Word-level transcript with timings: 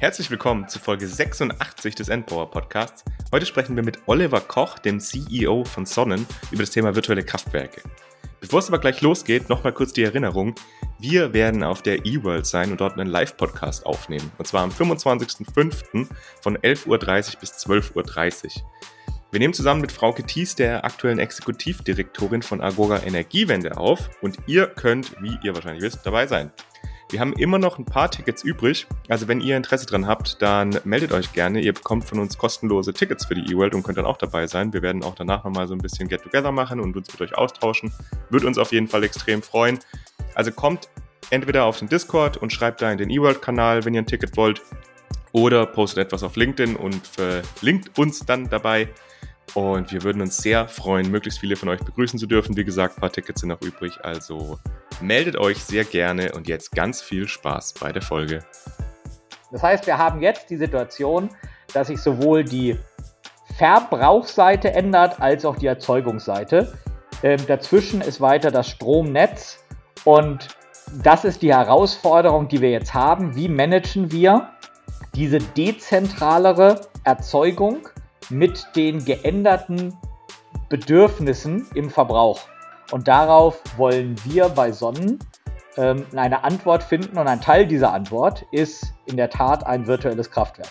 Herzlich 0.00 0.30
willkommen 0.30 0.66
zu 0.66 0.78
Folge 0.78 1.06
86 1.06 1.94
des 1.94 2.08
Endpower 2.08 2.50
Podcasts. 2.50 3.04
Heute 3.32 3.44
sprechen 3.44 3.76
wir 3.76 3.82
mit 3.82 3.98
Oliver 4.06 4.40
Koch, 4.40 4.78
dem 4.78 4.98
CEO 4.98 5.64
von 5.64 5.84
Sonnen, 5.84 6.26
über 6.50 6.62
das 6.62 6.70
Thema 6.70 6.94
virtuelle 6.94 7.22
Kraftwerke. 7.22 7.82
Bevor 8.40 8.60
es 8.60 8.68
aber 8.68 8.78
gleich 8.78 9.02
losgeht, 9.02 9.50
nochmal 9.50 9.74
kurz 9.74 9.92
die 9.92 10.02
Erinnerung. 10.02 10.54
Wir 10.98 11.34
werden 11.34 11.62
auf 11.62 11.82
der 11.82 12.06
eWorld 12.06 12.46
sein 12.46 12.70
und 12.70 12.80
dort 12.80 12.98
einen 12.98 13.10
Live-Podcast 13.10 13.84
aufnehmen. 13.84 14.32
Und 14.38 14.46
zwar 14.46 14.62
am 14.62 14.70
25.05. 14.70 16.08
von 16.40 16.56
11.30 16.56 16.86
Uhr 16.86 17.40
bis 17.40 17.52
12.30 17.58 18.44
Uhr. 18.46 18.62
Wir 19.32 19.38
nehmen 19.38 19.52
zusammen 19.52 19.82
mit 19.82 19.92
Frauke 19.92 20.24
Thies, 20.24 20.54
der 20.54 20.82
aktuellen 20.86 21.18
Exekutivdirektorin 21.18 22.40
von 22.40 22.62
Agora 22.62 23.02
Energiewende, 23.02 23.76
auf 23.76 24.08
und 24.22 24.38
ihr 24.46 24.66
könnt, 24.66 25.20
wie 25.20 25.38
ihr 25.42 25.54
wahrscheinlich 25.54 25.82
wisst, 25.82 26.06
dabei 26.06 26.26
sein. 26.26 26.50
Wir 27.10 27.18
haben 27.18 27.32
immer 27.32 27.58
noch 27.58 27.78
ein 27.78 27.84
paar 27.84 28.08
Tickets 28.08 28.44
übrig. 28.44 28.86
Also 29.08 29.26
wenn 29.26 29.40
ihr 29.40 29.56
Interesse 29.56 29.84
dran 29.84 30.06
habt, 30.06 30.40
dann 30.40 30.78
meldet 30.84 31.12
euch 31.12 31.32
gerne. 31.32 31.60
Ihr 31.60 31.72
bekommt 31.72 32.04
von 32.04 32.20
uns 32.20 32.38
kostenlose 32.38 32.94
Tickets 32.94 33.26
für 33.26 33.34
die 33.34 33.52
eWorld 33.52 33.74
und 33.74 33.82
könnt 33.82 33.98
dann 33.98 34.06
auch 34.06 34.16
dabei 34.16 34.46
sein. 34.46 34.72
Wir 34.72 34.82
werden 34.82 35.02
auch 35.02 35.16
danach 35.16 35.42
nochmal 35.42 35.66
so 35.66 35.74
ein 35.74 35.80
bisschen 35.80 36.08
Get-Together 36.08 36.52
machen 36.52 36.78
und 36.78 36.96
uns 36.96 37.10
mit 37.10 37.20
euch 37.20 37.36
austauschen. 37.36 37.92
Wird 38.30 38.44
uns 38.44 38.58
auf 38.58 38.70
jeden 38.70 38.86
Fall 38.86 39.02
extrem 39.02 39.42
freuen. 39.42 39.80
Also 40.36 40.52
kommt 40.52 40.88
entweder 41.30 41.64
auf 41.64 41.80
den 41.80 41.88
Discord 41.88 42.36
und 42.36 42.52
schreibt 42.52 42.80
da 42.80 42.92
in 42.92 42.98
den 42.98 43.10
eWorld-Kanal, 43.10 43.84
wenn 43.84 43.94
ihr 43.94 44.02
ein 44.02 44.06
Ticket 44.06 44.36
wollt. 44.36 44.62
Oder 45.32 45.66
postet 45.66 46.06
etwas 46.06 46.22
auf 46.22 46.36
LinkedIn 46.36 46.76
und 46.76 47.04
verlinkt 47.06 47.98
uns 47.98 48.20
dann 48.20 48.48
dabei. 48.48 48.88
Und 49.54 49.92
wir 49.92 50.02
würden 50.02 50.22
uns 50.22 50.36
sehr 50.36 50.68
freuen, 50.68 51.10
möglichst 51.10 51.40
viele 51.40 51.56
von 51.56 51.68
euch 51.68 51.80
begrüßen 51.80 52.18
zu 52.18 52.26
dürfen. 52.26 52.56
Wie 52.56 52.64
gesagt, 52.64 52.96
ein 52.96 53.00
paar 53.00 53.12
Tickets 53.12 53.40
sind 53.40 53.48
noch 53.48 53.60
übrig, 53.62 53.98
also 54.02 54.58
meldet 55.00 55.36
euch 55.36 55.58
sehr 55.64 55.84
gerne 55.84 56.32
und 56.32 56.46
jetzt 56.46 56.72
ganz 56.72 57.02
viel 57.02 57.26
Spaß 57.26 57.74
bei 57.80 57.92
der 57.92 58.02
Folge. 58.02 58.44
Das 59.50 59.62
heißt, 59.62 59.86
wir 59.86 59.98
haben 59.98 60.22
jetzt 60.22 60.50
die 60.50 60.56
Situation, 60.56 61.30
dass 61.72 61.88
sich 61.88 62.00
sowohl 62.00 62.44
die 62.44 62.78
Verbrauchsseite 63.56 64.72
ändert 64.72 65.20
als 65.20 65.44
auch 65.44 65.56
die 65.56 65.66
Erzeugungsseite. 65.66 66.72
Ähm, 67.22 67.40
dazwischen 67.46 68.00
ist 68.00 68.20
weiter 68.20 68.50
das 68.50 68.68
Stromnetz 68.68 69.58
und 70.04 70.48
das 71.02 71.24
ist 71.24 71.42
die 71.42 71.54
Herausforderung, 71.54 72.48
die 72.48 72.60
wir 72.60 72.70
jetzt 72.70 72.94
haben. 72.94 73.34
Wie 73.34 73.48
managen 73.48 74.10
wir 74.12 74.50
diese 75.14 75.38
dezentralere 75.38 76.80
Erzeugung 77.04 77.88
mit 78.30 78.64
den 78.76 79.04
geänderten 79.04 79.96
Bedürfnissen 80.68 81.66
im 81.74 81.90
Verbrauch. 81.90 82.48
Und 82.92 83.08
darauf 83.08 83.60
wollen 83.76 84.16
wir 84.24 84.48
bei 84.48 84.72
Sonnen 84.72 85.18
ähm, 85.76 86.06
eine 86.14 86.44
Antwort 86.44 86.82
finden. 86.82 87.18
Und 87.18 87.26
ein 87.26 87.40
Teil 87.40 87.66
dieser 87.66 87.92
Antwort 87.92 88.44
ist 88.52 88.94
in 89.06 89.16
der 89.16 89.30
Tat 89.30 89.66
ein 89.66 89.86
virtuelles 89.86 90.30
Kraftwerk. 90.30 90.70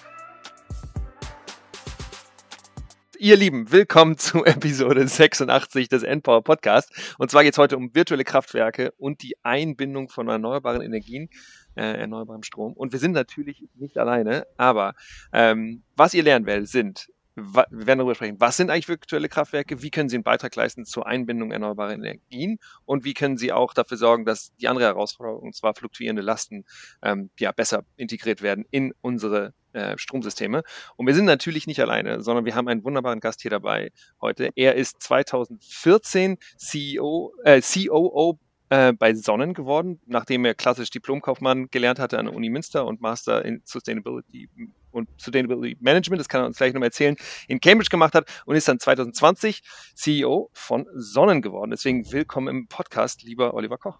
Ihr 3.22 3.36
Lieben, 3.36 3.70
willkommen 3.70 4.18
zu 4.18 4.46
Episode 4.46 5.06
86 5.06 5.90
des 5.90 6.04
Endpower 6.04 6.42
Podcast. 6.42 7.16
Und 7.18 7.30
zwar 7.30 7.44
geht 7.44 7.52
es 7.52 7.58
heute 7.58 7.76
um 7.76 7.94
virtuelle 7.94 8.23
Kraftwerke 8.23 8.94
und 8.98 9.22
die 9.23 9.36
Einbindung 9.44 10.08
von 10.08 10.30
erneuerbaren 10.30 10.82
Energien, 10.82 11.30
äh, 11.76 12.00
erneuerbarem 12.00 12.44
Strom. 12.44 12.72
Und 12.72 12.94
wir 12.94 13.00
sind 13.00 13.12
natürlich 13.12 13.66
nicht 13.76 13.98
alleine, 13.98 14.48
aber 14.56 14.94
ähm, 15.34 15.84
was 15.98 16.14
ihr 16.14 16.23
lernen 16.23 16.46
werdet, 16.46 16.70
sind 16.70 17.10
wir 17.42 17.68
werden 17.72 18.00
darüber 18.00 18.16
sprechen, 18.16 18.40
was 18.40 18.58
sind 18.58 18.70
eigentlich 18.70 18.88
virtuelle 18.88 19.30
Kraftwerke, 19.30 19.82
wie 19.82 19.92
können 19.92 20.09
sie 20.09 20.16
einen 20.16 20.23
Beitrag 20.23 20.56
leisten 20.56 20.86
zur 20.86 21.08
Einbindung 21.08 21.52
erneuerbarer 21.52 21.94
Energien 21.94 22.59
und 22.86 23.04
wie 23.04 23.14
können 23.14 23.38
sie 23.38 23.52
auch 23.52 23.73
dafür 23.73 23.98
sorgen, 23.98 24.26
dass 24.26 24.56
die 24.58 24.68
andere 24.68 24.86
Herausforderung, 24.86 25.42
und 25.42 25.56
zwar 25.56 25.73
fluktuierende 25.76 26.22
Lasten, 26.22 26.66
ähm, 27.02 27.30
ja, 27.40 27.52
besser 27.52 27.84
integriert 27.95 28.42
werden 28.42 28.66
in 28.72 28.94
unsere 29.02 29.54
äh, 29.73 29.98
Stromsysteme. 29.98 30.64
Und 30.95 31.08
wir 31.08 31.14
sind 31.14 31.26
natürlich 31.26 31.67
nicht 31.67 31.80
alleine, 31.80 32.22
sondern 32.22 32.45
wir 32.45 32.56
haben 32.56 32.67
einen 32.67 32.84
wunderbaren 32.84 33.20
Gast 33.20 33.42
hier 33.42 33.52
dabei 33.52 33.92
heute. 34.22 34.50
Er 34.56 34.76
ist 34.76 35.02
2014 35.02 36.38
CEO, 36.58 37.33
äh, 37.44 37.61
COO 37.61 38.39
äh, 38.70 38.94
bei 38.94 39.14
Sonnen 39.14 39.54
geworden, 39.54 40.00
nachdem 40.06 40.46
er 40.46 40.54
klassisch 40.54 40.90
Diplomkaufmann 40.90 41.68
gelernt 41.72 42.00
hatte 42.00 42.20
an 42.20 42.26
der 42.26 42.36
Uni 42.36 42.50
Münster 42.50 42.86
und 42.86 43.02
Master 43.02 43.44
in 43.44 43.62
Sustainability 43.66 44.50
und 44.92 45.10
Sustainability 45.18 45.78
Management, 45.80 46.20
das 46.20 46.30
kann 46.30 46.42
er 46.42 46.48
uns 46.48 46.58
gleich 46.58 46.74
nochmal 46.74 46.88
erzählen, 46.88 47.16
in 47.48 47.60
Cambridge 47.60 47.90
gemacht 47.90 48.16
hat 48.16 48.26
und 48.46 48.56
ist 48.56 48.68
dann 48.68 48.80
2020 48.80 49.62
CEO 49.96 50.50
von 50.54 50.88
Sonnen 50.94 51.42
geworden. 51.42 51.72
Deswegen 51.72 52.12
willkommen 52.12 52.48
im 52.48 52.68
Podcast, 52.68 53.24
lieber 53.24 53.54
Oliver 53.54 53.78
Koch. 53.78 54.00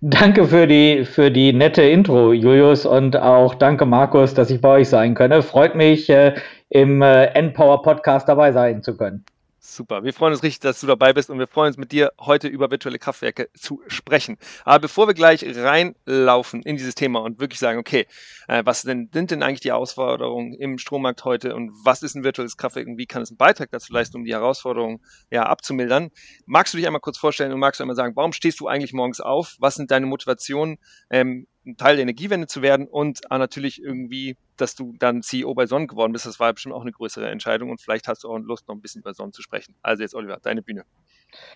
Danke 0.00 0.46
für 0.46 0.66
die, 0.66 1.04
für 1.04 1.30
die 1.30 1.52
nette 1.52 1.82
Intro, 1.82 2.32
Julius, 2.32 2.86
und 2.86 3.16
auch 3.16 3.54
danke, 3.54 3.84
Markus, 3.84 4.32
dass 4.32 4.50
ich 4.50 4.60
bei 4.60 4.80
euch 4.80 4.88
sein 4.88 5.14
könne. 5.14 5.42
Freut 5.42 5.74
mich, 5.74 6.08
äh, 6.08 6.34
im 6.70 7.02
äh, 7.02 7.26
Endpower 7.26 7.82
Podcast 7.82 8.28
dabei 8.28 8.52
sein 8.52 8.82
zu 8.82 8.96
können. 8.96 9.24
Super. 9.70 10.02
Wir 10.02 10.14
freuen 10.14 10.32
uns 10.32 10.42
richtig, 10.42 10.60
dass 10.60 10.80
du 10.80 10.86
dabei 10.86 11.12
bist 11.12 11.28
und 11.28 11.38
wir 11.38 11.46
freuen 11.46 11.68
uns 11.68 11.76
mit 11.76 11.92
dir 11.92 12.12
heute 12.18 12.48
über 12.48 12.70
virtuelle 12.70 12.98
Kraftwerke 12.98 13.50
zu 13.52 13.82
sprechen. 13.86 14.38
Aber 14.64 14.78
bevor 14.78 15.06
wir 15.06 15.12
gleich 15.12 15.44
reinlaufen 15.44 16.62
in 16.62 16.78
dieses 16.78 16.94
Thema 16.94 17.20
und 17.20 17.38
wirklich 17.38 17.58
sagen, 17.58 17.78
okay, 17.78 18.06
äh, 18.48 18.62
was 18.64 18.80
denn, 18.80 19.10
sind 19.12 19.30
denn 19.30 19.42
eigentlich 19.42 19.60
die 19.60 19.68
Herausforderungen 19.68 20.54
im 20.54 20.78
Strommarkt 20.78 21.22
heute 21.26 21.54
und 21.54 21.70
was 21.84 22.02
ist 22.02 22.14
ein 22.14 22.24
virtuelles 22.24 22.56
Kraftwerk 22.56 22.86
und 22.86 22.96
wie 22.96 23.04
kann 23.04 23.20
es 23.20 23.30
einen 23.30 23.36
Beitrag 23.36 23.70
dazu 23.70 23.92
leisten, 23.92 24.16
um 24.16 24.24
die 24.24 24.32
Herausforderungen 24.32 25.00
ja, 25.30 25.42
abzumildern? 25.42 26.12
Magst 26.46 26.72
du 26.72 26.78
dich 26.78 26.86
einmal 26.86 27.02
kurz 27.02 27.18
vorstellen 27.18 27.52
und 27.52 27.60
magst 27.60 27.78
du 27.78 27.84
einmal 27.84 27.94
sagen, 27.94 28.16
warum 28.16 28.32
stehst 28.32 28.60
du 28.60 28.68
eigentlich 28.68 28.94
morgens 28.94 29.20
auf? 29.20 29.56
Was 29.58 29.74
sind 29.74 29.90
deine 29.90 30.06
Motivationen? 30.06 30.78
Ähm, 31.10 31.46
ein 31.68 31.76
Teil 31.76 31.96
der 31.96 32.02
Energiewende 32.02 32.46
zu 32.46 32.62
werden 32.62 32.86
und 32.88 33.20
natürlich 33.30 33.82
irgendwie, 33.82 34.36
dass 34.56 34.74
du 34.74 34.94
dann 34.98 35.22
CEO 35.22 35.54
bei 35.54 35.66
Sonnen 35.66 35.86
geworden 35.86 36.12
bist. 36.12 36.26
Das 36.26 36.40
war 36.40 36.52
bestimmt 36.52 36.74
auch 36.74 36.82
eine 36.82 36.92
größere 36.92 37.28
Entscheidung 37.28 37.70
und 37.70 37.80
vielleicht 37.80 38.08
hast 38.08 38.24
du 38.24 38.30
auch 38.30 38.38
Lust, 38.38 38.66
noch 38.68 38.74
ein 38.74 38.80
bisschen 38.80 39.02
über 39.02 39.14
Sonnen 39.14 39.32
zu 39.32 39.42
sprechen. 39.42 39.74
Also 39.82 40.02
jetzt, 40.02 40.14
Oliver, 40.14 40.38
deine 40.42 40.62
Bühne. 40.62 40.84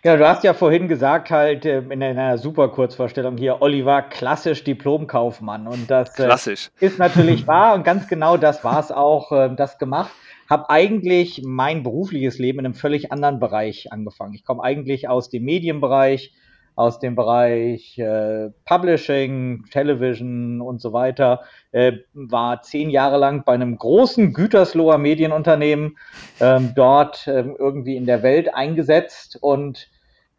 Ja, 0.05 0.17
du 0.17 0.29
hast 0.29 0.45
ja 0.45 0.53
vorhin 0.53 0.87
gesagt, 0.87 1.31
halt 1.31 1.65
ähm, 1.65 1.91
in 1.91 2.03
einer 2.03 2.37
super 2.37 2.69
Kurzvorstellung 2.69 3.39
hier, 3.39 3.63
Oliver, 3.63 4.03
klassisch 4.03 4.65
Diplomkaufmann. 4.65 5.67
Und 5.67 5.91
das 5.91 6.19
äh, 6.19 6.25
klassisch. 6.25 6.71
ist 6.79 6.99
natürlich 6.99 7.47
wahr 7.47 7.75
und 7.75 7.83
ganz 7.83 8.07
genau 8.07 8.37
das 8.37 8.65
war 8.65 8.81
es 8.81 8.93
auch, 8.93 9.33
äh, 9.33 9.55
das 9.57 9.79
gemacht. 9.79 10.13
Habe 10.51 10.69
eigentlich 10.69 11.43
mein 11.45 11.83
berufliches 11.83 12.39
Leben 12.39 12.59
in 12.59 12.67
einem 12.67 12.75
völlig 12.75 13.11
anderen 13.13 13.41
Bereich 13.41 13.91
angefangen. 13.91 14.35
Ich 14.35 14.45
komme 14.45 14.63
eigentlich 14.63 15.09
aus 15.09 15.31
dem 15.31 15.45
Medienbereich, 15.45 16.35
aus 16.75 16.99
dem 16.99 17.15
Bereich 17.15 17.99
äh, 17.99 18.51
Publishing, 18.65 19.65
Television 19.71 20.61
und 20.61 20.81
so 20.81 20.93
weiter, 20.93 21.43
äh, 21.73 21.93
war 22.15 22.63
zehn 22.63 22.91
Jahre 22.91 23.19
lang 23.19 23.45
bei 23.45 23.53
einem 23.53 23.77
großen 23.77 24.33
Gütersloher 24.33 24.99
Medienunternehmen 24.99 25.99
ähm, 26.41 26.73
dort 26.75 27.27
äh, 27.27 27.45
irgendwie 27.59 27.97
in 27.97 28.07
der 28.07 28.23
Welt 28.23 28.55
eingesetzt 28.55 29.39
und 29.41 29.89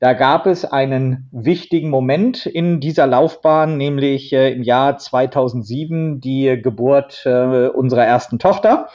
da 0.04 0.12
gab 0.12 0.48
es 0.48 0.66
einen 0.66 1.30
wichtigen 1.32 1.90
Moment 1.90 2.46
in 2.46 2.82
dieser 2.82 3.08
Laufbahn, 3.08 3.78
nämlich 3.78 4.34
äh, 4.34 4.52
im 4.52 4.62
Jahr 4.62 4.98
2007 4.98 6.20
die 6.20 6.60
Geburt 6.62 7.22
äh, 7.26 7.68
unserer 7.70 8.04
ersten 8.04 8.38
Tochter. 8.38 8.90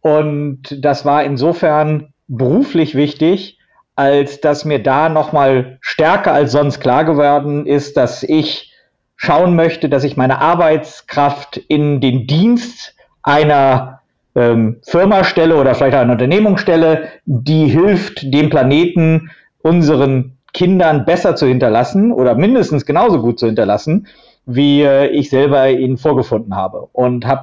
Und 0.00 0.84
das 0.84 1.04
war 1.04 1.22
insofern 1.22 2.12
beruflich 2.26 2.96
wichtig, 2.96 3.55
als 3.96 4.40
dass 4.40 4.64
mir 4.64 4.82
da 4.82 5.08
nochmal 5.08 5.78
stärker 5.80 6.32
als 6.32 6.52
sonst 6.52 6.80
klar 6.80 7.04
geworden 7.04 7.66
ist, 7.66 7.96
dass 7.96 8.22
ich 8.22 8.72
schauen 9.16 9.56
möchte, 9.56 9.88
dass 9.88 10.04
ich 10.04 10.16
meine 10.18 10.40
Arbeitskraft 10.40 11.56
in 11.56 12.00
den 12.00 12.26
Dienst 12.26 12.94
einer 13.22 14.00
ähm, 14.34 14.76
Firma 14.82 15.24
stelle 15.24 15.56
oder 15.56 15.74
vielleicht 15.74 15.96
einer 15.96 16.12
Unternehmung 16.12 16.58
stelle, 16.58 17.08
die 17.24 17.66
hilft, 17.66 18.32
dem 18.32 18.50
Planeten 18.50 19.30
unseren 19.62 20.36
Kindern 20.52 21.06
besser 21.06 21.34
zu 21.34 21.46
hinterlassen 21.46 22.12
oder 22.12 22.34
mindestens 22.34 22.84
genauso 22.84 23.20
gut 23.20 23.38
zu 23.38 23.46
hinterlassen, 23.46 24.06
wie 24.44 24.82
äh, 24.82 25.06
ich 25.08 25.30
selber 25.30 25.68
ihn 25.70 25.96
vorgefunden 25.96 26.54
habe. 26.54 26.88
Und 26.92 27.26
habe 27.26 27.42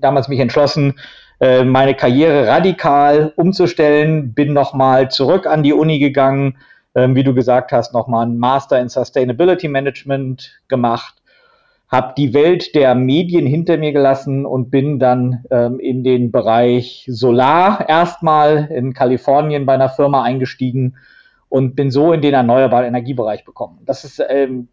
damals 0.00 0.28
mich 0.28 0.38
entschlossen, 0.38 0.94
äh, 1.40 1.64
meine 1.64 1.94
Karriere 1.94 2.46
radikal 2.46 3.32
umzustellen, 3.36 4.34
bin 4.34 4.52
nochmal 4.52 5.10
zurück 5.10 5.46
an 5.46 5.62
die 5.62 5.72
Uni 5.72 5.98
gegangen, 5.98 6.58
ähm, 6.94 7.14
wie 7.14 7.24
du 7.24 7.34
gesagt 7.34 7.72
hast, 7.72 7.94
nochmal 7.94 8.26
einen 8.26 8.38
Master 8.38 8.78
in 8.78 8.90
Sustainability 8.90 9.68
Management 9.68 10.60
gemacht, 10.68 11.14
habe 11.88 12.12
die 12.16 12.34
Welt 12.34 12.74
der 12.74 12.94
Medien 12.94 13.46
hinter 13.46 13.78
mir 13.78 13.92
gelassen 13.92 14.44
und 14.44 14.70
bin 14.70 14.98
dann 14.98 15.44
ähm, 15.50 15.80
in 15.80 16.04
den 16.04 16.30
Bereich 16.30 17.06
Solar 17.08 17.88
erstmal 17.88 18.68
in 18.70 18.92
Kalifornien 18.92 19.64
bei 19.64 19.74
einer 19.74 19.88
Firma 19.88 20.22
eingestiegen 20.22 20.96
und 21.48 21.74
bin 21.74 21.90
so 21.90 22.12
in 22.12 22.20
den 22.20 22.34
erneuerbaren 22.34 22.86
Energiebereich 22.86 23.46
bekommen. 23.46 23.78
Das 23.86 24.04
ist 24.04 24.22
ähm, 24.28 24.68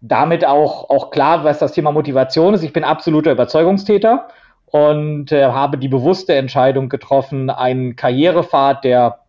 damit 0.00 0.44
auch, 0.44 0.90
auch 0.90 1.10
klar, 1.10 1.44
was 1.44 1.60
das 1.60 1.72
Thema 1.72 1.92
Motivation 1.92 2.52
ist. 2.52 2.64
Ich 2.64 2.72
bin 2.72 2.84
absoluter 2.84 3.30
Überzeugungstäter 3.30 4.28
und 4.70 5.32
äh, 5.32 5.44
habe 5.46 5.78
die 5.78 5.88
bewusste 5.88 6.34
Entscheidung 6.34 6.88
getroffen, 6.88 7.50
einen 7.50 7.96
Karrierepfad, 7.96 8.84
der 8.84 9.20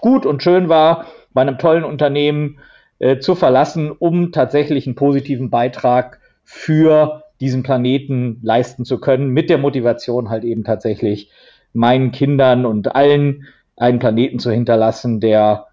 gut 0.00 0.26
und 0.26 0.42
schön 0.42 0.68
war, 0.68 1.06
bei 1.32 1.42
einem 1.42 1.58
tollen 1.58 1.84
Unternehmen 1.84 2.58
äh, 2.98 3.18
zu 3.18 3.34
verlassen, 3.34 3.90
um 3.90 4.32
tatsächlich 4.32 4.86
einen 4.86 4.94
positiven 4.94 5.50
Beitrag 5.50 6.20
für 6.44 7.24
diesen 7.40 7.62
Planeten 7.62 8.38
leisten 8.42 8.84
zu 8.84 9.00
können, 9.00 9.30
mit 9.30 9.50
der 9.50 9.58
Motivation 9.58 10.28
halt 10.28 10.44
eben 10.44 10.64
tatsächlich 10.64 11.30
meinen 11.72 12.12
Kindern 12.12 12.66
und 12.66 12.94
allen 12.94 13.46
einen 13.76 13.98
Planeten 13.98 14.38
zu 14.38 14.50
hinterlassen, 14.50 15.20
der 15.20 15.66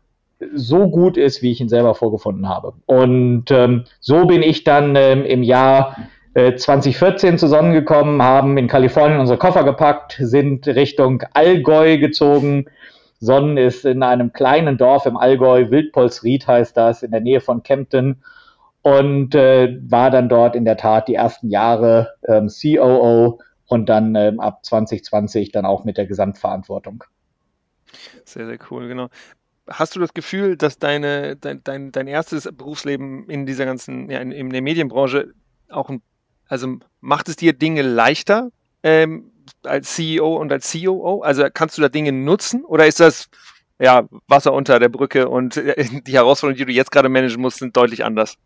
so 0.53 0.89
gut 0.89 1.18
ist, 1.18 1.42
wie 1.42 1.51
ich 1.51 1.62
ihn 1.62 1.69
selber 1.69 1.95
vorgefunden 1.95 2.48
habe. 2.48 2.74
Und 2.86 3.50
ähm, 3.51 3.86
so 4.00 4.25
bin 4.25 4.44
ich 4.44 4.63
dann 4.63 4.95
ähm, 4.95 5.25
im 5.25 5.44
Jahr 5.44 5.98
2014 6.38 7.39
zusammengekommen, 7.39 8.22
haben 8.22 8.57
in 8.57 8.68
Kalifornien 8.68 9.19
unsere 9.19 9.39
Koffer 9.39 9.63
gepackt, 9.63 10.18
sind 10.19 10.68
Richtung 10.68 11.24
Allgäu 11.34 11.98
gezogen. 11.98 12.68
Sonnen 13.19 13.57
ist 13.57 13.86
in 13.86 14.04
einem 14.04 14.31
kleinen 14.34 14.78
Dorf 14.78 15.07
im 15.07 15.18
Allgäu, 15.18 15.72
Wildpolsried 15.72 16.48
heißt 16.48 16.78
das, 16.78 17.01
in 17.01 17.10
der 17.10 17.22
Nähe 17.22 17.42
von 17.42 17.63
Kempten 17.63 18.22
und 18.84 19.34
äh, 19.34 19.80
war 19.89 20.12
dann 20.12 20.30
dort 20.30 20.56
in 20.56 20.63
der 20.63 20.78
Tat 20.78 21.07
die 21.07 21.16
ersten 21.16 21.50
Jahre 21.50 22.13
ähm, 22.28 22.48
COO 22.50 23.39
und 23.66 23.89
dann 23.89 24.16
ähm, 24.16 24.39
ab 24.39 24.63
2020 24.63 25.51
dann 25.51 25.66
auch 25.66 25.84
mit 25.84 25.98
der 25.98 26.06
Gesamtverantwortung. 26.06 27.04
Sehr, 28.25 28.45
sehr 28.45 28.60
cool, 28.69 28.88
genau. 28.88 29.10
Hast 29.68 29.95
du 29.95 30.00
das 30.00 30.13
Gefühl, 30.13 30.56
dass 30.56 30.78
deine, 30.78 31.36
dein, 31.36 31.63
dein, 31.63 31.92
dein 31.92 32.07
erstes 32.07 32.50
Berufsleben 32.54 33.30
in 33.30 33.45
dieser 33.45 33.66
ganzen, 33.66 34.10
ja, 34.10 34.19
in, 34.19 34.31
in 34.31 34.51
der 34.51 34.62
Medienbranche 34.62 35.34
auch 35.69 35.89
ein, 35.89 36.01
also 36.47 36.77
macht 37.01 37.29
es 37.29 37.35
dir 37.35 37.53
Dinge 37.53 37.81
leichter 37.81 38.49
ähm, 38.83 39.31
als 39.63 39.95
CEO 39.95 40.35
und 40.38 40.51
als 40.51 40.71
COO? 40.71 41.21
Also 41.21 41.45
kannst 41.53 41.77
du 41.77 41.81
da 41.81 41.89
Dinge 41.89 42.11
nutzen 42.11 42.63
oder 42.63 42.85
ist 42.85 42.99
das 42.99 43.29
ja 43.79 44.03
Wasser 44.27 44.53
unter 44.53 44.79
der 44.79 44.89
Brücke 44.89 45.29
und 45.29 45.57
äh, 45.57 45.85
die 46.07 46.13
Herausforderungen, 46.13 46.57
die 46.57 46.65
du 46.65 46.71
jetzt 46.71 46.91
gerade 46.91 47.09
managen 47.09 47.41
musst, 47.41 47.59
sind 47.59 47.75
deutlich 47.75 48.03
anders? 48.05 48.38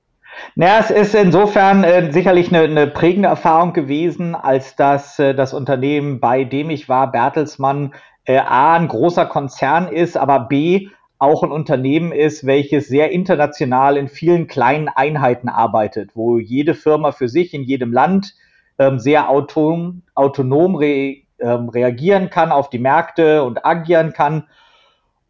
Naja, 0.56 0.80
es 0.80 0.92
ist 0.92 1.16
insofern 1.16 1.84
äh, 1.84 2.12
sicherlich 2.12 2.50
eine, 2.50 2.62
eine, 2.62 2.88
prägende 2.88 3.28
Erfahrung 3.28 3.74
gewesen, 3.74 4.34
als 4.34 4.76
dass 4.76 5.20
äh, 5.20 5.36
das 5.36 5.54
Unternehmen, 5.54 6.20
bei 6.20 6.46
dem 6.46 6.70
ich 6.70 6.88
war, 6.88 7.12
Bertelsmann, 7.12 7.94
äh, 8.26 8.38
A, 8.38 8.76
ein 8.76 8.88
großer 8.88 9.26
Konzern 9.26 9.88
ist, 9.88 10.18
aber 10.18 10.40
B, 10.40 10.88
auch 11.22 11.44
ein 11.44 11.52
Unternehmen 11.52 12.12
ist, 12.12 12.46
welches 12.46 12.88
sehr 12.88 13.12
international 13.12 13.98
in 13.98 14.08
vielen 14.08 14.48
kleinen 14.48 14.90
Einheiten 14.90 15.50
arbeitet, 15.50 16.12
wo 16.16 16.40
jede 16.40 16.74
Firma 16.74 17.12
für 17.12 17.30
sich 17.30 17.54
in 17.54 17.64
jedem 17.64 17.94
Land 17.94 18.36
ähm, 18.80 19.00
sehr 19.00 19.30
autonom, 19.30 20.02
autonom 20.16 20.76
re, 20.76 21.18
ähm, 21.40 21.70
reagieren 21.70 22.30
kann 22.30 22.52
auf 22.52 22.70
die 22.70 22.80
Märkte 22.80 23.44
und 23.44 23.66
agieren 23.66 24.14
kann 24.14 24.46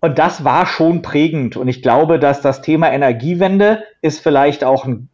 und 0.03 0.17
das 0.17 0.43
war 0.43 0.65
schon 0.65 1.03
prägend. 1.03 1.55
Und 1.55 1.67
ich 1.67 1.83
glaube, 1.83 2.17
dass 2.17 2.41
das 2.41 2.63
Thema 2.63 2.91
Energiewende 2.91 3.83
ist 4.01 4.19
vielleicht 4.19 4.63
auch 4.63 4.83
ein 4.85 5.09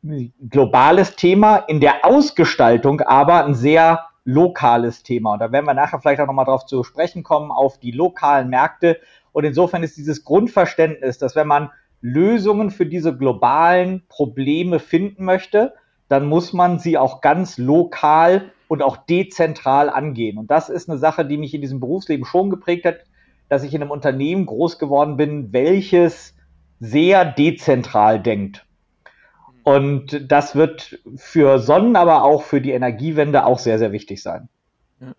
globales 0.49 1.17
Thema, 1.17 1.57
in 1.57 1.81
der 1.81 2.05
Ausgestaltung 2.05 3.01
aber 3.01 3.43
ein 3.43 3.53
sehr 3.53 4.05
lokales 4.23 5.03
Thema. 5.03 5.33
Und 5.33 5.39
da 5.39 5.51
werden 5.51 5.65
wir 5.65 5.73
nachher 5.73 5.99
vielleicht 5.99 6.21
auch 6.21 6.27
nochmal 6.27 6.45
drauf 6.45 6.65
zu 6.65 6.85
sprechen 6.85 7.23
kommen, 7.23 7.51
auf 7.51 7.79
die 7.79 7.91
lokalen 7.91 8.49
Märkte. 8.49 8.97
Und 9.31 9.43
insofern 9.43 9.83
ist 9.83 9.97
dieses 9.97 10.23
Grundverständnis, 10.23 11.17
dass 11.17 11.35
wenn 11.35 11.47
man 11.47 11.69
Lösungen 12.01 12.69
für 12.69 12.85
diese 12.85 13.15
globalen 13.15 14.03
Probleme 14.07 14.79
finden 14.79 15.25
möchte, 15.25 15.73
dann 16.09 16.25
muss 16.25 16.53
man 16.53 16.79
sie 16.79 16.97
auch 16.97 17.21
ganz 17.21 17.57
lokal 17.57 18.51
und 18.67 18.81
auch 18.81 18.97
dezentral 18.97 19.89
angehen. 19.89 20.37
Und 20.37 20.51
das 20.51 20.69
ist 20.69 20.89
eine 20.89 20.97
Sache, 20.97 21.25
die 21.25 21.37
mich 21.37 21.53
in 21.53 21.61
diesem 21.61 21.79
Berufsleben 21.79 22.25
schon 22.25 22.49
geprägt 22.49 22.85
hat 22.85 22.97
dass 23.49 23.63
ich 23.63 23.73
in 23.73 23.81
einem 23.81 23.91
Unternehmen 23.91 24.45
groß 24.45 24.79
geworden 24.79 25.17
bin, 25.17 25.53
welches 25.53 26.35
sehr 26.79 27.25
dezentral 27.25 28.21
denkt. 28.21 28.65
Und 29.63 30.31
das 30.31 30.55
wird 30.55 30.99
für 31.15 31.59
Sonnen, 31.59 31.95
aber 31.95 32.23
auch 32.23 32.43
für 32.43 32.61
die 32.61 32.71
Energiewende 32.71 33.45
auch 33.45 33.59
sehr, 33.59 33.79
sehr 33.79 33.91
wichtig 33.91 34.21
sein. 34.21 34.49
Ja. 34.99 35.13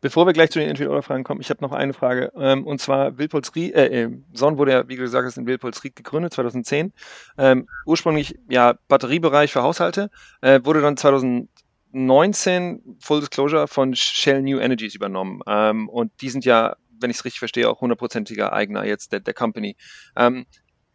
Bevor 0.00 0.26
wir 0.26 0.32
gleich 0.32 0.50
zu 0.50 0.58
den 0.58 0.68
Entweder-Oder-Fragen 0.68 1.24
kommen, 1.24 1.40
ich 1.40 1.50
habe 1.50 1.62
noch 1.62 1.72
eine 1.72 1.92
Frage. 1.92 2.32
Ähm, 2.36 2.66
und 2.66 2.80
zwar 2.80 3.18
Wilpolsried, 3.18 3.74
äh, 3.74 4.04
äh, 4.04 4.10
Sonnen 4.32 4.58
wurde 4.58 4.72
ja, 4.72 4.88
wie 4.88 4.96
gesagt 4.96 5.26
hast, 5.26 5.38
in 5.38 5.46
Wilpolsried 5.46 5.96
gegründet, 5.96 6.34
2010. 6.34 6.92
Ähm, 7.36 7.68
ursprünglich 7.86 8.38
ja 8.48 8.74
Batteriebereich 8.88 9.52
für 9.52 9.62
Haushalte, 9.62 10.10
äh, 10.40 10.60
wurde 10.62 10.80
dann 10.80 10.96
2019 10.96 12.96
Full 13.00 13.20
Disclosure 13.20 13.66
von 13.66 13.94
Shell 13.94 14.42
New 14.42 14.58
Energies 14.58 14.94
übernommen. 14.94 15.40
Ähm, 15.46 15.88
und 15.88 16.12
die 16.20 16.30
sind 16.30 16.44
ja 16.44 16.76
wenn 17.00 17.10
ich 17.10 17.18
es 17.18 17.24
richtig 17.24 17.38
verstehe, 17.38 17.68
auch 17.68 17.80
hundertprozentiger 17.80 18.52
Eigner 18.52 18.84
jetzt 18.84 19.12
der, 19.12 19.20
der 19.20 19.34
Company. 19.34 19.76
Ähm, 20.16 20.46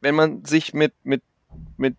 wenn 0.01 0.15
man 0.15 0.45
sich 0.45 0.73
mit, 0.73 0.93
mit, 1.03 1.23
mit 1.77 1.95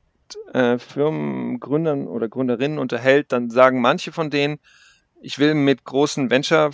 äh, 0.53 0.79
Firmengründern 0.79 2.07
oder 2.07 2.29
Gründerinnen 2.29 2.79
unterhält, 2.79 3.33
dann 3.33 3.50
sagen 3.50 3.81
manche 3.81 4.12
von 4.12 4.31
denen, 4.31 4.59
ich 5.25 5.38
will 5.38 5.55
mit 5.55 5.85
großen 5.85 6.31
Venture, 6.31 6.71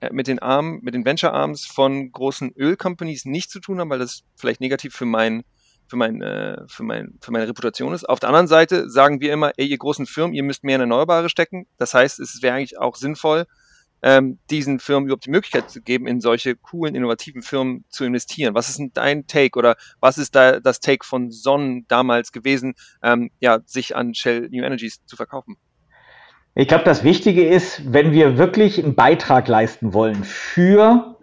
äh, 0.00 0.12
mit 0.12 0.26
den 0.26 0.40
Armen, 0.40 0.80
mit 0.82 0.94
den 0.94 1.04
Venture 1.04 1.32
Arms 1.32 1.64
von 1.66 2.10
großen 2.10 2.52
Ölcompanies 2.56 3.24
nichts 3.24 3.52
zu 3.52 3.60
tun 3.60 3.78
haben, 3.78 3.90
weil 3.90 4.00
das 4.00 4.24
vielleicht 4.36 4.60
negativ 4.60 4.94
für 4.94 5.06
mein, 5.06 5.44
für 5.86 5.96
mein, 5.96 6.20
äh, 6.20 6.58
für 6.66 6.82
mein, 6.82 7.18
für 7.20 7.32
meine 7.32 7.48
Reputation 7.48 7.94
ist. 7.94 8.08
Auf 8.08 8.20
der 8.20 8.28
anderen 8.28 8.48
Seite 8.48 8.90
sagen 8.90 9.20
wir 9.20 9.32
immer, 9.32 9.52
ey, 9.56 9.66
ihr 9.66 9.78
großen 9.78 10.06
Firmen, 10.06 10.34
ihr 10.34 10.42
müsst 10.42 10.64
mehr 10.64 10.76
in 10.76 10.82
Erneuerbare 10.82 11.28
stecken. 11.28 11.66
Das 11.78 11.94
heißt, 11.94 12.18
es 12.18 12.42
wäre 12.42 12.56
eigentlich 12.56 12.78
auch 12.78 12.96
sinnvoll, 12.96 13.46
ähm, 14.02 14.40
diesen 14.50 14.80
Firmen 14.80 15.06
überhaupt 15.06 15.26
die 15.26 15.30
Möglichkeit 15.30 15.70
zu 15.70 15.80
geben, 15.80 16.08
in 16.08 16.20
solche 16.20 16.56
coolen, 16.56 16.96
innovativen 16.96 17.42
Firmen 17.42 17.84
zu 17.88 18.04
investieren. 18.04 18.54
Was 18.54 18.68
ist 18.68 18.80
denn 18.80 18.90
dein 18.92 19.28
Take 19.28 19.56
oder 19.56 19.76
was 20.00 20.18
ist 20.18 20.34
da 20.34 20.58
das 20.58 20.80
Take 20.80 21.06
von 21.06 21.30
Sonnen 21.30 21.86
damals 21.86 22.32
gewesen, 22.32 22.74
ähm, 23.02 23.30
ja, 23.38 23.60
sich 23.64 23.94
an 23.94 24.14
Shell 24.14 24.48
New 24.50 24.64
Energies 24.64 25.04
zu 25.06 25.14
verkaufen? 25.14 25.56
Ich 26.54 26.68
glaube, 26.68 26.84
das 26.84 27.02
Wichtige 27.02 27.46
ist, 27.46 27.94
wenn 27.94 28.12
wir 28.12 28.36
wirklich 28.36 28.82
einen 28.82 28.94
Beitrag 28.94 29.48
leisten 29.48 29.94
wollen 29.94 30.22
für 30.22 31.16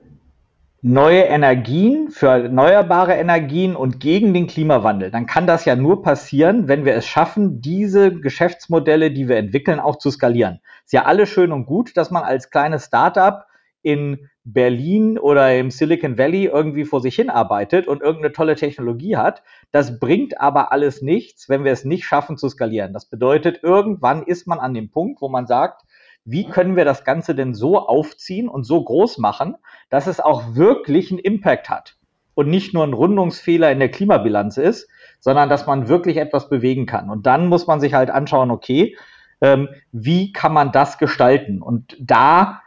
neue 0.82 1.22
Energien, 1.22 2.10
für 2.10 2.30
erneuerbare 2.30 3.14
Energien 3.14 3.76
und 3.76 4.00
gegen 4.00 4.34
den 4.34 4.48
Klimawandel, 4.48 5.12
dann 5.12 5.28
kann 5.28 5.46
das 5.46 5.66
ja 5.66 5.76
nur 5.76 6.02
passieren, 6.02 6.68
wenn 6.68 6.84
wir 6.84 6.96
es 6.96 7.06
schaffen, 7.06 7.62
diese 7.62 8.12
Geschäftsmodelle, 8.12 9.12
die 9.12 9.28
wir 9.28 9.38
entwickeln, 9.38 9.80
auch 9.80 9.98
zu 9.98 10.10
skalieren. 10.10 10.62
Ist 10.86 10.94
ja 10.94 11.06
alles 11.06 11.30
schön 11.30 11.52
und 11.52 11.68
gut, 11.68 11.96
dass 11.96 12.10
man 12.10 12.24
als 12.24 12.50
kleines 12.50 12.86
Startup 12.86 13.46
in 13.84 14.30
Berlin 14.54 15.18
oder 15.18 15.58
im 15.58 15.72
Silicon 15.72 16.18
Valley 16.18 16.46
irgendwie 16.46 16.86
vor 16.86 17.02
sich 17.02 17.16
hin 17.16 17.30
arbeitet 17.30 17.88
und 17.88 18.02
irgendeine 18.02 18.34
tolle 18.34 18.56
Technologie 18.56 19.16
hat. 19.18 19.44
Das 19.72 20.00
bringt 20.00 20.40
aber 20.40 20.72
alles 20.72 21.02
nichts, 21.02 21.50
wenn 21.50 21.64
wir 21.64 21.72
es 21.72 21.86
nicht 21.86 22.06
schaffen 22.06 22.38
zu 22.38 22.50
skalieren. 22.50 22.94
Das 22.94 23.06
bedeutet, 23.06 23.62
irgendwann 23.64 24.24
ist 24.24 24.48
man 24.48 24.60
an 24.60 24.74
dem 24.74 24.90
Punkt, 24.90 25.22
wo 25.22 25.30
man 25.30 25.48
sagt, 25.48 25.84
wie 26.26 26.46
können 26.46 26.76
wir 26.76 26.86
das 26.86 27.04
Ganze 27.04 27.36
denn 27.36 27.54
so 27.54 27.80
aufziehen 27.80 28.50
und 28.50 28.64
so 28.64 28.84
groß 28.84 29.18
machen, 29.18 29.56
dass 29.90 30.08
es 30.08 30.20
auch 30.20 30.56
wirklich 30.56 31.12
einen 31.12 31.20
Impact 31.20 31.70
hat 31.70 31.98
und 32.34 32.50
nicht 32.50 32.74
nur 32.74 32.84
ein 32.84 32.94
Rundungsfehler 32.94 33.72
in 33.72 33.80
der 33.80 33.90
Klimabilanz 33.90 34.58
ist, 34.58 34.90
sondern 35.20 35.50
dass 35.50 35.68
man 35.68 35.88
wirklich 35.88 36.18
etwas 36.18 36.50
bewegen 36.50 36.86
kann. 36.86 37.10
Und 37.10 37.26
dann 37.26 37.48
muss 37.48 37.68
man 37.68 37.80
sich 37.80 37.94
halt 37.94 38.10
anschauen, 38.10 38.52
okay, 38.52 38.98
ähm, 39.42 39.70
wie 39.92 40.32
kann 40.32 40.54
man 40.54 40.72
das 40.72 40.98
gestalten? 40.98 41.62
Und 41.62 41.98
da 42.00 42.62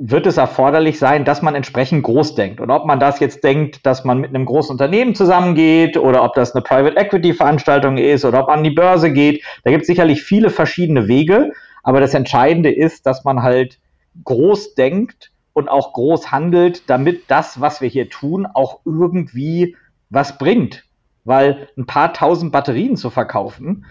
wird 0.00 0.26
es 0.26 0.36
erforderlich 0.36 1.00
sein, 1.00 1.24
dass 1.24 1.42
man 1.42 1.56
entsprechend 1.56 2.04
groß 2.04 2.36
denkt. 2.36 2.60
Und 2.60 2.70
ob 2.70 2.86
man 2.86 3.00
das 3.00 3.18
jetzt 3.18 3.42
denkt, 3.42 3.84
dass 3.84 4.04
man 4.04 4.18
mit 4.18 4.32
einem 4.32 4.46
großen 4.46 4.70
Unternehmen 4.70 5.16
zusammengeht 5.16 5.96
oder 5.96 6.22
ob 6.22 6.34
das 6.34 6.54
eine 6.54 6.62
Private 6.62 6.96
Equity 6.96 7.34
Veranstaltung 7.34 7.98
ist 7.98 8.24
oder 8.24 8.42
ob 8.42 8.46
man 8.46 8.58
an 8.58 8.64
die 8.64 8.70
Börse 8.70 9.12
geht, 9.12 9.44
da 9.64 9.72
gibt 9.72 9.82
es 9.82 9.88
sicherlich 9.88 10.22
viele 10.22 10.50
verschiedene 10.50 11.08
Wege. 11.08 11.52
Aber 11.82 12.00
das 12.00 12.14
Entscheidende 12.14 12.70
ist, 12.70 13.06
dass 13.06 13.24
man 13.24 13.42
halt 13.42 13.80
groß 14.24 14.76
denkt 14.76 15.32
und 15.52 15.68
auch 15.68 15.92
groß 15.92 16.30
handelt, 16.30 16.88
damit 16.88 17.24
das, 17.26 17.60
was 17.60 17.80
wir 17.80 17.88
hier 17.88 18.08
tun, 18.08 18.46
auch 18.46 18.78
irgendwie 18.84 19.76
was 20.10 20.38
bringt. 20.38 20.84
Weil 21.24 21.68
ein 21.76 21.86
paar 21.86 22.12
tausend 22.12 22.52
Batterien 22.52 22.96
zu 22.96 23.10
verkaufen, 23.10 23.84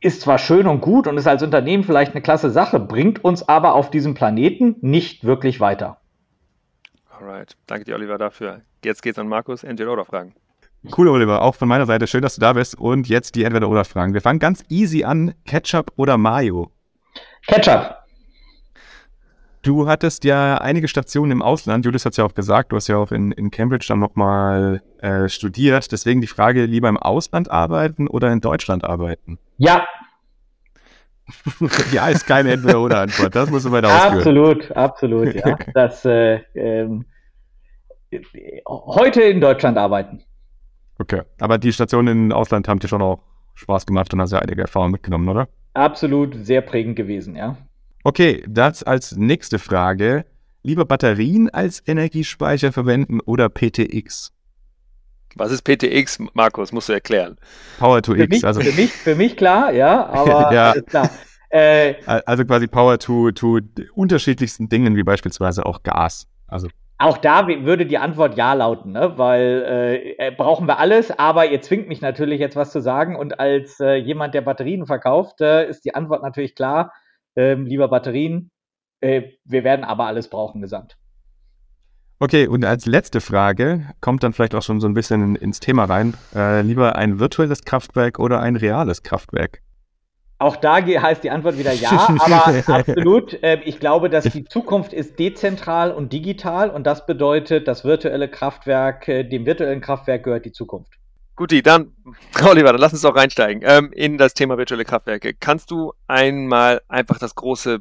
ist 0.00 0.20
zwar 0.20 0.38
schön 0.38 0.66
und 0.66 0.80
gut 0.80 1.06
und 1.06 1.16
ist 1.16 1.26
als 1.26 1.42
Unternehmen 1.42 1.84
vielleicht 1.84 2.12
eine 2.12 2.22
klasse 2.22 2.50
Sache, 2.50 2.78
bringt 2.78 3.24
uns 3.24 3.48
aber 3.48 3.74
auf 3.74 3.90
diesem 3.90 4.14
Planeten 4.14 4.76
nicht 4.80 5.24
wirklich 5.24 5.60
weiter. 5.60 5.98
Alright, 7.10 7.56
danke 7.66 7.84
dir, 7.84 7.94
Oliver, 7.94 8.18
dafür. 8.18 8.60
Jetzt 8.84 9.02
geht's 9.02 9.18
an 9.18 9.28
Markus, 9.28 9.64
Entweder-Oder-Fragen. 9.64 10.34
Cool, 10.96 11.08
Oliver, 11.08 11.42
auch 11.42 11.54
von 11.54 11.66
meiner 11.66 11.86
Seite. 11.86 12.06
Schön, 12.06 12.22
dass 12.22 12.36
du 12.36 12.40
da 12.40 12.52
bist. 12.52 12.78
Und 12.78 13.08
jetzt 13.08 13.34
die 13.34 13.44
Entweder-Oder-Fragen. 13.44 14.14
Wir 14.14 14.20
fangen 14.20 14.38
ganz 14.38 14.62
easy 14.68 15.02
an. 15.02 15.34
Ketchup 15.44 15.92
oder 15.96 16.18
Mayo? 16.18 16.70
Ketchup. 17.46 18.05
Du 19.66 19.88
hattest 19.88 20.22
ja 20.22 20.58
einige 20.58 20.86
Stationen 20.86 21.32
im 21.32 21.42
Ausland. 21.42 21.84
Julius 21.84 22.04
hat 22.04 22.12
es 22.12 22.18
ja 22.18 22.24
auch 22.24 22.34
gesagt, 22.34 22.70
du 22.70 22.76
hast 22.76 22.86
ja 22.86 22.98
auch 22.98 23.10
in, 23.10 23.32
in 23.32 23.50
Cambridge 23.50 23.86
dann 23.88 23.98
nochmal 23.98 24.80
äh, 24.98 25.28
studiert. 25.28 25.90
Deswegen 25.90 26.20
die 26.20 26.28
Frage, 26.28 26.66
lieber 26.66 26.88
im 26.88 26.96
Ausland 26.96 27.50
arbeiten 27.50 28.06
oder 28.06 28.30
in 28.30 28.40
Deutschland 28.40 28.84
arbeiten? 28.84 29.40
Ja. 29.56 29.84
ja, 31.92 32.06
ist 32.06 32.28
keine 32.28 32.52
Entweder-Oder-Antwort. 32.52 33.34
Das 33.34 33.50
muss 33.50 33.64
man 33.64 33.72
weiter 33.72 33.88
ausführen. 33.88 34.18
Absolut, 34.18 34.70
absolut, 34.70 35.34
ja. 35.34 35.58
Das, 35.74 36.04
äh, 36.04 36.42
ähm, 36.54 37.04
heute 38.68 39.22
in 39.22 39.40
Deutschland 39.40 39.78
arbeiten. 39.78 40.22
Okay, 41.00 41.22
aber 41.40 41.58
die 41.58 41.72
Stationen 41.72 42.26
im 42.26 42.32
Ausland 42.32 42.68
haben 42.68 42.78
dir 42.78 42.86
schon 42.86 43.02
auch 43.02 43.18
Spaß 43.54 43.84
gemacht 43.84 44.14
und 44.14 44.20
hast 44.20 44.30
ja 44.30 44.38
einige 44.38 44.62
Erfahrungen 44.62 44.92
mitgenommen, 44.92 45.28
oder? 45.28 45.48
Absolut 45.74 46.36
sehr 46.36 46.60
prägend 46.60 46.94
gewesen, 46.94 47.34
ja. 47.34 47.56
Okay, 48.06 48.44
das 48.46 48.84
als 48.84 49.16
nächste 49.16 49.58
Frage. 49.58 50.26
Lieber 50.62 50.84
Batterien 50.84 51.50
als 51.50 51.82
Energiespeicher 51.84 52.70
verwenden 52.70 53.18
oder 53.18 53.48
PTX? 53.48 54.32
Was 55.34 55.50
ist 55.50 55.64
PTX, 55.64 56.20
Markus? 56.32 56.70
Musst 56.70 56.88
du 56.88 56.92
erklären. 56.92 57.36
Power 57.80 58.00
to 58.02 58.14
für 58.14 58.22
X. 58.22 58.30
Mich, 58.30 58.44
also 58.44 58.60
für, 58.60 58.80
mich, 58.80 58.92
für 58.92 59.16
mich 59.16 59.36
klar, 59.36 59.72
ja, 59.72 60.06
aber 60.06 60.52
ja. 60.54 60.74
klar. 60.82 61.10
Äh, 61.48 61.94
also 62.06 62.44
quasi 62.44 62.68
Power 62.68 62.96
to, 63.00 63.32
to 63.32 63.58
unterschiedlichsten 63.96 64.68
Dingen, 64.68 64.94
wie 64.94 65.02
beispielsweise 65.02 65.66
auch 65.66 65.82
Gas. 65.82 66.28
Also 66.46 66.68
auch 66.98 67.18
da 67.18 67.48
würde 67.48 67.86
die 67.86 67.98
Antwort 67.98 68.36
ja 68.36 68.52
lauten, 68.52 68.92
ne? 68.92 69.14
weil 69.16 70.14
äh, 70.16 70.30
brauchen 70.30 70.68
wir 70.68 70.78
alles, 70.78 71.10
aber 71.10 71.46
ihr 71.46 71.60
zwingt 71.60 71.88
mich 71.88 72.00
natürlich 72.00 72.38
jetzt 72.38 72.54
was 72.54 72.70
zu 72.70 72.80
sagen 72.80 73.16
und 73.16 73.40
als 73.40 73.80
äh, 73.80 73.96
jemand, 73.96 74.32
der 74.34 74.42
Batterien 74.42 74.86
verkauft, 74.86 75.40
äh, 75.40 75.68
ist 75.68 75.84
die 75.84 75.94
Antwort 75.96 76.22
natürlich 76.22 76.54
klar, 76.54 76.92
ähm, 77.36 77.66
lieber 77.66 77.88
Batterien, 77.88 78.50
äh, 79.00 79.22
wir 79.44 79.64
werden 79.64 79.84
aber 79.84 80.06
alles 80.06 80.28
brauchen 80.28 80.60
gesamt. 80.60 80.96
Okay, 82.18 82.46
und 82.46 82.64
als 82.64 82.86
letzte 82.86 83.20
Frage 83.20 83.90
kommt 84.00 84.22
dann 84.22 84.32
vielleicht 84.32 84.54
auch 84.54 84.62
schon 84.62 84.80
so 84.80 84.88
ein 84.88 84.94
bisschen 84.94 85.36
ins 85.36 85.60
Thema 85.60 85.84
rein. 85.84 86.14
Äh, 86.34 86.62
lieber 86.62 86.96
ein 86.96 87.18
virtuelles 87.18 87.64
Kraftwerk 87.64 88.18
oder 88.18 88.40
ein 88.40 88.56
reales 88.56 89.02
Kraftwerk? 89.02 89.60
Auch 90.38 90.56
da 90.56 90.84
heißt 90.84 91.24
die 91.24 91.30
Antwort 91.30 91.58
wieder 91.58 91.72
ja, 91.72 92.08
aber 92.18 92.46
absolut. 92.66 93.42
Äh, 93.42 93.60
ich 93.64 93.80
glaube, 93.80 94.08
dass 94.08 94.24
die 94.24 94.44
Zukunft 94.44 94.92
ist 94.94 95.18
dezentral 95.18 95.92
und 95.92 96.12
digital 96.12 96.70
und 96.70 96.86
das 96.86 97.06
bedeutet, 97.06 97.68
das 97.68 97.84
virtuelle 97.84 98.28
Kraftwerk, 98.28 99.08
äh, 99.08 99.24
dem 99.24 99.44
virtuellen 99.44 99.80
Kraftwerk 99.80 100.24
gehört 100.24 100.44
die 100.46 100.52
Zukunft. 100.52 100.94
Guti, 101.36 101.62
dann, 101.62 101.94
Oliver, 102.42 102.72
dann 102.72 102.80
lass 102.80 102.94
uns 102.94 103.04
auch 103.04 103.14
reinsteigen 103.14 103.62
ähm, 103.64 103.92
in 103.92 104.16
das 104.16 104.34
Thema 104.34 104.56
virtuelle 104.56 104.84
Kraftwerke. 104.84 105.34
Kannst 105.34 105.70
du 105.70 105.92
einmal 106.06 106.80
einfach 106.88 107.18
das 107.18 107.34
große 107.34 107.80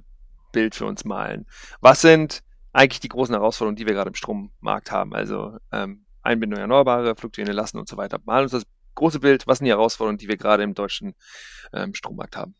Bild 0.51 0.75
für 0.75 0.85
uns 0.85 1.05
malen? 1.05 1.45
Was 1.79 2.01
sind 2.01 2.43
eigentlich 2.73 2.99
die 2.99 3.09
großen 3.09 3.33
Herausforderungen, 3.33 3.77
die 3.77 3.87
wir 3.87 3.93
gerade 3.93 4.09
im 4.09 4.15
Strommarkt 4.15 4.91
haben? 4.91 5.13
Also 5.13 5.57
ähm, 5.71 6.05
Einbindung 6.21 6.59
erneuerbare, 6.59 7.15
fluktuierende 7.15 7.55
Lasten 7.55 7.79
und 7.79 7.87
so 7.87 7.95
weiter. 7.95 8.19
Mal 8.25 8.43
uns 8.43 8.51
das 8.51 8.65
große 8.95 9.21
Bild, 9.21 9.47
was 9.47 9.59
sind 9.59 9.65
die 9.65 9.71
Herausforderungen, 9.71 10.17
die 10.17 10.27
wir 10.27 10.37
gerade 10.37 10.63
im 10.63 10.73
deutschen 10.73 11.15
ähm, 11.71 11.93
Strommarkt 11.93 12.35
haben? 12.35 12.55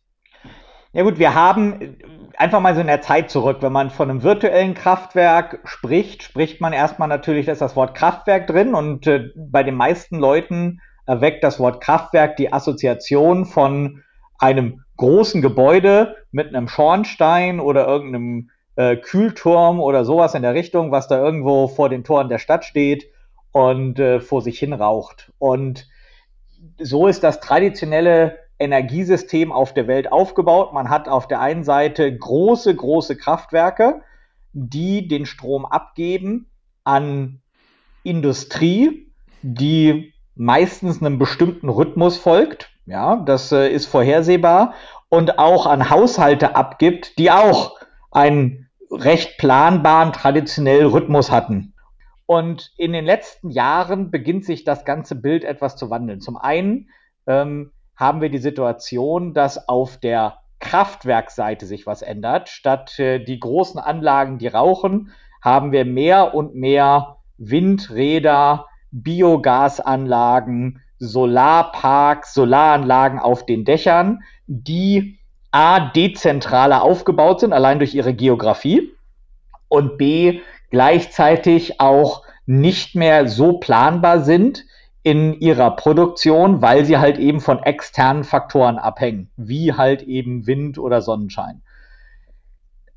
Ja 0.96 1.02
gut, 1.02 1.18
wir 1.18 1.34
haben 1.34 1.82
äh, 1.82 1.92
einfach 2.38 2.60
mal 2.60 2.74
so 2.74 2.80
in 2.80 2.86
der 2.86 3.02
Zeit 3.02 3.30
zurück. 3.30 3.58
Wenn 3.60 3.72
man 3.72 3.90
von 3.90 4.08
einem 4.08 4.22
virtuellen 4.22 4.72
Kraftwerk 4.72 5.60
spricht, 5.64 6.22
spricht 6.22 6.62
man 6.62 6.72
erstmal 6.72 7.06
natürlich, 7.06 7.44
da 7.44 7.52
ist 7.52 7.60
das 7.60 7.76
Wort 7.76 7.94
Kraftwerk 7.94 8.46
drin 8.46 8.74
und 8.74 9.06
äh, 9.06 9.28
bei 9.36 9.62
den 9.62 9.74
meisten 9.74 10.16
Leuten 10.16 10.80
erweckt 11.04 11.44
das 11.44 11.60
Wort 11.60 11.82
Kraftwerk 11.82 12.38
die 12.38 12.50
Assoziation 12.50 13.44
von 13.44 14.04
einem 14.38 14.84
großen 14.96 15.42
Gebäude 15.42 16.16
mit 16.30 16.48
einem 16.48 16.66
Schornstein 16.66 17.60
oder 17.60 17.86
irgendeinem 17.86 18.48
äh, 18.76 18.96
Kühlturm 18.96 19.80
oder 19.80 20.06
sowas 20.06 20.34
in 20.34 20.40
der 20.40 20.54
Richtung, 20.54 20.92
was 20.92 21.08
da 21.08 21.22
irgendwo 21.22 21.68
vor 21.68 21.90
den 21.90 22.04
Toren 22.04 22.30
der 22.30 22.38
Stadt 22.38 22.64
steht 22.64 23.04
und 23.52 23.98
äh, 23.98 24.20
vor 24.20 24.40
sich 24.40 24.58
hin 24.58 24.72
raucht. 24.72 25.30
Und 25.36 25.88
so 26.78 27.06
ist 27.06 27.22
das 27.22 27.40
traditionelle 27.40 28.45
Energiesystem 28.58 29.52
auf 29.52 29.74
der 29.74 29.86
Welt 29.86 30.10
aufgebaut. 30.10 30.72
Man 30.72 30.88
hat 30.88 31.08
auf 31.08 31.28
der 31.28 31.40
einen 31.40 31.64
Seite 31.64 32.16
große, 32.16 32.74
große 32.74 33.16
Kraftwerke, 33.16 34.02
die 34.52 35.08
den 35.08 35.26
Strom 35.26 35.66
abgeben 35.66 36.50
an 36.84 37.40
Industrie, 38.02 39.12
die 39.42 40.14
meistens 40.34 41.00
einem 41.00 41.18
bestimmten 41.18 41.68
Rhythmus 41.68 42.16
folgt. 42.16 42.70
Ja, 42.86 43.16
das 43.16 43.50
äh, 43.52 43.68
ist 43.68 43.86
vorhersehbar 43.86 44.74
und 45.08 45.38
auch 45.38 45.66
an 45.66 45.90
Haushalte 45.90 46.54
abgibt, 46.54 47.18
die 47.18 47.30
auch 47.30 47.78
einen 48.10 48.68
recht 48.90 49.38
planbaren, 49.38 50.12
traditionellen 50.12 50.86
Rhythmus 50.86 51.30
hatten. 51.30 51.74
Und 52.26 52.72
in 52.76 52.92
den 52.92 53.04
letzten 53.04 53.50
Jahren 53.50 54.10
beginnt 54.10 54.44
sich 54.44 54.64
das 54.64 54.84
ganze 54.84 55.14
Bild 55.14 55.44
etwas 55.44 55.76
zu 55.76 55.90
wandeln. 55.90 56.20
Zum 56.20 56.36
einen 56.36 56.88
ähm, 57.26 57.72
haben 57.96 58.20
wir 58.20 58.28
die 58.28 58.38
Situation, 58.38 59.34
dass 59.34 59.68
auf 59.68 59.96
der 59.96 60.38
Kraftwerkseite 60.60 61.66
sich 61.66 61.86
was 61.86 62.02
ändert. 62.02 62.48
Statt 62.48 62.98
äh, 62.98 63.18
die 63.18 63.40
großen 63.40 63.80
Anlagen, 63.80 64.38
die 64.38 64.48
rauchen, 64.48 65.12
haben 65.42 65.72
wir 65.72 65.84
mehr 65.84 66.34
und 66.34 66.54
mehr 66.54 67.16
Windräder, 67.38 68.66
Biogasanlagen, 68.90 70.82
Solarparks, 70.98 72.32
Solaranlagen 72.34 73.18
auf 73.18 73.44
den 73.44 73.64
Dächern, 73.64 74.22
die 74.46 75.18
A, 75.50 75.80
dezentraler 75.90 76.82
aufgebaut 76.82 77.40
sind, 77.40 77.52
allein 77.52 77.78
durch 77.78 77.94
ihre 77.94 78.14
Geografie, 78.14 78.92
und 79.68 79.98
B, 79.98 80.40
gleichzeitig 80.70 81.80
auch 81.80 82.22
nicht 82.46 82.94
mehr 82.94 83.28
so 83.28 83.54
planbar 83.54 84.20
sind 84.20 84.64
in 85.06 85.34
ihrer 85.34 85.70
Produktion, 85.70 86.62
weil 86.62 86.84
sie 86.84 86.98
halt 86.98 87.16
eben 87.16 87.40
von 87.40 87.62
externen 87.62 88.24
Faktoren 88.24 88.76
abhängen, 88.76 89.30
wie 89.36 89.72
halt 89.72 90.02
eben 90.02 90.48
Wind 90.48 90.78
oder 90.78 91.00
Sonnenschein. 91.00 91.62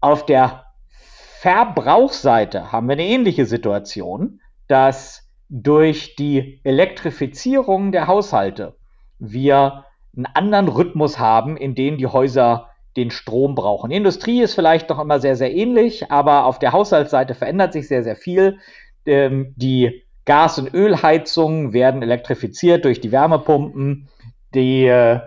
Auf 0.02 0.26
der 0.26 0.66
Verbrauchsseite 0.90 2.72
haben 2.72 2.88
wir 2.88 2.94
eine 2.94 3.06
ähnliche 3.06 3.46
Situation, 3.46 4.42
dass 4.68 5.30
durch 5.50 6.16
die 6.16 6.62
Elektrifizierung 6.64 7.92
der 7.92 8.08
Haushalte 8.08 8.76
wir 9.20 9.86
einen 10.18 10.26
anderen 10.26 10.68
Rhythmus 10.68 11.20
haben, 11.20 11.58
in 11.58 11.76
dem 11.76 12.00
die 12.00 12.08
Häuser 12.08 12.72
den 12.98 13.12
Strom 13.12 13.54
brauchen. 13.54 13.92
Die 13.92 13.98
Industrie 13.98 14.42
ist 14.42 14.56
vielleicht 14.56 14.90
noch 14.90 14.98
immer 14.98 15.20
sehr, 15.20 15.36
sehr 15.36 15.54
ähnlich, 15.54 16.12
aber 16.12 16.46
auf 16.46 16.58
der 16.58 16.72
Haushaltsseite 16.72 17.36
verändert 17.36 17.72
sich 17.72 17.88
sehr, 17.88 18.04
sehr 18.04 18.16
viel. 18.16 18.58
Ähm, 19.06 19.54
die 19.58 20.09
Gas- 20.30 20.60
und 20.60 20.72
Ölheizungen 20.76 21.74
werden 21.74 22.04
elektrifiziert 22.04 22.86
durch 22.86 23.02
die 23.02 23.12
Wärmepumpen. 23.12 24.10
Die 24.54 24.86
äh, 24.86 25.22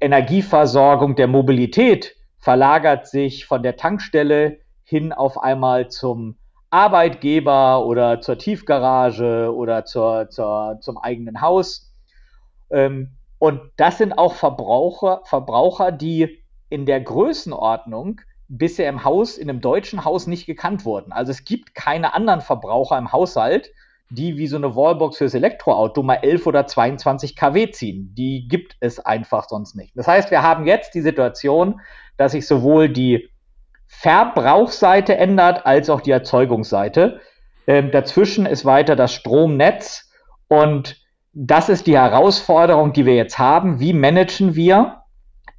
Energieversorgung 0.00 1.14
der 1.14 1.28
Mobilität 1.28 2.16
verlagert 2.40 3.06
sich 3.06 3.46
von 3.46 3.62
der 3.62 3.76
Tankstelle 3.76 4.58
hin 4.82 5.12
auf 5.12 5.40
einmal 5.40 5.90
zum 5.90 6.38
Arbeitgeber 6.70 7.86
oder 7.86 8.20
zur 8.20 8.36
Tiefgarage 8.36 9.54
oder 9.54 9.84
zur, 9.84 10.28
zur, 10.28 10.78
zum 10.80 10.98
eigenen 10.98 11.40
Haus. 11.40 11.94
Ähm, 12.68 13.12
und 13.38 13.60
das 13.76 13.98
sind 13.98 14.18
auch 14.18 14.34
Verbraucher, 14.34 15.20
Verbraucher, 15.22 15.92
die 15.92 16.42
in 16.68 16.84
der 16.84 17.00
Größenordnung 17.00 18.22
bisher 18.48 18.88
im 18.88 19.04
Haus, 19.04 19.38
in 19.38 19.48
einem 19.48 19.60
deutschen 19.60 20.04
Haus 20.04 20.26
nicht 20.26 20.46
gekannt 20.46 20.84
wurden. 20.84 21.12
Also 21.12 21.30
es 21.30 21.44
gibt 21.44 21.76
keine 21.76 22.12
anderen 22.12 22.40
Verbraucher 22.40 22.98
im 22.98 23.12
Haushalt, 23.12 23.70
die 24.10 24.36
wie 24.36 24.46
so 24.46 24.56
eine 24.56 24.74
Wallbox 24.74 25.18
fürs 25.18 25.34
Elektroauto 25.34 26.02
mal 26.02 26.16
11 26.22 26.46
oder 26.46 26.66
22 26.66 27.36
kW 27.36 27.70
ziehen. 27.70 28.14
Die 28.16 28.48
gibt 28.48 28.76
es 28.80 28.98
einfach 28.98 29.48
sonst 29.48 29.74
nicht. 29.74 29.96
Das 29.96 30.08
heißt, 30.08 30.30
wir 30.30 30.42
haben 30.42 30.66
jetzt 30.66 30.94
die 30.94 31.02
Situation, 31.02 31.80
dass 32.16 32.32
sich 32.32 32.46
sowohl 32.46 32.88
die 32.88 33.28
Verbrauchsseite 33.86 35.16
ändert 35.16 35.66
als 35.66 35.90
auch 35.90 36.00
die 36.00 36.10
Erzeugungsseite. 36.10 37.20
Ähm, 37.66 37.90
dazwischen 37.90 38.46
ist 38.46 38.64
weiter 38.64 38.96
das 38.96 39.12
Stromnetz 39.12 40.10
und 40.48 40.96
das 41.32 41.68
ist 41.68 41.86
die 41.86 41.96
Herausforderung, 41.96 42.92
die 42.92 43.06
wir 43.06 43.14
jetzt 43.14 43.38
haben. 43.38 43.80
Wie 43.80 43.92
managen 43.92 44.54
wir 44.54 45.02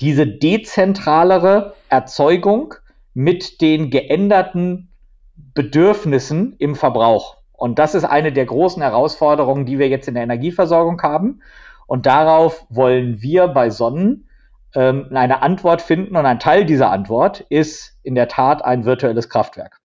diese 0.02 0.26
dezentralere 0.26 1.76
Erzeugung 1.90 2.74
mit 3.14 3.62
den 3.62 3.90
geänderten 3.90 4.94
Bedürfnissen 5.36 6.56
im 6.58 6.76
Verbrauch. 6.76 7.39
Und 7.60 7.78
das 7.78 7.94
ist 7.94 8.06
eine 8.06 8.32
der 8.32 8.46
großen 8.46 8.82
Herausforderungen, 8.82 9.66
die 9.66 9.80
wir 9.80 9.90
jetzt 9.90 10.08
in 10.08 10.14
der 10.14 10.24
Energieversorgung 10.24 11.02
haben. 11.02 11.42
Und 11.88 12.06
darauf 12.06 12.66
wollen 12.70 13.22
wir 13.22 13.50
bei 13.50 13.70
Sonnen 13.70 14.30
ähm, 14.76 15.08
eine 15.12 15.42
Antwort 15.42 15.82
finden. 15.82 16.16
Und 16.16 16.26
ein 16.26 16.40
Teil 16.40 16.66
dieser 16.66 16.90
Antwort 16.90 17.42
ist 17.50 17.98
in 18.02 18.16
der 18.16 18.30
Tat 18.30 18.64
ein 18.64 18.86
virtuelles 18.86 19.28
Kraftwerk. 19.28 19.82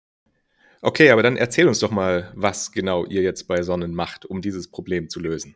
Okay, 0.83 1.11
aber 1.11 1.23
dann 1.23 1.37
erzähl 1.37 1.69
uns 1.69 1.79
doch 1.79 1.93
mal, 1.93 2.33
was 2.35 2.73
genau 2.73 3.05
ihr 3.05 3.23
jetzt 3.23 3.47
bei 3.47 3.63
Sonnen 3.63 3.95
macht, 3.95 4.27
um 4.27 4.41
dieses 4.41 4.69
Problem 4.69 5.09
zu 5.09 5.21
lösen. 5.21 5.55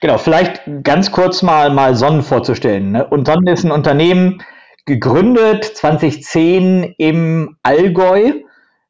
Genau, 0.00 0.18
vielleicht 0.18 0.62
ganz 0.82 1.12
kurz 1.12 1.42
mal, 1.42 1.70
mal 1.70 1.94
Sonnen 1.94 2.22
vorzustellen. 2.22 2.90
Ne? 2.90 3.06
Und 3.06 3.26
Sonnen 3.26 3.46
ist 3.46 3.64
ein 3.64 3.70
Unternehmen, 3.70 4.42
gegründet 4.84 5.64
2010 5.64 6.94
im 6.98 7.56
Allgäu, 7.62 8.32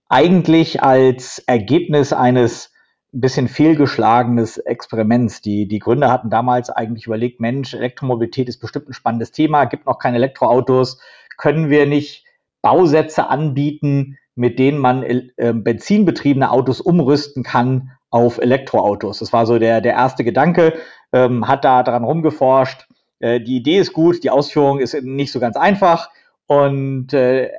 eigentlich 0.09 0.83
als 0.83 1.39
Ergebnis 1.47 2.13
eines 2.13 2.73
ein 3.13 3.21
bisschen 3.21 3.49
fehlgeschlagenes 3.49 4.59
Experiments. 4.59 5.41
Die, 5.41 5.67
die 5.67 5.79
Gründer 5.79 6.11
hatten 6.11 6.31
damals 6.31 6.71
eigentlich 6.71 7.07
überlegt, 7.07 7.41
Mensch, 7.41 7.75
Elektromobilität 7.75 8.49
ist 8.49 8.59
bestimmt 8.59 8.89
ein 8.89 8.95
spannendes 8.95 9.33
Thema, 9.33 9.65
gibt 9.65 9.87
noch 9.87 9.99
keine 9.99 10.17
Elektroautos, 10.17 11.01
können 11.39 11.71
wir 11.71 11.87
nicht 11.87 12.25
Bausätze 12.63 13.29
anbieten, 13.29 14.19
mit 14.35 14.59
denen 14.59 14.79
man 14.79 15.03
äh, 15.03 15.53
benzinbetriebene 15.55 16.51
Autos 16.51 16.81
umrüsten 16.81 17.43
kann 17.43 17.93
auf 18.11 18.39
Elektroautos. 18.39 19.21
Das 19.21 19.33
war 19.33 19.47
so 19.47 19.59
der, 19.59 19.81
der 19.81 19.95
erste 19.95 20.25
Gedanke, 20.25 20.75
ähm, 21.13 21.49
hat 21.49 21.65
da 21.65 21.83
dran 21.83 22.05
rumgeforscht. 22.05 22.87
Äh, 23.19 23.41
die 23.41 23.57
Idee 23.57 23.79
ist 23.79 23.93
gut, 23.93 24.25
die 24.25 24.31
Ausführung 24.31 24.79
ist 24.79 24.95
nicht 25.03 25.33
so 25.33 25.41
ganz 25.41 25.57
einfach. 25.57 26.11
Und 26.47 27.13
äh, 27.15 27.51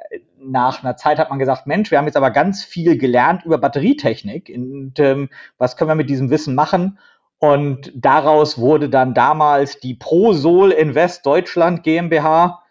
nach 0.48 0.84
einer 0.84 0.98
Zeit 0.98 1.20
hat 1.20 1.30
man 1.30 1.40
gesagt, 1.40 1.68
Mensch, 1.68 1.92
wir 1.92 1.98
haben 1.98 2.06
jetzt 2.06 2.18
aber 2.18 2.32
ganz 2.32 2.64
viel 2.64 2.98
gelernt 2.98 3.44
über 3.46 3.58
Batterietechnik 3.58 4.52
und 4.54 5.00
ähm, 5.00 5.30
was 5.58 5.78
können 5.78 5.90
wir 5.90 5.96
mit 5.96 6.10
diesem 6.10 6.30
Wissen 6.30 6.56
machen? 6.56 7.00
Und 7.40 7.92
daraus 7.96 8.58
wurde 8.58 8.90
dann 8.90 9.14
damals 9.14 9.80
die 9.80 9.94
ProSol 9.94 10.72
Invest 10.72 11.26
Deutschland 11.26 11.84
GmbH, 11.84 12.64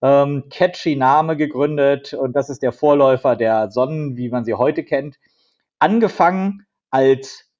ähm, 0.00 0.44
catchy 0.50 0.96
Name 0.96 1.36
gegründet 1.36 2.14
und 2.14 2.34
das 2.34 2.48
ist 2.48 2.62
der 2.62 2.72
Vorläufer 2.72 3.36
der 3.36 3.70
Sonnen, 3.70 4.16
wie 4.16 4.28
man 4.28 4.44
sie 4.44 4.54
heute 4.54 4.84
kennt. 4.84 5.18
Angefangen 5.78 6.66
als 6.90 7.51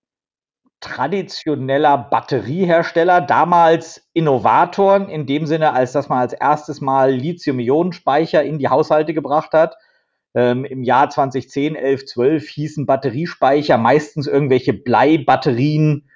traditioneller 0.83 1.97
Batteriehersteller, 1.97 3.23
damals 3.23 4.07
Innovatoren 4.13 5.09
in 5.09 5.27
dem 5.27 5.47
Sinne, 5.47 5.73
als 5.73 5.93
dass 5.93 6.09
man 6.09 6.19
als 6.19 6.35
erstes 6.35 6.81
Mal 6.83 7.13
Lithium-Ionen-Speicher 7.13 8.43
in 8.43 8.59
die 8.59 8.69
Haushalte 8.69 9.15
gebracht 9.15 9.53
hat. 9.53 9.77
Ähm, 10.35 10.65
Im 10.65 10.83
Jahr 10.83 11.09
2010, 11.09 11.77
11, 11.77 12.07
12 12.07 12.49
hießen 12.49 12.87
Batteriespeicher 12.87 13.79
meistens 13.79 14.27
irgendwelche 14.27 14.73
Bleibatterien 14.73 16.11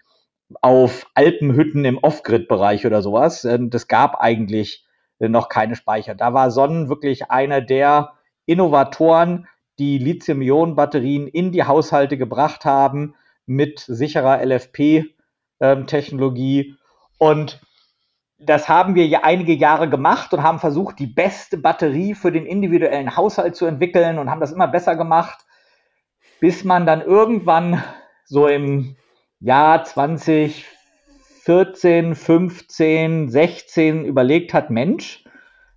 auf 0.61 1.07
Alpenhütten 1.15 1.85
im 1.85 1.99
Off-Grid-Bereich 1.99 2.87
oder 2.87 3.03
sowas. 3.03 3.45
Ähm, 3.45 3.71
das 3.71 3.89
gab 3.89 4.21
eigentlich 4.21 4.85
noch 5.19 5.49
keine 5.49 5.77
Speicher. 5.77 6.15
Da 6.15 6.35
war 6.35 6.51
Sonnen 6.51 6.91
wirklich 6.91 7.31
einer 7.31 7.63
der 7.63 8.13
Innovatoren, 8.45 9.47
die 9.79 9.97
Lithium-Ionen-Batterien 9.97 11.27
in 11.27 11.53
die 11.53 11.65
Haushalte 11.65 12.19
gebracht 12.19 12.65
haben 12.67 13.15
mit 13.47 13.81
sicherer 13.81 14.45
LFP-Technologie. 14.45 16.61
Ähm, 16.61 16.77
und 17.19 17.63
das 18.39 18.69
haben 18.69 18.95
wir 18.95 19.07
ja 19.07 19.21
einige 19.23 19.55
Jahre 19.55 19.89
gemacht 19.89 20.35
und 20.35 20.43
haben 20.43 20.59
versucht, 20.59 20.99
die 20.99 21.07
beste 21.07 21.57
Batterie 21.57 22.15
für 22.15 22.31
den 22.31 22.45
individuellen 22.45 23.17
Haushalt 23.17 23.57
zu 23.57 23.65
entwickeln 23.65 24.19
und 24.19 24.29
haben 24.31 24.41
das 24.41 24.53
immer 24.53 24.69
besser 24.69 24.97
gemacht, 24.97 25.39
bis 26.41 26.65
man 26.65 26.85
dann 26.85 27.01
irgendwann 27.01 27.83
so 28.27 28.47
im 28.47 28.97
Jahr 29.41 29.85
2014, 29.85 32.15
15, 32.15 33.31
16 33.31 34.05
überlegt 34.05 34.53
hat, 34.53 34.69
Mensch, 34.71 35.25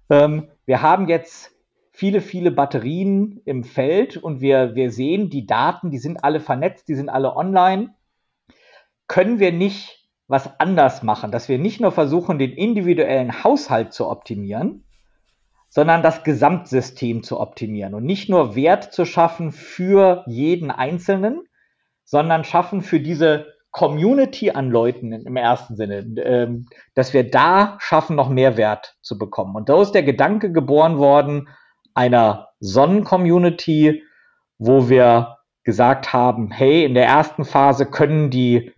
ähm, 0.09 0.49
wir 0.65 0.81
haben 0.81 1.07
jetzt 1.07 1.53
viele, 1.99 2.21
viele 2.21 2.51
Batterien 2.51 3.41
im 3.43 3.65
Feld 3.65 4.15
und 4.15 4.39
wir, 4.39 4.73
wir 4.73 4.89
sehen 4.89 5.29
die 5.29 5.45
Daten, 5.45 5.91
die 5.91 5.97
sind 5.97 6.23
alle 6.23 6.39
vernetzt, 6.39 6.87
die 6.87 6.95
sind 6.95 7.09
alle 7.09 7.35
online. 7.35 7.93
Können 9.07 9.39
wir 9.39 9.51
nicht 9.51 10.07
was 10.25 10.61
anders 10.61 11.03
machen, 11.03 11.29
dass 11.29 11.49
wir 11.49 11.59
nicht 11.59 11.81
nur 11.81 11.91
versuchen, 11.91 12.39
den 12.39 12.51
individuellen 12.51 13.43
Haushalt 13.43 13.91
zu 13.91 14.07
optimieren, 14.07 14.85
sondern 15.67 16.01
das 16.01 16.23
Gesamtsystem 16.23 17.21
zu 17.21 17.37
optimieren 17.37 17.93
und 17.93 18.05
nicht 18.05 18.29
nur 18.29 18.55
Wert 18.55 18.93
zu 18.93 19.03
schaffen 19.03 19.51
für 19.51 20.23
jeden 20.25 20.71
Einzelnen, 20.71 21.41
sondern 22.05 22.45
schaffen 22.45 22.81
für 22.81 23.01
diese 23.01 23.47
Community 23.71 24.51
an 24.51 24.71
Leuten 24.71 25.11
im 25.11 25.35
ersten 25.35 25.75
Sinne, 25.75 25.97
ähm, 26.23 26.65
dass 26.93 27.13
wir 27.13 27.29
da 27.29 27.77
schaffen, 27.81 28.15
noch 28.15 28.29
mehr 28.29 28.55
Wert 28.55 28.95
zu 29.01 29.17
bekommen. 29.17 29.57
Und 29.57 29.67
da 29.67 29.81
ist 29.81 29.91
der 29.91 30.03
Gedanke 30.03 30.53
geboren 30.53 30.97
worden, 30.97 31.49
einer 31.93 32.49
Sonnen-Community, 32.59 34.03
wo 34.57 34.89
wir 34.89 35.37
gesagt 35.63 36.13
haben, 36.13 36.51
hey, 36.51 36.83
in 36.85 36.93
der 36.93 37.05
ersten 37.05 37.45
Phase 37.45 37.85
können 37.85 38.29
die 38.29 38.71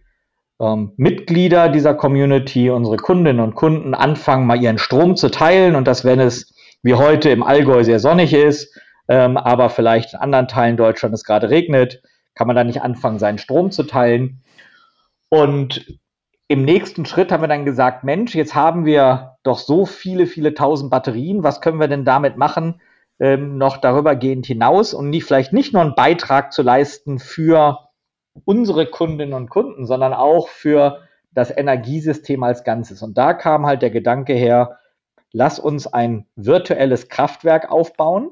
ähm, 0.60 0.94
Mitglieder 0.98 1.70
dieser 1.70 1.94
Community, 1.94 2.70
unsere 2.70 2.98
Kundinnen 2.98 3.40
und 3.40 3.56
Kunden, 3.56 3.94
anfangen, 3.94 4.46
mal 4.46 4.62
ihren 4.62 4.78
Strom 4.78 5.16
zu 5.16 5.30
teilen 5.30 5.76
und 5.76 5.88
das, 5.88 6.06
wenn 6.06 6.20
es 6.20 6.54
wie 6.84 6.94
heute 6.96 7.30
im 7.30 7.44
Allgäu 7.44 7.84
sehr 7.84 8.00
sonnig 8.00 8.34
ist, 8.34 8.78
ähm, 9.08 9.38
aber 9.38 9.70
vielleicht 9.70 10.14
in 10.14 10.20
anderen 10.20 10.48
Teilen 10.48 10.78
Deutschlands 10.78 11.22
es 11.22 11.26
gerade 11.26 11.50
regnet, 11.50 12.02
kann 12.36 12.48
man 12.48 12.56
da 12.56 12.64
nicht 12.64 12.82
anfangen, 12.82 13.20
seinen 13.20 13.38
Strom 13.38 13.72
zu 13.72 13.84
teilen. 13.84 14.44
Und 15.30 16.00
im 16.48 16.66
nächsten 16.66 17.06
Schritt 17.06 17.32
haben 17.32 17.42
wir 17.42 17.48
dann 17.48 17.66
gesagt, 17.66 18.04
Mensch, 18.04 18.36
jetzt 18.36 18.56
haben 18.56 18.86
wir 18.86 19.38
doch 19.44 19.58
so 19.58 19.86
viele, 19.86 20.28
viele 20.28 20.54
tausend 20.54 20.92
Batterien, 20.92 21.44
was 21.44 21.62
können 21.62 21.80
wir 21.80 21.88
denn 21.88 22.06
damit 22.06 22.38
machen, 22.38 22.82
ähm, 23.22 23.60
noch 23.60 23.78
darüber 23.78 24.16
gehend 24.16 24.48
hinaus 24.48 24.96
und 24.96 25.12
nicht, 25.12 25.26
vielleicht 25.26 25.54
nicht 25.54 25.74
nur 25.74 25.84
einen 25.84 25.94
Beitrag 25.94 26.52
zu 26.52 26.64
leisten 26.64 27.20
für 27.20 27.78
unsere 28.46 28.88
Kundinnen 28.88 29.36
und 29.36 29.50
Kunden, 29.50 29.86
sondern 29.86 30.14
auch 30.14 30.48
für 30.48 31.04
das 31.32 31.56
Energiesystem 31.56 32.42
als 32.42 32.64
Ganzes. 32.64 33.04
Und 33.04 33.20
da 33.20 33.36
kam 33.36 33.68
halt 33.68 33.84
der 33.84 33.92
Gedanke 33.92 34.34
her, 34.34 34.80
lass 35.32 35.60
uns 35.60 35.86
ein 35.86 36.26
virtuelles 36.36 37.10
Kraftwerk 37.10 37.70
aufbauen, 37.70 38.32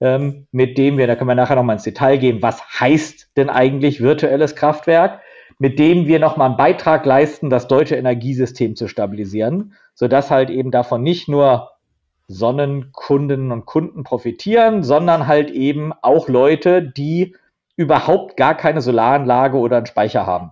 ähm, 0.00 0.46
mit 0.50 0.78
dem 0.78 0.96
wir, 0.96 1.06
da 1.06 1.14
können 1.14 1.28
wir 1.28 1.34
nachher 1.34 1.56
nochmal 1.56 1.76
ins 1.76 1.84
Detail 1.84 2.16
gehen, 2.16 2.40
was 2.40 2.62
heißt 2.80 3.36
denn 3.36 3.50
eigentlich 3.50 4.00
virtuelles 4.00 4.56
Kraftwerk, 4.56 5.20
mit 5.58 5.78
dem 5.78 6.06
wir 6.06 6.20
nochmal 6.20 6.48
einen 6.48 6.56
Beitrag 6.56 7.04
leisten, 7.04 7.50
das 7.50 7.68
deutsche 7.68 7.96
Energiesystem 7.96 8.76
zu 8.76 8.88
stabilisieren, 8.88 9.74
sodass 9.94 10.30
halt 10.30 10.48
eben 10.48 10.70
davon 10.70 11.02
nicht 11.02 11.28
nur 11.28 11.75
Sonnenkundinnen 12.28 13.52
und 13.52 13.66
Kunden 13.66 14.04
profitieren, 14.04 14.82
sondern 14.82 15.26
halt 15.26 15.50
eben 15.50 15.92
auch 16.02 16.28
Leute, 16.28 16.82
die 16.82 17.36
überhaupt 17.76 18.36
gar 18.36 18.56
keine 18.56 18.80
Solaranlage 18.80 19.58
oder 19.58 19.76
einen 19.76 19.86
Speicher 19.86 20.26
haben. 20.26 20.50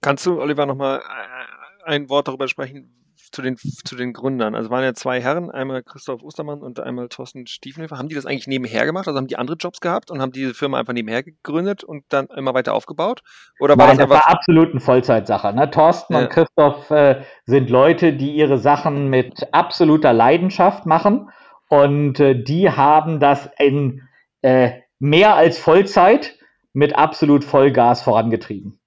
Kannst 0.00 0.26
du, 0.26 0.40
Oliver, 0.40 0.66
nochmal 0.66 1.00
äh, 1.00 1.84
ein 1.84 2.08
Wort 2.08 2.28
darüber 2.28 2.48
sprechen, 2.48 2.97
zu 3.30 3.42
den, 3.42 3.56
zu 3.56 3.96
den 3.96 4.12
Gründern. 4.12 4.54
Also 4.54 4.70
waren 4.70 4.84
ja 4.84 4.94
zwei 4.94 5.20
Herren, 5.20 5.50
einmal 5.50 5.82
Christoph 5.82 6.22
Ostermann 6.22 6.60
und 6.60 6.80
einmal 6.80 7.08
Thorsten 7.08 7.46
Stiefenhofer. 7.46 7.98
Haben 7.98 8.08
die 8.08 8.14
das 8.14 8.26
eigentlich 8.26 8.46
nebenher 8.46 8.84
gemacht? 8.84 9.06
Also 9.08 9.18
haben 9.18 9.26
die 9.26 9.36
andere 9.36 9.56
Jobs 9.56 9.80
gehabt 9.80 10.10
und 10.10 10.20
haben 10.20 10.32
diese 10.32 10.54
Firma 10.54 10.78
einfach 10.78 10.92
nebenher 10.92 11.22
gegründet 11.22 11.84
und 11.84 12.04
dann 12.08 12.26
immer 12.26 12.54
weiter 12.54 12.74
aufgebaut? 12.74 13.20
Oder 13.60 13.76
war 13.78 13.86
Nein, 13.88 13.98
das, 13.98 14.08
das 14.08 14.18
war 14.18 14.30
absolut 14.30 14.70
eine 14.70 14.80
Vollzeitsache. 14.80 15.52
Ne? 15.54 15.70
Thorsten 15.70 16.14
ja. 16.14 16.20
und 16.20 16.30
Christoph 16.30 16.90
äh, 16.90 17.22
sind 17.46 17.70
Leute, 17.70 18.12
die 18.12 18.34
ihre 18.34 18.58
Sachen 18.58 19.08
mit 19.08 19.52
absoluter 19.52 20.12
Leidenschaft 20.12 20.86
machen 20.86 21.30
und 21.68 22.18
äh, 22.20 22.42
die 22.42 22.70
haben 22.70 23.20
das 23.20 23.50
in 23.58 24.08
äh, 24.42 24.80
mehr 24.98 25.34
als 25.34 25.58
Vollzeit 25.58 26.36
mit 26.72 26.94
absolut 26.96 27.44
Vollgas 27.44 28.02
vorangetrieben. 28.02 28.80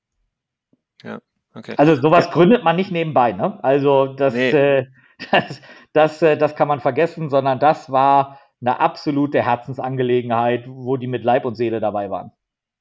Ja. 1.03 1.19
Okay. 1.53 1.75
Also 1.77 1.95
sowas 1.95 2.25
ja. 2.25 2.31
gründet 2.31 2.63
man 2.63 2.75
nicht 2.75 2.91
nebenbei, 2.91 3.33
ne? 3.33 3.59
Also 3.63 4.07
das, 4.07 4.33
nee. 4.33 4.49
äh, 4.51 4.87
das, 5.31 5.61
das, 5.93 6.21
äh, 6.21 6.37
das 6.37 6.55
kann 6.55 6.67
man 6.67 6.79
vergessen, 6.79 7.29
sondern 7.29 7.59
das 7.59 7.91
war 7.91 8.39
eine 8.61 8.79
absolute 8.79 9.41
Herzensangelegenheit, 9.41 10.65
wo 10.67 10.97
die 10.97 11.07
mit 11.07 11.23
Leib 11.23 11.45
und 11.45 11.55
Seele 11.55 11.79
dabei 11.79 12.09
waren. 12.09 12.31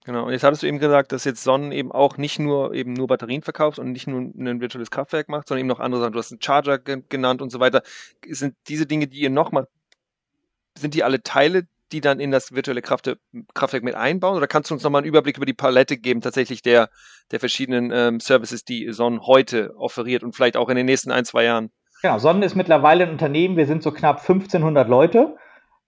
Genau, 0.05 0.25
und 0.27 0.33
jetzt 0.33 0.45
hattest 0.45 0.63
du 0.63 0.67
eben 0.67 0.79
gesagt, 0.79 1.13
dass 1.13 1.25
jetzt 1.25 1.45
Sonnen 1.45 1.73
eben 1.73 1.93
auch 1.93 2.17
nicht 2.17 2.39
nur 2.39 2.73
eben 2.73 2.95
nur 2.95 3.07
Batterien 3.07 3.43
verkauft 3.43 3.79
und 3.79 3.93
nicht 3.93 4.07
nur 4.07 4.21
ein 4.21 4.61
virtuelles 4.61 4.91
Kraftwerk 4.91 5.29
macht, 5.29 5.49
sondern 5.49 5.61
eben 5.61 5.69
noch 5.69 5.81
andere 5.81 6.01
Sachen. 6.01 6.13
Du 6.13 6.19
hast 6.19 6.33
einen 6.33 6.41
Charger 6.41 6.79
genannt 6.79 7.43
und 7.43 7.51
so 7.51 7.61
weiter. 7.61 7.83
Sind 8.27 8.55
diese 8.69 8.87
Dinge, 8.87 9.09
die 9.09 9.19
ihr 9.19 9.31
noch 9.31 9.53
macht, 9.53 9.69
sind 10.79 10.95
die 10.95 11.05
alle 11.05 11.23
Teile 11.23 11.67
die 11.93 12.01
dann 12.01 12.21
in 12.21 12.31
das 12.31 12.53
virtuelle 12.53 12.83
Kraft 12.83 13.11
Kraftwerk 13.55 13.83
mit 13.83 13.95
einbauen? 13.95 14.37
Oder 14.37 14.47
kannst 14.47 14.71
du 14.71 14.75
uns 14.75 14.83
nochmal 14.83 15.01
einen 15.01 15.09
Überblick 15.09 15.37
über 15.37 15.47
die 15.47 15.55
Palette 15.55 15.97
geben, 15.97 16.21
tatsächlich 16.21 16.63
der, 16.63 16.89
der 17.31 17.41
verschiedenen 17.41 17.91
ähm, 17.93 18.21
Services, 18.21 18.65
die 18.65 18.93
Sonnen 18.93 19.27
heute 19.27 19.75
offeriert 19.77 20.23
und 20.23 20.35
vielleicht 20.35 20.57
auch 20.57 20.69
in 20.69 20.77
den 20.77 20.87
nächsten 20.87 21.11
ein, 21.11 21.25
zwei 21.25 21.45
Jahren? 21.45 21.71
Genau, 22.03 22.19
Sonnen 22.19 22.43
ist 22.43 22.57
mittlerweile 22.57 23.05
ein 23.05 23.11
Unternehmen, 23.11 23.57
wir 23.57 23.67
sind 23.67 23.83
so 23.83 23.93
knapp 23.93 24.21
1500 24.21 24.89
Leute, 24.89 25.37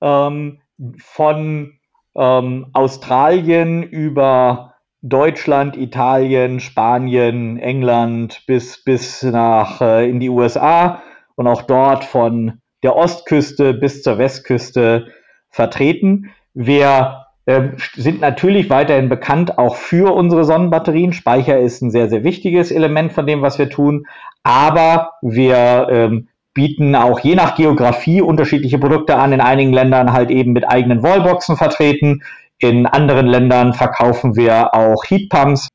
ähm, 0.01 0.61
von 1.01 1.79
ähm, 2.15 2.67
Australien 2.73 3.83
über 3.83 4.75
Deutschland, 5.01 5.77
Italien, 5.77 6.61
Spanien, 6.61 7.59
England 7.59 8.45
bis, 8.47 8.85
bis 8.85 9.23
nach 9.23 9.81
äh, 9.81 10.09
in 10.09 10.21
die 10.21 10.29
USA 10.29 11.03
und 11.35 11.47
auch 11.47 11.63
dort 11.63 12.05
von 12.05 12.61
der 12.83 12.97
Ostküste 12.97 13.75
bis 13.75 14.03
zur 14.03 14.19
Westküste 14.19 15.09
vertreten. 15.53 16.31
Wir 16.55 17.27
äh, 17.47 17.69
sind 17.95 18.21
natürlich 18.21 18.71
weiterhin 18.71 19.09
bekannt 19.09 19.59
auch 19.59 19.77
für 19.77 20.15
unsere 20.15 20.45
Sonnenbatterien. 20.45 21.13
Speicher 21.13 21.61
ist 21.61 21.83
ein 21.83 21.91
sehr, 21.91 22.09
sehr 22.09 22.25
wichtiges 22.25 22.73
Element 22.73 23.13
von 23.13 23.27
dem, 23.27 23.43
was 23.43 23.59
wir 23.59 23.71
tun. 23.71 24.07
Aber 24.43 25.13
wir 25.23 25.87
ähm, 25.91 26.29
bieten 26.55 26.95
auch 26.95 27.21
je 27.21 27.35
nach 27.35 27.55
Geografie 27.55 28.21
unterschiedliche 28.21 28.79
Produkte 28.79 29.17
an. 29.17 29.33
In 29.33 29.41
einigen 29.41 29.73
Ländern 29.73 30.13
halt 30.13 30.31
eben 30.31 30.53
mit 30.53 30.69
eigenen 30.69 31.03
Wallboxen 31.03 31.57
vertreten. 31.57 32.23
In 32.59 32.87
anderen 32.87 33.27
Ländern 33.27 33.73
verkaufen 33.73 34.37
wir 34.37 34.75
auch 34.75 35.05
Heatpumps. 35.05 35.69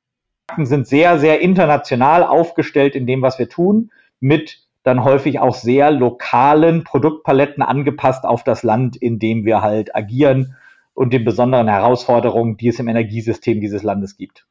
Wir 0.56 0.66
sind 0.66 0.88
sehr, 0.88 1.20
sehr 1.20 1.42
international 1.42 2.24
aufgestellt 2.24 2.96
in 2.96 3.06
dem, 3.06 3.22
was 3.22 3.38
wir 3.38 3.50
tun, 3.50 3.92
mit 4.22 4.67
dann 4.88 5.04
häufig 5.04 5.40
auch 5.40 5.54
sehr 5.54 5.92
lokalen 5.92 6.84
Produktpaletten 6.84 7.62
angepasst 7.62 8.24
auf 8.24 8.44
das 8.44 8.64
Land, 8.64 8.96
in 8.96 9.20
dem 9.20 9.46
wir 9.46 9.62
halt 9.62 9.96
agieren 9.96 10.56
und 10.94 11.14
den 11.14 11.26
besonderen 11.26 11.68
Herausforderungen, 11.68 12.58
die 12.58 12.70
es 12.70 12.80
im 12.80 12.88
Energiesystem 12.88 13.60
dieses 13.60 13.84
Landes 13.84 14.18
gibt. 14.18 14.48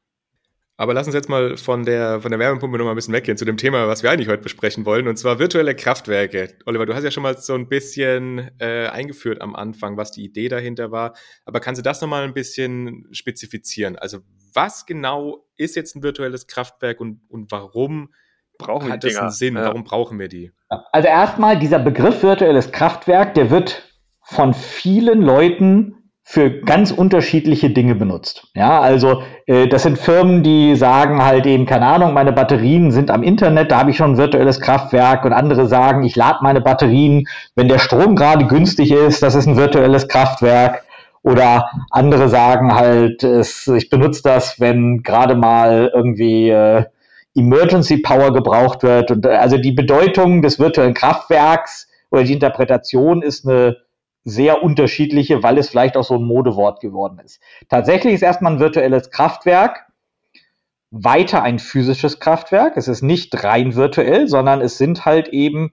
Aber 0.79 0.93
lass 0.93 1.07
uns 1.07 1.15
jetzt 1.15 1.27
mal 1.27 1.57
von 1.57 1.85
der, 1.85 2.21
von 2.21 2.29
der 2.29 2.39
Wärmepumpe 2.39 2.77
noch 2.77 2.85
mal 2.85 2.91
ein 2.91 2.95
bisschen 2.95 3.15
weggehen 3.15 3.35
zu 3.35 3.45
dem 3.45 3.57
Thema, 3.57 3.87
was 3.87 4.03
wir 4.03 4.11
eigentlich 4.11 4.27
heute 4.27 4.43
besprechen 4.43 4.85
wollen, 4.85 5.07
und 5.07 5.17
zwar 5.17 5.39
virtuelle 5.39 5.73
Kraftwerke. 5.73 6.53
Oliver, 6.67 6.85
du 6.85 6.93
hast 6.93 7.03
ja 7.03 7.09
schon 7.09 7.23
mal 7.23 7.35
so 7.35 7.55
ein 7.55 7.67
bisschen 7.67 8.51
äh, 8.59 8.85
eingeführt 8.85 9.41
am 9.41 9.55
Anfang, 9.55 9.97
was 9.97 10.11
die 10.11 10.23
Idee 10.23 10.49
dahinter 10.49 10.91
war. 10.91 11.15
Aber 11.45 11.61
kannst 11.61 11.79
du 11.79 11.83
das 11.83 11.99
noch 11.99 12.07
mal 12.07 12.23
ein 12.23 12.35
bisschen 12.35 13.07
spezifizieren? 13.11 13.95
Also 13.95 14.19
was 14.53 14.85
genau 14.85 15.47
ist 15.57 15.75
jetzt 15.75 15.95
ein 15.95 16.03
virtuelles 16.03 16.45
Kraftwerk 16.45 17.01
und, 17.01 17.21
und 17.27 17.51
warum 17.51 18.09
brauchen 18.57 18.91
hat 18.91 19.03
das 19.03 19.15
einen 19.17 19.29
Sinn? 19.31 19.55
Ja. 19.55 19.65
Warum 19.65 19.83
brauchen 19.83 20.19
wir 20.19 20.27
die? 20.27 20.51
Also 20.91 21.07
erstmal, 21.07 21.57
dieser 21.57 21.79
Begriff 21.79 22.23
virtuelles 22.23 22.71
Kraftwerk, 22.71 23.33
der 23.33 23.49
wird 23.49 23.83
von 24.21 24.53
vielen 24.53 25.21
Leuten 25.21 25.97
für 26.29 26.49
ganz 26.49 26.91
unterschiedliche 26.91 27.69
Dinge 27.69 27.95
benutzt. 27.95 28.47
Ja, 28.53 28.81
also 28.81 29.21
äh, 29.45 29.67
das 29.69 29.83
sind 29.83 29.97
Firmen, 29.97 30.43
die 30.43 30.75
sagen 30.75 31.23
halt 31.23 31.45
eben, 31.45 31.65
keine 31.65 31.85
Ahnung, 31.85 32.13
meine 32.13 32.33
Batterien 32.33 32.91
sind 32.91 33.09
am 33.11 33.23
Internet, 33.23 33.71
da 33.71 33.79
habe 33.79 33.91
ich 33.91 33.97
schon 33.97 34.11
ein 34.11 34.17
virtuelles 34.17 34.59
Kraftwerk 34.59 35.23
und 35.23 35.31
andere 35.31 35.67
sagen, 35.67 36.03
ich 36.03 36.17
lade 36.17 36.39
meine 36.41 36.59
Batterien, 36.59 37.29
wenn 37.55 37.69
der 37.69 37.79
Strom 37.79 38.17
gerade 38.17 38.45
günstig 38.45 38.91
ist, 38.91 39.23
das 39.23 39.35
ist 39.35 39.47
ein 39.47 39.55
virtuelles 39.55 40.09
Kraftwerk. 40.09 40.83
Oder 41.23 41.69
andere 41.91 42.27
sagen 42.27 42.75
halt, 42.75 43.23
es, 43.23 43.65
ich 43.67 43.89
benutze 43.89 44.21
das, 44.21 44.59
wenn 44.59 45.03
gerade 45.03 45.35
mal 45.35 45.89
irgendwie 45.93 46.49
äh, 46.49 46.83
Emergency 47.37 47.97
Power 47.97 48.33
gebraucht 48.33 48.83
wird. 48.83 49.11
Und 49.11 49.25
äh, 49.25 49.29
also 49.29 49.57
die 49.57 49.71
Bedeutung 49.71 50.41
des 50.41 50.59
virtuellen 50.59 50.93
Kraftwerks 50.93 51.87
oder 52.11 52.23
die 52.23 52.33
Interpretation 52.33 53.21
ist 53.21 53.47
eine 53.47 53.77
sehr 54.23 54.61
unterschiedliche, 54.61 55.43
weil 55.43 55.57
es 55.57 55.69
vielleicht 55.69 55.95
auch 55.95 56.03
so 56.03 56.15
ein 56.15 56.23
Modewort 56.23 56.81
geworden 56.81 57.19
ist. 57.23 57.39
Tatsächlich 57.69 58.15
ist 58.15 58.23
erstmal 58.23 58.53
ein 58.53 58.59
virtuelles 58.59 59.11
Kraftwerk 59.11 59.85
weiter 60.91 61.43
ein 61.43 61.59
physisches 61.59 62.19
Kraftwerk. 62.19 62.77
Es 62.77 62.87
ist 62.87 63.01
nicht 63.01 63.43
rein 63.43 63.75
virtuell, 63.75 64.27
sondern 64.27 64.61
es 64.61 64.77
sind 64.77 65.05
halt 65.05 65.29
eben 65.29 65.71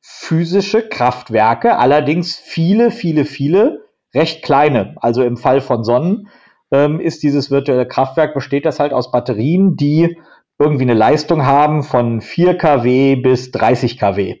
physische 0.00 0.88
Kraftwerke, 0.88 1.78
allerdings 1.78 2.36
viele, 2.36 2.90
viele, 2.90 3.24
viele 3.24 3.84
recht 4.14 4.42
kleine. 4.42 4.96
Also 4.96 5.22
im 5.22 5.36
Fall 5.36 5.60
von 5.60 5.84
Sonnen 5.84 6.28
ähm, 6.72 7.00
ist 7.00 7.22
dieses 7.22 7.50
virtuelle 7.50 7.86
Kraftwerk, 7.86 8.34
besteht 8.34 8.66
das 8.66 8.80
halt 8.80 8.92
aus 8.92 9.10
Batterien, 9.10 9.76
die 9.76 10.18
irgendwie 10.62 10.84
eine 10.84 10.94
Leistung 10.94 11.44
haben 11.44 11.82
von 11.82 12.20
4 12.20 12.56
kW 12.56 13.16
bis 13.16 13.50
30 13.50 13.98
kW. 13.98 14.40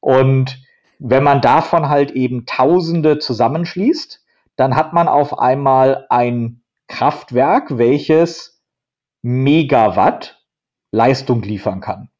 Und 0.00 0.62
wenn 0.98 1.24
man 1.24 1.40
davon 1.40 1.88
halt 1.88 2.12
eben 2.12 2.46
Tausende 2.46 3.18
zusammenschließt, 3.18 4.24
dann 4.56 4.76
hat 4.76 4.92
man 4.92 5.08
auf 5.08 5.38
einmal 5.38 6.06
ein 6.10 6.60
Kraftwerk, 6.86 7.78
welches 7.78 8.62
Megawatt 9.22 10.44
Leistung 10.92 11.42
liefern 11.42 11.80
kann. 11.80 12.10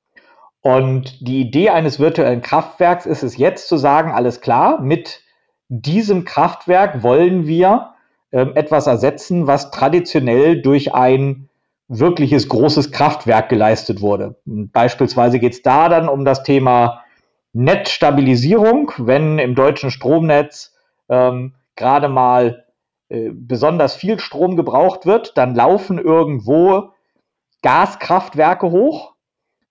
Und 0.62 1.26
die 1.26 1.40
Idee 1.40 1.70
eines 1.70 1.98
virtuellen 1.98 2.42
Kraftwerks 2.42 3.06
ist 3.06 3.22
es 3.22 3.36
jetzt 3.36 3.68
zu 3.68 3.76
sagen, 3.76 4.12
alles 4.12 4.40
klar, 4.40 4.80
mit 4.80 5.22
diesem 5.68 6.24
Kraftwerk 6.24 7.02
wollen 7.02 7.46
wir 7.46 7.94
äh, 8.30 8.46
etwas 8.54 8.86
ersetzen, 8.86 9.46
was 9.46 9.70
traditionell 9.70 10.62
durch 10.62 10.94
ein 10.94 11.49
wirkliches 11.90 12.48
großes 12.48 12.92
Kraftwerk 12.92 13.48
geleistet 13.48 14.00
wurde. 14.00 14.36
Beispielsweise 14.44 15.40
geht 15.40 15.54
es 15.54 15.62
da 15.62 15.88
dann 15.88 16.08
um 16.08 16.24
das 16.24 16.44
Thema 16.44 17.02
Netzstabilisierung, 17.52 18.92
wenn 18.98 19.40
im 19.40 19.56
deutschen 19.56 19.90
Stromnetz 19.90 20.72
ähm, 21.08 21.54
gerade 21.74 22.08
mal 22.08 22.64
äh, 23.08 23.30
besonders 23.32 23.96
viel 23.96 24.20
Strom 24.20 24.56
gebraucht 24.56 25.04
wird, 25.04 25.36
dann 25.36 25.56
laufen 25.56 25.98
irgendwo 25.98 26.92
Gaskraftwerke 27.62 28.70
hoch 28.70 29.16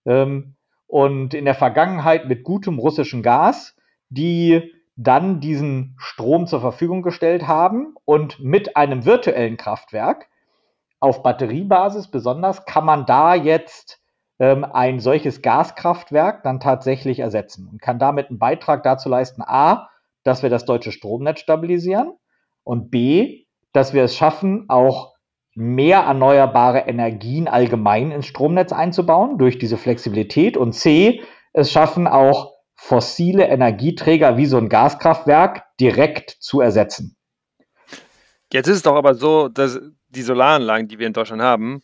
ähm, 0.05 0.55
und 0.87 1.33
in 1.33 1.45
der 1.45 1.55
Vergangenheit 1.55 2.27
mit 2.27 2.43
gutem 2.43 2.79
russischen 2.79 3.23
Gas, 3.23 3.77
die 4.09 4.73
dann 4.97 5.39
diesen 5.39 5.95
Strom 5.97 6.47
zur 6.47 6.59
Verfügung 6.59 7.01
gestellt 7.01 7.47
haben 7.47 7.95
und 8.03 8.41
mit 8.41 8.75
einem 8.75 9.05
virtuellen 9.05 9.55
Kraftwerk 9.55 10.27
auf 10.99 11.23
Batteriebasis 11.23 12.09
besonders 12.09 12.65
kann 12.65 12.85
man 12.85 13.05
da 13.05 13.35
jetzt 13.35 13.99
ähm, 14.39 14.63
ein 14.63 14.99
solches 14.99 15.41
Gaskraftwerk 15.41 16.43
dann 16.43 16.59
tatsächlich 16.59 17.19
ersetzen 17.19 17.67
und 17.67 17.81
kann 17.81 17.99
damit 17.99 18.29
einen 18.29 18.39
Beitrag 18.39 18.83
dazu 18.83 19.09
leisten, 19.09 19.41
a, 19.41 19.89
dass 20.23 20.43
wir 20.43 20.49
das 20.49 20.65
deutsche 20.65 20.91
Stromnetz 20.91 21.39
stabilisieren 21.39 22.13
und 22.63 22.89
b, 22.89 23.45
dass 23.73 23.93
wir 23.93 24.03
es 24.03 24.15
schaffen, 24.15 24.65
auch 24.69 25.13
mehr 25.55 25.99
erneuerbare 25.99 26.79
Energien 26.79 27.47
allgemein 27.47 28.11
ins 28.11 28.27
Stromnetz 28.27 28.71
einzubauen 28.71 29.37
durch 29.37 29.57
diese 29.57 29.77
Flexibilität 29.77 30.57
und 30.57 30.73
c, 30.73 31.21
es 31.53 31.71
schaffen 31.71 32.07
auch 32.07 32.53
fossile 32.75 33.47
Energieträger 33.47 34.37
wie 34.37 34.45
so 34.45 34.57
ein 34.57 34.69
Gaskraftwerk 34.69 35.63
direkt 35.79 36.37
zu 36.39 36.61
ersetzen. 36.61 37.17
Jetzt 38.53 38.67
ist 38.67 38.77
es 38.77 38.83
doch 38.83 38.95
aber 38.95 39.15
so, 39.15 39.49
dass 39.49 39.79
die 40.09 40.21
Solaranlagen, 40.21 40.87
die 40.87 40.99
wir 40.99 41.07
in 41.07 41.13
Deutschland 41.13 41.41
haben, 41.41 41.81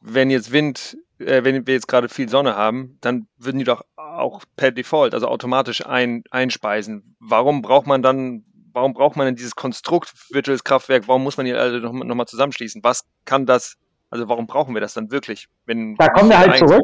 wenn 0.00 0.30
jetzt 0.30 0.52
Wind 0.52 0.96
äh, 1.18 1.44
wenn 1.44 1.66
wir 1.66 1.74
jetzt 1.74 1.88
gerade 1.88 2.08
viel 2.08 2.28
Sonne 2.28 2.56
haben, 2.56 2.98
dann 3.00 3.26
würden 3.38 3.58
die 3.58 3.64
doch 3.64 3.82
auch 3.96 4.42
per 4.56 4.70
Default, 4.70 5.14
also 5.14 5.28
automatisch 5.28 5.86
ein, 5.86 6.24
einspeisen. 6.30 7.16
Warum 7.20 7.62
braucht 7.62 7.86
man 7.86 8.02
dann, 8.02 8.44
warum 8.72 8.92
braucht 8.92 9.16
man 9.16 9.26
denn 9.26 9.36
dieses 9.36 9.56
Konstrukt 9.56 10.12
virtuelles 10.30 10.64
Kraftwerk? 10.64 11.08
Warum 11.08 11.22
muss 11.22 11.36
man 11.36 11.46
hier 11.46 11.60
also 11.60 11.78
nochmal 11.78 12.06
noch 12.06 12.24
zusammenschließen? 12.26 12.82
Was 12.84 13.04
kann 13.24 13.46
das, 13.46 13.76
also 14.10 14.28
warum 14.28 14.46
brauchen 14.46 14.74
wir 14.74 14.80
das 14.80 14.94
dann 14.94 15.10
wirklich? 15.10 15.48
Wenn 15.64 15.96
da 15.96 16.08
kommen 16.08 16.30
wir 16.30 16.38
halt 16.38 16.58
zurück. 16.58 16.82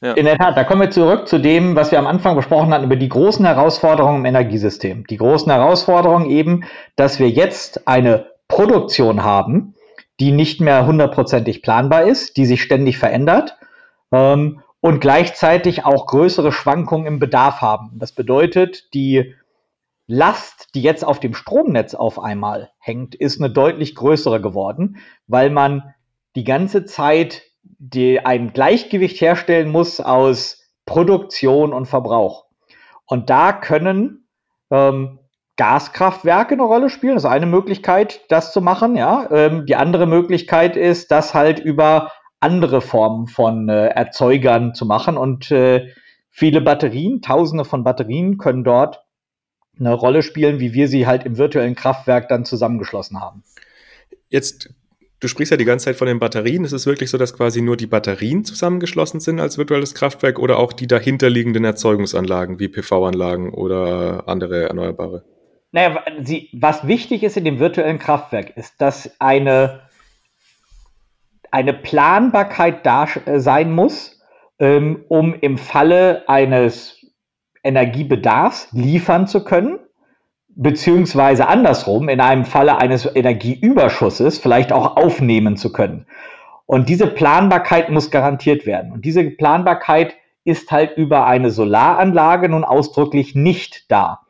Ja. 0.00 0.12
In 0.12 0.26
der 0.26 0.36
Tat, 0.36 0.56
da 0.56 0.64
kommen 0.64 0.82
wir 0.82 0.90
zurück 0.90 1.28
zu 1.28 1.38
dem, 1.38 1.76
was 1.76 1.90
wir 1.90 1.98
am 1.98 2.06
Anfang 2.06 2.36
besprochen 2.36 2.74
hatten, 2.74 2.84
über 2.84 2.96
die 2.96 3.08
großen 3.08 3.44
Herausforderungen 3.44 4.18
im 4.18 4.26
Energiesystem. 4.26 5.06
Die 5.06 5.16
großen 5.16 5.50
Herausforderungen 5.50 6.28
eben, 6.28 6.64
dass 6.96 7.18
wir 7.18 7.30
jetzt 7.30 7.88
eine 7.88 8.26
Produktion 8.48 9.24
haben, 9.24 9.74
die 10.20 10.32
nicht 10.32 10.60
mehr 10.60 10.86
hundertprozentig 10.86 11.62
planbar 11.62 12.04
ist, 12.04 12.36
die 12.36 12.46
sich 12.46 12.62
ständig 12.62 12.98
verändert 12.98 13.56
ähm, 14.12 14.62
und 14.80 15.00
gleichzeitig 15.00 15.84
auch 15.84 16.06
größere 16.06 16.52
Schwankungen 16.52 17.06
im 17.06 17.18
Bedarf 17.18 17.60
haben. 17.60 17.92
Das 17.98 18.12
bedeutet, 18.12 18.94
die 18.94 19.34
Last, 20.06 20.74
die 20.74 20.82
jetzt 20.82 21.04
auf 21.04 21.18
dem 21.18 21.34
Stromnetz 21.34 21.94
auf 21.94 22.18
einmal 22.18 22.70
hängt, 22.78 23.14
ist 23.14 23.40
eine 23.40 23.50
deutlich 23.50 23.94
größere 23.94 24.40
geworden, 24.40 24.98
weil 25.26 25.48
man 25.48 25.94
die 26.36 26.44
ganze 26.44 26.84
Zeit 26.84 27.42
die, 27.62 28.20
ein 28.20 28.52
Gleichgewicht 28.52 29.20
herstellen 29.20 29.70
muss 29.70 30.00
aus 30.00 30.70
Produktion 30.84 31.72
und 31.72 31.86
Verbrauch. 31.86 32.44
Und 33.06 33.30
da 33.30 33.52
können 33.52 34.28
ähm, 34.70 35.20
Gaskraftwerke 35.56 36.54
eine 36.54 36.64
Rolle 36.64 36.90
spielen. 36.90 37.14
Das 37.14 37.24
ist 37.24 37.30
eine 37.30 37.46
Möglichkeit, 37.46 38.22
das 38.28 38.52
zu 38.52 38.60
machen. 38.60 38.96
Ja, 38.96 39.28
ähm, 39.30 39.66
die 39.66 39.76
andere 39.76 40.06
Möglichkeit 40.06 40.76
ist, 40.76 41.10
das 41.10 41.34
halt 41.34 41.58
über 41.60 42.10
andere 42.40 42.80
Formen 42.80 43.26
von 43.26 43.68
äh, 43.68 43.88
Erzeugern 43.88 44.74
zu 44.74 44.84
machen. 44.84 45.16
Und 45.16 45.50
äh, 45.50 45.88
viele 46.30 46.60
Batterien, 46.60 47.22
tausende 47.22 47.64
von 47.64 47.84
Batterien 47.84 48.36
können 48.36 48.64
dort 48.64 49.04
eine 49.78 49.92
Rolle 49.92 50.22
spielen, 50.22 50.60
wie 50.60 50.72
wir 50.72 50.88
sie 50.88 51.06
halt 51.06 51.24
im 51.24 51.38
virtuellen 51.38 51.74
Kraftwerk 51.74 52.28
dann 52.28 52.44
zusammengeschlossen 52.44 53.20
haben. 53.20 53.42
Jetzt, 54.28 54.70
du 55.20 55.28
sprichst 55.28 55.50
ja 55.50 55.56
die 55.56 55.64
ganze 55.64 55.86
Zeit 55.86 55.96
von 55.96 56.06
den 56.06 56.18
Batterien. 56.18 56.64
Ist 56.64 56.72
es 56.72 56.86
wirklich 56.86 57.10
so, 57.10 57.18
dass 57.18 57.34
quasi 57.34 57.60
nur 57.60 57.76
die 57.76 57.86
Batterien 57.86 58.44
zusammengeschlossen 58.44 59.20
sind 59.20 59.40
als 59.40 59.58
virtuelles 59.58 59.94
Kraftwerk 59.94 60.38
oder 60.38 60.58
auch 60.58 60.72
die 60.72 60.86
dahinterliegenden 60.86 61.64
Erzeugungsanlagen 61.64 62.58
wie 62.58 62.68
PV-Anlagen 62.68 63.52
oder 63.52 64.28
andere 64.28 64.68
Erneuerbare? 64.68 65.24
Naja, 65.74 66.04
sie, 66.22 66.50
was 66.52 66.86
wichtig 66.86 67.24
ist 67.24 67.36
in 67.36 67.44
dem 67.44 67.58
virtuellen 67.58 67.98
Kraftwerk, 67.98 68.56
ist, 68.56 68.80
dass 68.80 69.20
eine 69.20 69.80
eine 71.50 71.72
Planbarkeit 71.72 72.86
da 72.86 73.06
äh, 73.26 73.40
sein 73.40 73.72
muss, 73.72 74.20
ähm, 74.60 75.04
um 75.08 75.34
im 75.34 75.58
Falle 75.58 76.28
eines 76.28 77.04
Energiebedarfs 77.64 78.68
liefern 78.70 79.26
zu 79.26 79.42
können, 79.42 79.80
beziehungsweise 80.48 81.48
andersrum, 81.48 82.08
in 82.08 82.20
einem 82.20 82.44
Falle 82.44 82.78
eines 82.78 83.06
Energieüberschusses 83.12 84.38
vielleicht 84.38 84.72
auch 84.72 84.96
aufnehmen 84.96 85.56
zu 85.56 85.72
können. 85.72 86.06
Und 86.66 86.88
diese 86.88 87.08
Planbarkeit 87.08 87.90
muss 87.90 88.12
garantiert 88.12 88.64
werden. 88.64 88.92
Und 88.92 89.04
diese 89.04 89.24
Planbarkeit 89.28 90.14
ist 90.44 90.70
halt 90.70 90.96
über 90.96 91.26
eine 91.26 91.50
Solaranlage 91.50 92.48
nun 92.48 92.62
ausdrücklich 92.62 93.34
nicht 93.34 93.90
da. 93.90 94.23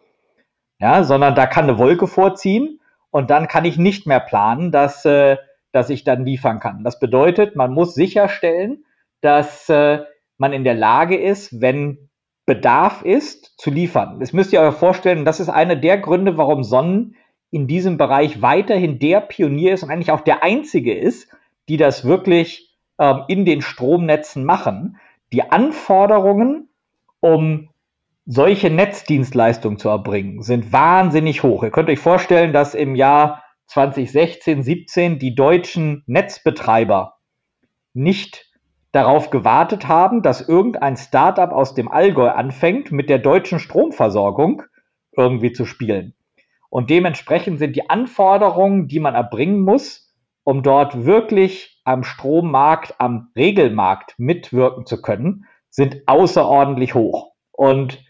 Ja, 0.78 1.04
sondern 1.04 1.34
da 1.34 1.46
kann 1.46 1.64
eine 1.64 1.78
Wolke 1.78 2.06
vorziehen 2.06 2.80
und 3.10 3.30
dann 3.30 3.48
kann 3.48 3.64
ich 3.64 3.78
nicht 3.78 4.06
mehr 4.06 4.20
planen, 4.20 4.72
dass 4.72 5.04
äh, 5.04 5.36
das 5.72 5.90
ich 5.90 6.04
dann 6.04 6.24
liefern 6.24 6.60
kann. 6.60 6.84
Das 6.84 6.98
bedeutet, 6.98 7.56
man 7.56 7.72
muss 7.72 7.94
sicherstellen, 7.94 8.84
dass 9.20 9.68
äh, 9.68 10.00
man 10.38 10.52
in 10.52 10.64
der 10.64 10.74
Lage 10.74 11.16
ist, 11.16 11.60
wenn 11.60 12.10
Bedarf 12.46 13.02
ist, 13.02 13.54
zu 13.58 13.70
liefern. 13.70 14.20
Das 14.20 14.32
müsst 14.32 14.52
ihr 14.52 14.60
euch 14.60 14.74
vorstellen, 14.74 15.24
das 15.24 15.40
ist 15.40 15.48
einer 15.48 15.76
der 15.76 15.98
Gründe, 15.98 16.36
warum 16.36 16.62
Sonnen 16.62 17.16
in 17.50 17.66
diesem 17.66 17.96
Bereich 17.96 18.42
weiterhin 18.42 18.98
der 18.98 19.20
Pionier 19.20 19.74
ist 19.74 19.82
und 19.82 19.90
eigentlich 19.90 20.10
auch 20.10 20.20
der 20.20 20.42
einzige 20.42 20.94
ist, 20.94 21.28
die 21.68 21.76
das 21.76 22.04
wirklich 22.04 22.76
ähm, 22.98 23.22
in 23.28 23.44
den 23.44 23.62
Stromnetzen 23.62 24.44
machen, 24.44 24.98
die 25.32 25.50
Anforderungen, 25.50 26.68
um 27.20 27.70
solche 28.26 28.70
Netzdienstleistungen 28.70 29.78
zu 29.78 29.88
erbringen, 29.88 30.42
sind 30.42 30.72
wahnsinnig 30.72 31.42
hoch. 31.42 31.62
Ihr 31.62 31.70
könnt 31.70 31.90
euch 31.90 31.98
vorstellen, 31.98 32.52
dass 32.52 32.74
im 32.74 32.94
Jahr 32.94 33.42
2016, 33.66 34.62
17 34.62 35.18
die 35.18 35.34
deutschen 35.34 36.02
Netzbetreiber 36.06 37.16
nicht 37.92 38.50
darauf 38.92 39.30
gewartet 39.30 39.88
haben, 39.88 40.22
dass 40.22 40.46
irgendein 40.46 40.96
Startup 40.96 41.50
aus 41.50 41.74
dem 41.74 41.90
Allgäu 41.90 42.28
anfängt, 42.28 42.92
mit 42.92 43.10
der 43.10 43.18
deutschen 43.18 43.58
Stromversorgung 43.58 44.62
irgendwie 45.16 45.52
zu 45.52 45.64
spielen. 45.64 46.14
Und 46.70 46.90
dementsprechend 46.90 47.58
sind 47.58 47.76
die 47.76 47.90
Anforderungen, 47.90 48.88
die 48.88 49.00
man 49.00 49.14
erbringen 49.14 49.60
muss, 49.60 50.12
um 50.44 50.62
dort 50.62 51.04
wirklich 51.04 51.80
am 51.84 52.04
Strommarkt, 52.04 52.94
am 52.98 53.30
Regelmarkt 53.36 54.14
mitwirken 54.18 54.86
zu 54.86 55.00
können, 55.00 55.46
sind 55.70 56.02
außerordentlich 56.06 56.94
hoch. 56.94 57.32
Und 57.52 58.03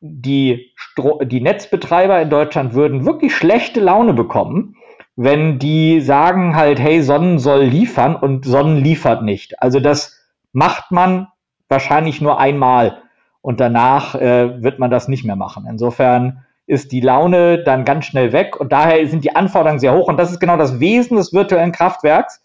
die, 0.00 0.72
Stro 0.76 1.20
die 1.24 1.40
Netzbetreiber 1.40 2.20
in 2.20 2.30
Deutschland 2.30 2.74
würden 2.74 3.06
wirklich 3.06 3.34
schlechte 3.34 3.80
Laune 3.80 4.12
bekommen, 4.12 4.76
wenn 5.16 5.58
die 5.58 6.00
sagen 6.00 6.56
halt, 6.56 6.78
hey, 6.78 7.02
Sonnen 7.02 7.38
soll 7.38 7.64
liefern 7.64 8.16
und 8.16 8.44
Sonnen 8.44 8.76
liefert 8.76 9.22
nicht. 9.22 9.62
Also 9.62 9.80
das 9.80 10.20
macht 10.52 10.90
man 10.90 11.28
wahrscheinlich 11.68 12.20
nur 12.20 12.38
einmal 12.38 13.02
und 13.40 13.60
danach 13.60 14.14
äh, 14.14 14.62
wird 14.62 14.78
man 14.78 14.90
das 14.90 15.08
nicht 15.08 15.24
mehr 15.24 15.36
machen. 15.36 15.66
Insofern 15.68 16.44
ist 16.66 16.92
die 16.92 17.00
Laune 17.00 17.62
dann 17.62 17.84
ganz 17.84 18.06
schnell 18.06 18.32
weg 18.32 18.58
und 18.58 18.72
daher 18.72 19.06
sind 19.06 19.24
die 19.24 19.34
Anforderungen 19.36 19.78
sehr 19.78 19.94
hoch 19.94 20.08
und 20.08 20.18
das 20.18 20.32
ist 20.32 20.40
genau 20.40 20.56
das 20.56 20.80
Wesen 20.80 21.16
des 21.16 21.32
virtuellen 21.32 21.72
Kraftwerks, 21.72 22.44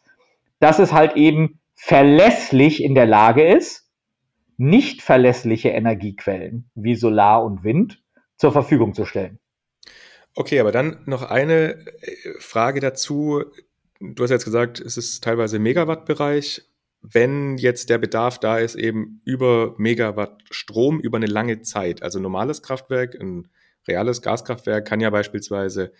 dass 0.59 0.79
es 0.79 0.93
halt 0.93 1.15
eben 1.15 1.59
verlässlich 1.73 2.83
in 2.83 2.93
der 2.93 3.07
Lage 3.07 3.43
ist, 3.43 3.80
nicht 4.61 5.01
verlässliche 5.01 5.69
Energiequellen 5.69 6.69
wie 6.75 6.93
Solar 6.93 7.43
und 7.43 7.63
Wind 7.63 8.03
zur 8.37 8.51
Verfügung 8.51 8.93
zu 8.93 9.05
stellen. 9.05 9.39
Okay, 10.35 10.59
aber 10.59 10.71
dann 10.71 11.01
noch 11.05 11.23
eine 11.23 11.79
äh, 11.79 12.39
Frage 12.39 12.79
dazu. 12.79 13.43
Du 13.99 14.23
hast 14.23 14.29
jetzt 14.29 14.45
gesagt, 14.45 14.79
es 14.79 14.97
ist 14.97 15.23
teilweise 15.23 15.57
im 15.57 15.63
Megawatt-Bereich. 15.63 16.61
Wenn 17.01 17.57
jetzt 17.57 17.89
der 17.89 17.97
Bedarf 17.97 18.37
da 18.37 18.59
ist, 18.59 18.75
eben 18.75 19.21
über 19.25 19.73
Megawatt 19.79 20.43
Strom 20.51 20.99
über 20.99 21.17
eine 21.17 21.25
lange 21.25 21.61
Zeit, 21.61 22.03
also 22.03 22.19
ein 22.19 22.23
normales 22.23 22.61
Kraftwerk, 22.61 23.19
ein 23.19 23.49
reales 23.87 24.21
Gaskraftwerk 24.21 24.87
kann 24.87 24.99
ja 24.99 25.09
beispielsweise, 25.09 25.91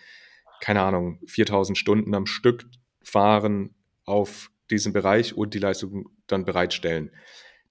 keine 0.60 0.82
Ahnung, 0.82 1.18
4000 1.26 1.76
Stunden 1.76 2.14
am 2.14 2.26
Stück 2.26 2.64
fahren 3.02 3.74
auf 4.04 4.52
diesen 4.70 4.92
Bereich 4.92 5.36
und 5.36 5.52
die 5.54 5.58
Leistung 5.58 6.10
dann 6.28 6.44
bereitstellen. 6.44 7.10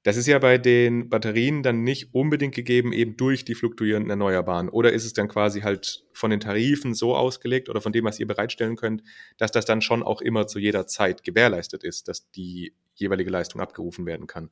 Das 0.04 0.18
ist 0.18 0.26
ja 0.26 0.40
bei 0.40 0.58
den 0.58 1.10
Batterien 1.10 1.62
dann 1.62 1.84
nicht 1.84 2.16
unbedingt 2.16 2.56
gegeben, 2.56 2.92
eben 2.92 3.18
durch 3.18 3.46
die 3.46 3.54
fluktuierenden 3.54 4.10
Erneuerbaren. 4.10 4.68
Oder 4.68 4.94
ist 4.94 5.06
es 5.06 5.14
dann 5.14 5.28
quasi 5.28 5.62
halt 5.62 6.06
von 6.12 6.32
den 6.32 6.40
Tarifen 6.40 6.96
so 6.96 7.16
ausgelegt 7.16 7.70
oder 7.70 7.82
von 7.82 7.92
dem, 7.92 8.06
was 8.06 8.20
ihr 8.20 8.26
bereitstellen 8.26 8.78
könnt, 8.78 9.04
dass 9.38 9.52
das 9.52 9.66
dann 9.66 9.82
schon 9.82 10.02
auch 10.02 10.22
immer 10.22 10.48
zu 10.48 10.58
jeder 10.58 10.88
Zeit 10.88 11.24
gewährleistet 11.24 11.84
ist, 11.84 12.08
dass 12.08 12.32
die 12.32 12.74
jeweilige 12.96 13.30
Leistung 13.30 13.62
abgerufen 13.62 14.08
werden 14.08 14.26
kann? 14.26 14.50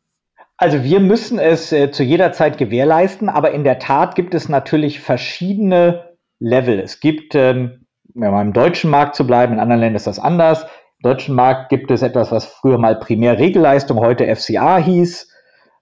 Also 0.55 0.83
wir 0.83 0.99
müssen 0.99 1.39
es 1.39 1.71
äh, 1.71 1.89
zu 1.89 2.03
jeder 2.03 2.31
Zeit 2.31 2.59
gewährleisten, 2.59 3.27
aber 3.27 3.51
in 3.51 3.63
der 3.63 3.79
Tat 3.79 4.13
gibt 4.13 4.35
es 4.35 4.49
natürlich 4.49 4.99
verschiedene 4.99 6.15
Level. 6.37 6.79
Es 6.79 6.99
gibt, 6.99 7.33
ähm, 7.33 7.87
man 8.13 8.47
im 8.47 8.53
deutschen 8.53 8.91
Markt 8.91 9.15
zu 9.15 9.25
bleiben, 9.25 9.53
in 9.53 9.59
anderen 9.59 9.79
Ländern 9.79 9.95
ist 9.95 10.07
das 10.07 10.19
anders. 10.19 10.63
Im 10.63 11.09
deutschen 11.09 11.33
Markt 11.33 11.69
gibt 11.69 11.89
es 11.89 12.03
etwas, 12.03 12.31
was 12.31 12.45
früher 12.45 12.77
mal 12.77 12.99
Primärregelleistung, 12.99 13.99
heute 13.99 14.27
FCA 14.35 14.77
hieß 14.77 15.28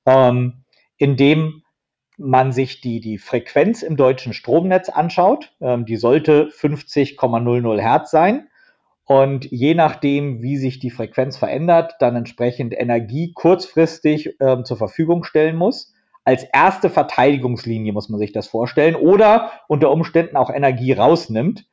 ähm, 0.07 0.63
indem 0.97 1.61
man 2.17 2.51
sich 2.51 2.81
die, 2.81 2.99
die 2.99 3.19
Frequenz 3.19 3.83
im 3.83 3.95
deutschen 3.95 4.33
Stromnetz 4.33 4.89
anschaut. 4.89 5.53
Ähm, 5.61 5.85
die 5.85 5.97
sollte 5.97 6.47
50,00 6.47 7.79
Hertz 7.79 8.09
sein. 8.09 8.47
Und 9.05 9.45
je 9.51 9.75
nachdem, 9.75 10.41
wie 10.41 10.57
sich 10.57 10.79
die 10.79 10.89
Frequenz 10.89 11.37
verändert, 11.37 11.95
dann 11.99 12.15
entsprechend 12.15 12.73
Energie 12.77 13.31
kurzfristig 13.33 14.35
ähm, 14.39 14.65
zur 14.65 14.77
Verfügung 14.77 15.23
stellen 15.23 15.55
muss. 15.55 15.93
Als 16.25 16.43
erste 16.43 16.89
Verteidigungslinie 16.89 17.93
muss 17.93 18.09
man 18.09 18.19
sich 18.19 18.33
das 18.33 18.47
vorstellen 18.47 18.95
oder 18.95 19.51
unter 19.67 19.91
Umständen 19.91 20.35
auch 20.35 20.49
Energie 20.49 20.91
rausnimmt. 20.91 21.67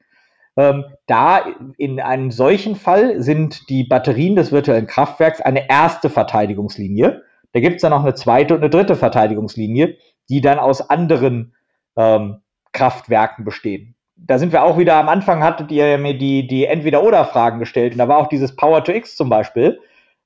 Ähm, 0.56 0.84
da 1.06 1.44
in 1.76 1.98
einem 1.98 2.30
solchen 2.30 2.76
Fall 2.76 3.20
sind 3.20 3.68
die 3.68 3.82
Batterien 3.82 4.36
des 4.36 4.52
virtuellen 4.52 4.86
Kraftwerks 4.86 5.40
eine 5.40 5.68
erste 5.68 6.10
Verteidigungslinie. 6.10 7.22
Da 7.54 7.60
gibt 7.60 7.76
es 7.76 7.82
dann 7.82 7.90
noch 7.90 8.02
eine 8.02 8.14
zweite 8.14 8.54
und 8.54 8.60
eine 8.60 8.68
dritte 8.68 8.96
Verteidigungslinie, 8.96 9.96
die 10.28 10.40
dann 10.40 10.58
aus 10.58 10.90
anderen 10.90 11.54
ähm, 11.96 12.40
Kraftwerken 12.72 13.44
bestehen. 13.44 13.94
Da 14.16 14.38
sind 14.38 14.52
wir 14.52 14.64
auch 14.64 14.76
wieder 14.76 14.96
am 14.96 15.08
Anfang, 15.08 15.42
hattet 15.42 15.70
ihr 15.70 15.96
mir 15.98 16.18
die, 16.18 16.46
die 16.46 16.66
Entweder-Oder-Fragen 16.66 17.60
gestellt 17.60 17.92
und 17.92 17.98
da 17.98 18.08
war 18.08 18.18
auch 18.18 18.28
dieses 18.28 18.56
Power 18.56 18.82
to 18.82 18.92
X 18.92 19.16
zum 19.16 19.28
Beispiel. 19.28 19.80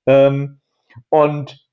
Ähm, 0.07 0.61
und 1.11 1.69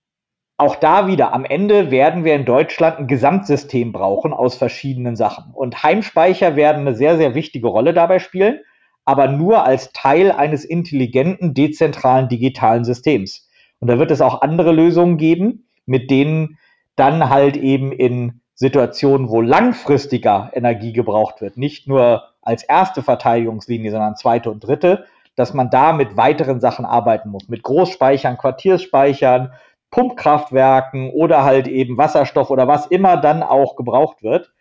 auch 0.57 0.75
da 0.75 1.07
wieder, 1.07 1.33
am 1.33 1.45
Ende 1.45 1.89
werden 1.89 2.25
wir 2.25 2.35
in 2.35 2.45
Deutschland 2.45 2.99
ein 2.99 3.07
Gesamtsystem 3.07 3.93
brauchen 3.93 4.33
aus 4.33 4.55
verschiedenen 4.55 5.15
Sachen. 5.15 5.53
Und 5.53 5.83
Heimspeicher 5.83 6.55
werden 6.57 6.81
eine 6.81 6.95
sehr, 6.95 7.17
sehr 7.17 7.33
wichtige 7.33 7.67
Rolle 7.67 7.93
dabei 7.93 8.19
spielen, 8.19 8.59
aber 9.05 9.27
nur 9.29 9.65
als 9.65 9.93
Teil 9.93 10.31
eines 10.31 10.65
intelligenten, 10.65 11.53
dezentralen, 11.53 12.27
digitalen 12.27 12.83
Systems. 12.83 13.44
Und 13.79 13.89
da 13.89 13.99
wird 13.99 14.11
es 14.11 14.21
auch 14.21 14.41
andere 14.41 14.71
Lösungen 14.71 15.17
geben, 15.17 15.67
mit 15.85 16.09
denen 16.09 16.57
dann 16.95 17.29
halt 17.29 17.57
eben 17.57 17.91
in 17.91 18.41
Situationen, 18.53 19.29
wo 19.29 19.41
langfristiger 19.41 20.51
Energie 20.53 20.93
gebraucht 20.93 21.41
wird, 21.41 21.57
nicht 21.57 21.87
nur 21.87 22.23
als 22.41 22.63
erste 22.63 23.03
Verteidigungslinie, 23.03 23.91
sondern 23.91 24.15
zweite 24.15 24.49
und 24.49 24.63
dritte, 24.63 25.05
dass 25.35 25.53
man 25.53 25.69
da 25.69 25.91
mit 25.91 26.15
weiteren 26.15 26.61
Sachen 26.61 26.85
arbeiten 26.85 27.29
muss, 27.29 27.49
mit 27.49 27.63
Großspeichern, 27.63 28.37
Quartiersspeichern, 28.37 29.51
Pumpkraftwerken 29.91 31.09
oder 31.09 31.43
halt 31.43 31.67
eben 31.67 31.97
Wasserstoff 31.97 32.49
oder 32.49 32.67
was 32.67 32.87
immer 32.87 33.17
dann 33.17 33.43
auch 33.43 33.75
gebraucht 33.75 34.23
wird, 34.23 34.53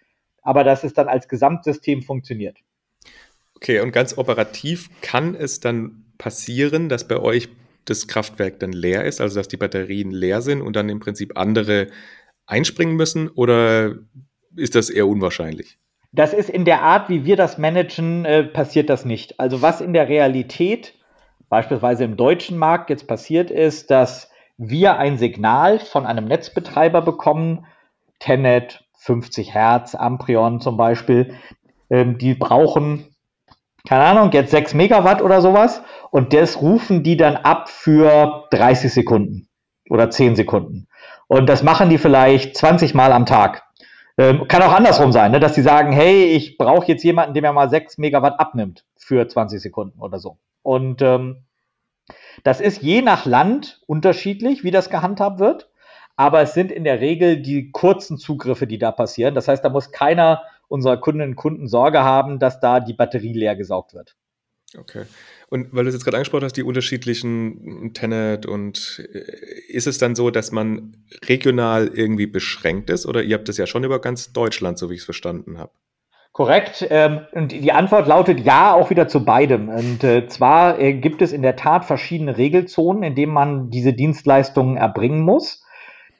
aber 0.42 0.64
dass 0.64 0.84
es 0.84 0.92
dann 0.92 1.08
als 1.08 1.28
Gesamtsystem 1.28 2.02
funktioniert. 2.02 2.58
Okay, 3.56 3.80
und 3.80 3.92
ganz 3.92 4.18
operativ 4.18 4.90
kann 5.00 5.34
es 5.34 5.60
dann 5.60 6.04
passieren, 6.18 6.88
dass 6.88 7.06
bei 7.06 7.18
euch 7.18 7.48
das 7.84 8.06
Kraftwerk 8.08 8.60
dann 8.60 8.72
leer 8.72 9.04
ist, 9.04 9.20
also 9.20 9.38
dass 9.38 9.48
die 9.48 9.56
Batterien 9.56 10.10
leer 10.10 10.42
sind 10.42 10.62
und 10.62 10.76
dann 10.76 10.88
im 10.88 11.00
Prinzip 11.00 11.38
andere 11.38 11.88
einspringen 12.46 12.96
müssen? 12.96 13.28
Oder 13.28 13.96
ist 14.56 14.74
das 14.74 14.90
eher 14.90 15.06
unwahrscheinlich? 15.06 15.78
Das 16.12 16.32
ist 16.32 16.48
in 16.48 16.64
der 16.64 16.82
Art, 16.82 17.08
wie 17.08 17.24
wir 17.24 17.36
das 17.36 17.58
managen, 17.58 18.24
äh, 18.24 18.44
passiert 18.44 18.88
das 18.88 19.04
nicht. 19.04 19.40
Also 19.40 19.62
was 19.62 19.80
in 19.80 19.92
der 19.92 20.08
Realität, 20.08 20.94
beispielsweise 21.48 22.04
im 22.04 22.16
deutschen 22.16 22.56
Markt 22.56 22.88
jetzt 22.90 23.08
passiert 23.08 23.50
ist, 23.50 23.90
dass 23.90 24.30
wir 24.56 24.96
ein 24.98 25.18
Signal 25.18 25.80
von 25.80 26.06
einem 26.06 26.26
Netzbetreiber 26.26 27.02
bekommen, 27.02 27.66
Tenet, 28.20 28.84
50 28.98 29.54
Hertz, 29.54 29.94
Amprion 29.94 30.60
zum 30.60 30.76
Beispiel, 30.76 31.34
ähm, 31.90 32.16
die 32.16 32.34
brauchen 32.34 33.13
keine 33.86 34.04
Ahnung, 34.04 34.32
jetzt 34.32 34.50
6 34.50 34.74
Megawatt 34.74 35.22
oder 35.22 35.40
sowas. 35.42 35.82
Und 36.10 36.32
das 36.32 36.60
rufen 36.60 37.02
die 37.02 37.16
dann 37.16 37.36
ab 37.36 37.68
für 37.68 38.46
30 38.50 38.92
Sekunden 38.92 39.48
oder 39.90 40.10
10 40.10 40.36
Sekunden. 40.36 40.86
Und 41.26 41.48
das 41.48 41.62
machen 41.62 41.90
die 41.90 41.98
vielleicht 41.98 42.56
20 42.56 42.94
Mal 42.94 43.12
am 43.12 43.26
Tag. 43.26 43.64
Ähm, 44.16 44.46
kann 44.48 44.62
auch 44.62 44.72
andersrum 44.72 45.12
sein, 45.12 45.32
ne? 45.32 45.40
dass 45.40 45.54
die 45.54 45.62
sagen, 45.62 45.92
hey, 45.92 46.24
ich 46.24 46.56
brauche 46.56 46.86
jetzt 46.86 47.02
jemanden, 47.02 47.34
der 47.34 47.42
mir 47.42 47.52
mal 47.52 47.68
6 47.68 47.98
Megawatt 47.98 48.38
abnimmt 48.38 48.84
für 48.96 49.26
20 49.26 49.60
Sekunden 49.60 50.00
oder 50.00 50.18
so. 50.18 50.38
Und 50.62 51.02
ähm, 51.02 51.44
das 52.42 52.60
ist 52.60 52.82
je 52.82 53.02
nach 53.02 53.26
Land 53.26 53.80
unterschiedlich, 53.86 54.64
wie 54.64 54.70
das 54.70 54.88
gehandhabt 54.88 55.40
wird. 55.40 55.68
Aber 56.16 56.40
es 56.42 56.54
sind 56.54 56.70
in 56.70 56.84
der 56.84 57.00
Regel 57.00 57.42
die 57.42 57.72
kurzen 57.72 58.18
Zugriffe, 58.18 58.68
die 58.68 58.78
da 58.78 58.92
passieren. 58.92 59.34
Das 59.34 59.48
heißt, 59.48 59.64
da 59.64 59.68
muss 59.68 59.90
keiner 59.90 60.42
unserer 60.74 60.98
Kundinnen 60.98 61.30
und 61.30 61.36
Kunden 61.36 61.68
Sorge 61.68 62.02
haben, 62.02 62.38
dass 62.38 62.60
da 62.60 62.80
die 62.80 62.92
Batterie 62.92 63.32
leer 63.32 63.56
gesaugt 63.56 63.94
wird. 63.94 64.16
Okay. 64.76 65.04
Und 65.50 65.72
weil 65.72 65.84
du 65.84 65.88
es 65.88 65.94
jetzt 65.94 66.04
gerade 66.04 66.16
angesprochen 66.16 66.44
hast, 66.44 66.56
die 66.56 66.64
unterschiedlichen 66.64 67.92
Tenet 67.94 68.44
und 68.44 69.06
äh, 69.12 69.20
ist 69.68 69.86
es 69.86 69.98
dann 69.98 70.16
so, 70.16 70.30
dass 70.30 70.50
man 70.50 70.96
regional 71.26 71.88
irgendwie 71.94 72.26
beschränkt 72.26 72.90
ist 72.90 73.06
oder 73.06 73.22
ihr 73.22 73.36
habt 73.36 73.48
das 73.48 73.56
ja 73.56 73.66
schon 73.66 73.84
über 73.84 74.00
ganz 74.00 74.32
Deutschland, 74.32 74.78
so 74.78 74.90
wie 74.90 74.94
ich 74.94 75.00
es 75.00 75.04
verstanden 75.04 75.58
habe? 75.58 75.70
Korrekt. 76.32 76.84
Ähm, 76.90 77.20
und 77.30 77.52
die 77.52 77.70
Antwort 77.70 78.08
lautet 78.08 78.40
ja, 78.40 78.74
auch 78.74 78.90
wieder 78.90 79.06
zu 79.06 79.24
beidem. 79.24 79.68
Und 79.68 80.02
äh, 80.02 80.26
zwar 80.26 80.80
äh, 80.80 80.94
gibt 80.94 81.22
es 81.22 81.32
in 81.32 81.42
der 81.42 81.54
Tat 81.54 81.84
verschiedene 81.84 82.36
Regelzonen, 82.36 83.04
in 83.04 83.14
denen 83.14 83.32
man 83.32 83.70
diese 83.70 83.92
Dienstleistungen 83.92 84.76
erbringen 84.76 85.20
muss 85.20 85.63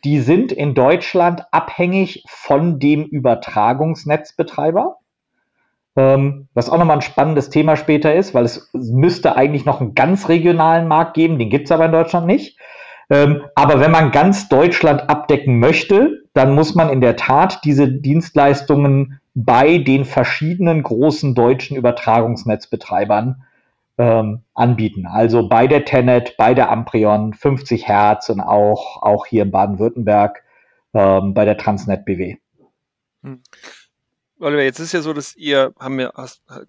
die 0.04 0.20
sind 0.20 0.52
in 0.52 0.74
Deutschland 0.74 1.44
abhängig 1.50 2.24
von 2.28 2.78
dem 2.78 3.04
Übertragungsnetzbetreiber. 3.04 4.96
Ähm, 5.96 6.48
was 6.54 6.68
auch 6.68 6.78
nochmal 6.78 6.98
ein 6.98 7.02
spannendes 7.02 7.50
Thema 7.50 7.76
später 7.76 8.14
ist, 8.14 8.34
weil 8.34 8.44
es 8.44 8.70
müsste 8.72 9.36
eigentlich 9.36 9.64
noch 9.64 9.80
einen 9.80 9.94
ganz 9.94 10.28
regionalen 10.28 10.88
Markt 10.88 11.14
geben, 11.14 11.38
den 11.38 11.50
gibt 11.50 11.66
es 11.66 11.72
aber 11.72 11.86
in 11.86 11.92
Deutschland 11.92 12.26
nicht. 12.26 12.58
Ähm, 13.10 13.42
aber 13.54 13.80
wenn 13.80 13.90
man 13.90 14.10
ganz 14.10 14.48
Deutschland 14.48 15.08
abdecken 15.08 15.58
möchte, 15.58 16.24
dann 16.32 16.54
muss 16.54 16.74
man 16.74 16.90
in 16.90 17.00
der 17.00 17.16
Tat 17.16 17.60
diese 17.64 17.88
Dienstleistungen 17.88 19.20
bei 19.34 19.78
den 19.78 20.04
verschiedenen 20.04 20.82
großen 20.82 21.34
deutschen 21.34 21.76
Übertragungsnetzbetreibern 21.76 23.44
ähm, 23.98 24.42
anbieten. 24.54 25.07
Also 25.07 25.48
bei 25.48 25.66
der 25.66 25.85
Tenet, 25.85 26.37
bei 26.37 26.54
der 26.54 26.70
Amprion, 26.70 27.33
50 27.33 27.87
Hertz 27.88 28.28
und 28.28 28.40
auch, 28.40 29.02
auch 29.02 29.26
hier 29.26 29.42
in 29.42 29.50
Baden-Württemberg 29.50 30.42
ähm, 30.94 31.35
bei 31.35 31.44
der 31.44 31.57
Transnet 31.57 32.04
BW. 32.04 32.37
Hm. 33.22 33.42
Oliver, 34.40 34.62
jetzt 34.62 34.80
ist 34.80 34.92
ja 34.92 35.00
so, 35.00 35.12
dass 35.12 35.37
ihr, 35.37 35.72
haben 35.78 35.96
wir, 35.96 36.12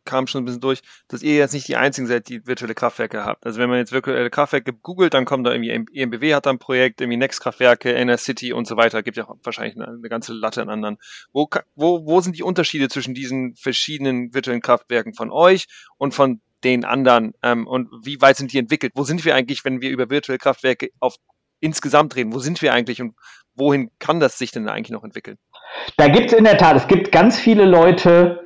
kam 0.06 0.28
schon 0.28 0.44
ein 0.44 0.46
bisschen 0.46 0.62
durch, 0.62 0.82
dass 1.08 1.24
ihr 1.24 1.36
jetzt 1.36 1.54
nicht 1.54 1.68
die 1.68 1.76
einzigen 1.76 2.08
seid, 2.08 2.30
die 2.30 2.46
virtuelle 2.46 2.76
Kraftwerke 2.76 3.26
habt. 3.26 3.46
Also 3.46 3.60
wenn 3.60 3.70
man 3.70 3.80
jetzt 3.80 3.92
virtuelle 3.92 4.30
Kraftwerke 4.30 4.72
googelt, 4.72 5.14
dann 5.16 5.26
kommt 5.26 5.48
da 5.48 5.52
irgendwie 5.52 5.72
EMBW 5.94 6.36
hat 6.36 6.46
da 6.46 6.52
ein 6.52 6.60
Projekt, 6.60 7.02
irgendwie 7.02 7.18
Next-Kraftwerke, 7.18 7.94
NR 7.94 8.18
City 8.18 8.54
und 8.54 8.66
so 8.66 8.78
weiter. 8.78 9.02
Gibt 9.02 9.18
ja 9.18 9.28
wahrscheinlich 9.44 9.76
eine, 9.76 9.88
eine, 9.88 10.10
ganze 10.10 10.34
Latte 10.34 10.62
an 10.62 10.70
anderen. 10.70 10.98
Wo, 11.34 11.50
wo, 11.76 12.06
wo 12.06 12.22
sind 12.22 12.38
die 12.38 12.44
Unterschiede 12.44 12.88
zwischen 12.88 13.16
diesen 13.16 13.56
verschiedenen 13.56 14.34
virtuellen 14.34 14.62
Kraftwerken 14.62 15.14
von 15.14 15.32
euch 15.32 15.68
und 15.98 16.14
von 16.14 16.42
den 16.66 16.84
anderen? 16.84 17.34
Ähm, 17.42 17.66
und 17.68 17.90
wie 18.04 18.20
weit 18.20 18.36
sind 18.36 18.52
die 18.52 18.60
entwickelt? 18.60 18.92
Wo 18.96 19.04
sind 19.04 19.24
wir 19.24 19.36
eigentlich, 19.36 19.64
wenn 19.64 19.80
wir 19.82 19.90
über 19.92 20.10
virtuelle 20.10 20.40
Kraftwerke 20.40 20.90
auf 21.00 21.16
insgesamt 21.62 22.16
reden? 22.16 22.34
Wo 22.34 22.40
sind 22.40 22.62
wir 22.62 22.74
eigentlich 22.74 23.02
und 23.02 23.16
wohin 23.56 23.92
kann 24.00 24.20
das 24.20 24.38
sich 24.38 24.52
denn 24.52 24.68
eigentlich 24.68 24.92
noch 24.92 25.04
entwickeln? 25.04 25.38
Da 25.98 26.08
gibt 26.10 26.32
es 26.32 26.38
in 26.38 26.44
der 26.44 26.58
Tat, 26.58 26.76
es 26.76 26.88
gibt 26.88 27.12
ganz 27.12 27.40
viele 27.40 27.66
Leute, 27.66 28.44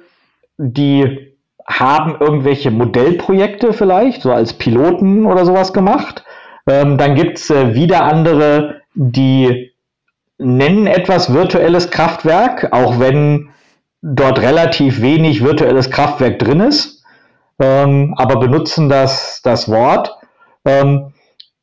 die 0.57 1.35
haben 1.65 2.17
irgendwelche 2.19 2.71
Modellprojekte 2.71 3.73
vielleicht, 3.73 4.23
so 4.23 4.31
als 4.31 4.53
Piloten 4.53 5.25
oder 5.25 5.45
sowas 5.45 5.73
gemacht. 5.73 6.23
Ähm, 6.67 6.97
dann 6.97 7.15
gibt 7.15 7.37
es 7.37 7.49
äh, 7.49 7.73
wieder 7.75 8.03
andere, 8.03 8.81
die 8.95 9.71
nennen 10.37 10.87
etwas 10.87 11.33
virtuelles 11.33 11.91
Kraftwerk, 11.91 12.69
auch 12.71 12.99
wenn 12.99 13.49
dort 14.01 14.41
relativ 14.41 15.01
wenig 15.01 15.43
virtuelles 15.43 15.91
Kraftwerk 15.91 16.39
drin 16.39 16.61
ist, 16.61 16.98
ähm, 17.59 18.15
aber 18.17 18.39
benutzen 18.39 18.89
das, 18.89 19.41
das 19.43 19.69
Wort. 19.69 20.17
Ähm, 20.65 21.13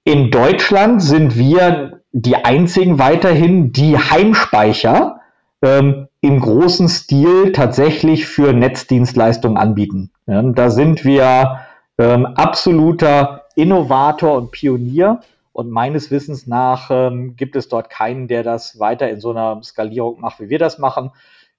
in 0.05 0.31
Deutschland 0.31 1.03
sind 1.03 1.37
wir 1.37 2.01
die 2.13 2.37
einzigen 2.37 2.99
weiterhin, 2.99 3.73
die 3.73 3.99
Heimspeicher 3.99 5.21
ähm, 5.63 6.09
im 6.21 6.41
großen 6.41 6.89
Stil 6.89 7.53
tatsächlich 7.53 8.27
für 8.27 8.53
Netzdienstleistungen 8.53 9.57
anbieten. 9.57 10.11
Ja, 10.27 10.43
da 10.43 10.71
sind 10.71 11.05
wir 11.05 11.61
ähm, 11.99 12.27
absoluter 12.27 13.47
Innovator 13.55 14.37
und 14.37 14.51
Pionier. 14.51 15.21
Und 15.53 15.71
meines 15.71 16.11
Wissens 16.11 16.47
nach 16.47 16.91
ähm, 16.91 17.35
gibt 17.37 17.57
es 17.57 17.69
dort 17.69 17.89
keinen, 17.89 18.29
der 18.29 18.43
das 18.43 18.79
weiter 18.79 19.09
in 19.09 19.21
so 19.21 19.31
einer 19.31 19.63
Skalierung 19.63 20.21
macht, 20.21 20.39
wie 20.39 20.51
wir 20.51 20.59
das 20.59 20.79
machen. 20.79 21.13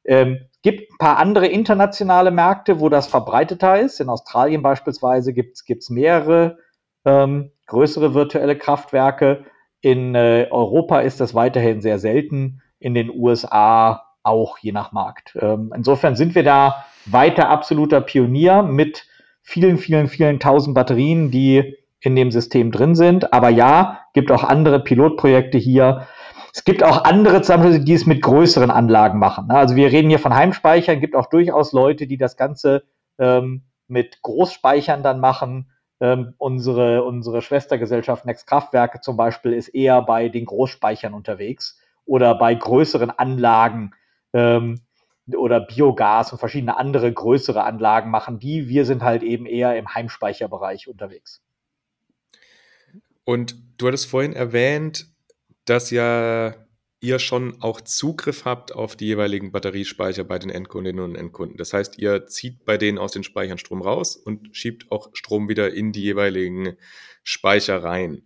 Ähm, 0.07 0.39
gibt 0.63 0.91
ein 0.91 0.97
paar 0.97 1.17
andere 1.17 1.47
internationale 1.47 2.31
Märkte, 2.31 2.79
wo 2.79 2.89
das 2.89 3.07
verbreiteter 3.07 3.79
ist. 3.79 3.99
In 3.99 4.09
Australien 4.09 4.61
beispielsweise 4.61 5.33
gibt 5.33 5.57
es 5.65 5.89
mehrere 5.89 6.57
ähm, 7.05 7.51
größere 7.67 8.13
virtuelle 8.13 8.57
Kraftwerke. 8.57 9.45
In 9.81 10.15
äh, 10.15 10.47
Europa 10.49 10.99
ist 10.99 11.19
das 11.19 11.35
weiterhin 11.35 11.81
sehr 11.81 11.99
selten 11.99 12.61
in 12.79 12.93
den 12.93 13.09
USA 13.09 14.03
auch, 14.23 14.57
je 14.57 14.71
nach 14.71 14.91
Markt. 14.91 15.37
Ähm, 15.39 15.71
insofern 15.75 16.15
sind 16.15 16.35
wir 16.35 16.43
da 16.43 16.85
weiter 17.05 17.49
absoluter 17.49 18.01
Pionier 18.01 18.63
mit 18.63 19.07
vielen, 19.41 19.77
vielen, 19.77 20.07
vielen 20.07 20.39
tausend 20.39 20.75
Batterien, 20.75 21.31
die 21.31 21.77
in 22.01 22.15
dem 22.15 22.31
System 22.31 22.71
drin 22.71 22.95
sind. 22.95 23.33
Aber 23.33 23.49
ja, 23.49 24.01
gibt 24.13 24.31
auch 24.31 24.43
andere 24.43 24.81
Pilotprojekte 24.81 25.57
hier. 25.57 26.07
Es 26.57 26.63
gibt 26.63 26.81
auch 26.81 27.03
andere 27.03 27.43
Zusammenschlüsse, 27.43 27.85
die 27.85 27.93
es 27.93 28.07
mit 28.07 28.23
größeren 28.23 28.71
Anlagen 28.71 29.19
machen. 29.19 29.51
Also 29.51 29.75
wir 29.75 29.91
reden 29.91 30.09
hier 30.09 30.17
von 30.17 30.33
Heimspeichern, 30.33 30.99
gibt 30.99 31.15
auch 31.15 31.27
durchaus 31.27 31.71
Leute, 31.71 32.07
die 32.07 32.17
das 32.17 32.35
Ganze 32.35 32.83
ähm, 33.19 33.61
mit 33.87 34.23
Großspeichern 34.23 35.03
dann 35.03 35.19
machen. 35.19 35.69
Ähm, 35.99 36.33
unsere, 36.39 37.03
unsere 37.03 37.43
Schwestergesellschaft 37.43 38.25
Next 38.25 38.47
Kraftwerke 38.47 39.01
zum 39.01 39.17
Beispiel 39.17 39.53
ist 39.53 39.67
eher 39.67 40.01
bei 40.01 40.29
den 40.29 40.45
Großspeichern 40.45 41.13
unterwegs 41.13 41.79
oder 42.05 42.33
bei 42.33 42.55
größeren 42.55 43.11
Anlagen 43.11 43.91
ähm, 44.33 44.81
oder 45.31 45.59
Biogas 45.59 46.31
und 46.31 46.39
verschiedene 46.39 46.75
andere 46.75 47.13
größere 47.13 47.65
Anlagen 47.65 48.09
machen 48.09 48.39
die. 48.39 48.67
Wir 48.67 48.85
sind 48.85 49.03
halt 49.03 49.21
eben 49.21 49.45
eher 49.45 49.77
im 49.77 49.93
Heimspeicherbereich 49.93 50.87
unterwegs. 50.87 51.39
Und 53.25 53.57
du 53.77 53.85
hattest 53.85 54.09
vorhin 54.09 54.33
erwähnt, 54.33 55.11
dass 55.69 55.91
ja 55.91 56.55
ihr 56.99 57.19
schon 57.19 57.61
auch 57.61 57.81
Zugriff 57.81 58.45
habt 58.45 58.73
auf 58.73 58.95
die 58.95 59.05
jeweiligen 59.05 59.51
Batteriespeicher 59.51 60.23
bei 60.23 60.39
den 60.39 60.49
Endkundinnen 60.49 61.03
und 61.03 61.15
Endkunden. 61.15 61.57
Das 61.57 61.73
heißt, 61.73 61.99
ihr 61.99 62.25
zieht 62.25 62.65
bei 62.65 62.77
denen 62.77 62.97
aus 62.97 63.11
den 63.11 63.23
Speichern 63.23 63.59
Strom 63.59 63.81
raus 63.81 64.15
und 64.15 64.55
schiebt 64.55 64.91
auch 64.91 65.09
Strom 65.13 65.47
wieder 65.47 65.73
in 65.73 65.91
die 65.91 66.01
jeweiligen 66.01 66.75
Speicher 67.23 67.83
rein. 67.83 68.23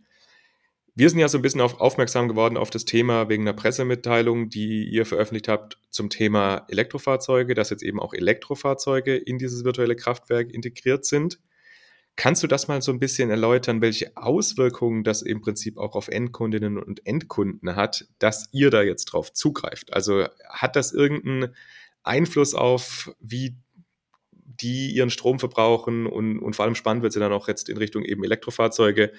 Wir 0.93 1.09
sind 1.09 1.19
ja 1.19 1.27
so 1.27 1.37
ein 1.37 1.41
bisschen 1.41 1.61
auf, 1.61 1.79
aufmerksam 1.79 2.27
geworden 2.27 2.57
auf 2.57 2.69
das 2.69 2.85
Thema 2.85 3.29
wegen 3.29 3.43
einer 3.43 3.53
Pressemitteilung, 3.53 4.49
die 4.49 4.87
ihr 4.89 5.05
veröffentlicht 5.05 5.47
habt 5.47 5.77
zum 5.89 6.09
Thema 6.09 6.65
Elektrofahrzeuge, 6.69 7.55
dass 7.55 7.69
jetzt 7.69 7.83
eben 7.83 7.99
auch 7.99 8.13
Elektrofahrzeuge 8.13 9.15
in 9.15 9.37
dieses 9.37 9.63
virtuelle 9.63 9.95
Kraftwerk 9.95 10.51
integriert 10.51 11.05
sind. 11.05 11.39
Kannst 12.15 12.43
du 12.43 12.47
das 12.47 12.67
mal 12.67 12.81
so 12.81 12.91
ein 12.91 12.99
bisschen 12.99 13.29
erläutern, 13.29 13.81
welche 13.81 14.15
Auswirkungen 14.15 15.03
das 15.03 15.21
im 15.21 15.41
Prinzip 15.41 15.77
auch 15.77 15.95
auf 15.95 16.07
Endkundinnen 16.07 16.77
und 16.77 17.05
Endkunden 17.05 17.75
hat, 17.75 18.05
dass 18.19 18.49
ihr 18.51 18.69
da 18.69 18.81
jetzt 18.81 19.05
drauf 19.05 19.33
zugreift? 19.33 19.93
Also 19.93 20.27
hat 20.49 20.75
das 20.75 20.91
irgendeinen 20.93 21.55
Einfluss 22.03 22.53
auf, 22.53 23.15
wie 23.19 23.55
die 24.31 24.91
ihren 24.91 25.09
Strom 25.09 25.39
verbrauchen 25.39 26.05
und, 26.05 26.39
und 26.39 26.55
vor 26.55 26.65
allem 26.65 26.75
spannend 26.75 27.03
wird 27.03 27.13
sie 27.13 27.19
dann 27.19 27.31
auch 27.31 27.47
jetzt 27.47 27.69
in 27.69 27.77
Richtung 27.77 28.03
eben 28.03 28.23
Elektrofahrzeuge, 28.23 29.13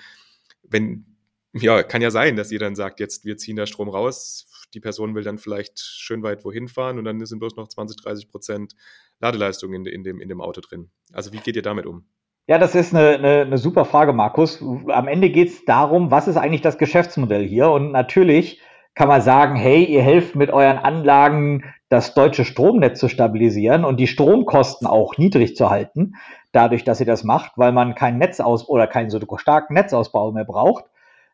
wenn 0.62 1.06
ja, 1.54 1.82
kann 1.82 2.00
ja 2.00 2.10
sein, 2.10 2.36
dass 2.36 2.50
ihr 2.50 2.58
dann 2.58 2.74
sagt, 2.74 2.98
jetzt 3.00 3.24
wir 3.24 3.36
ziehen 3.36 3.56
da 3.56 3.66
Strom 3.66 3.88
raus. 3.88 4.46
Die 4.74 4.80
Person 4.80 5.14
will 5.14 5.22
dann 5.22 5.38
vielleicht 5.38 5.78
schön 5.78 6.22
weit 6.22 6.44
wohin 6.44 6.66
fahren 6.66 6.98
und 6.98 7.04
dann 7.04 7.24
sind 7.26 7.40
bloß 7.40 7.56
noch 7.56 7.68
20, 7.68 7.98
30 7.98 8.28
Prozent 8.30 8.74
Ladeleistung 9.20 9.74
in, 9.74 9.84
in, 9.84 10.02
dem, 10.02 10.20
in 10.20 10.28
dem 10.30 10.40
Auto 10.40 10.62
drin. 10.62 10.90
Also 11.12 11.32
wie 11.32 11.38
geht 11.38 11.56
ihr 11.56 11.62
damit 11.62 11.84
um? 11.84 12.06
Ja, 12.48 12.58
das 12.58 12.74
ist 12.74 12.94
eine, 12.94 13.10
eine, 13.10 13.42
eine 13.42 13.58
super 13.58 13.84
Frage, 13.84 14.12
Markus. 14.12 14.62
Am 14.88 15.06
Ende 15.06 15.30
geht 15.30 15.48
es 15.48 15.64
darum, 15.64 16.10
was 16.10 16.26
ist 16.26 16.36
eigentlich 16.36 16.60
das 16.60 16.76
Geschäftsmodell 16.76 17.46
hier? 17.46 17.70
Und 17.70 17.92
natürlich 17.92 18.60
kann 18.94 19.08
man 19.08 19.22
sagen, 19.22 19.54
hey, 19.54 19.84
ihr 19.84 20.02
helft 20.02 20.34
mit 20.34 20.50
euren 20.50 20.78
Anlagen 20.78 21.64
das 21.88 22.14
deutsche 22.14 22.44
Stromnetz 22.44 22.98
zu 22.98 23.08
stabilisieren 23.08 23.84
und 23.84 23.98
die 24.00 24.08
Stromkosten 24.08 24.86
auch 24.88 25.16
niedrig 25.18 25.54
zu 25.56 25.70
halten, 25.70 26.14
dadurch, 26.50 26.84
dass 26.84 27.00
ihr 27.00 27.06
das 27.06 27.22
macht, 27.22 27.52
weil 27.56 27.72
man 27.72 27.94
keinen 27.94 28.18
Netzaus 28.18 28.68
oder 28.68 28.86
keinen 28.86 29.10
so 29.10 29.20
starken 29.36 29.74
Netzausbau 29.74 30.32
mehr 30.32 30.44
braucht. 30.44 30.84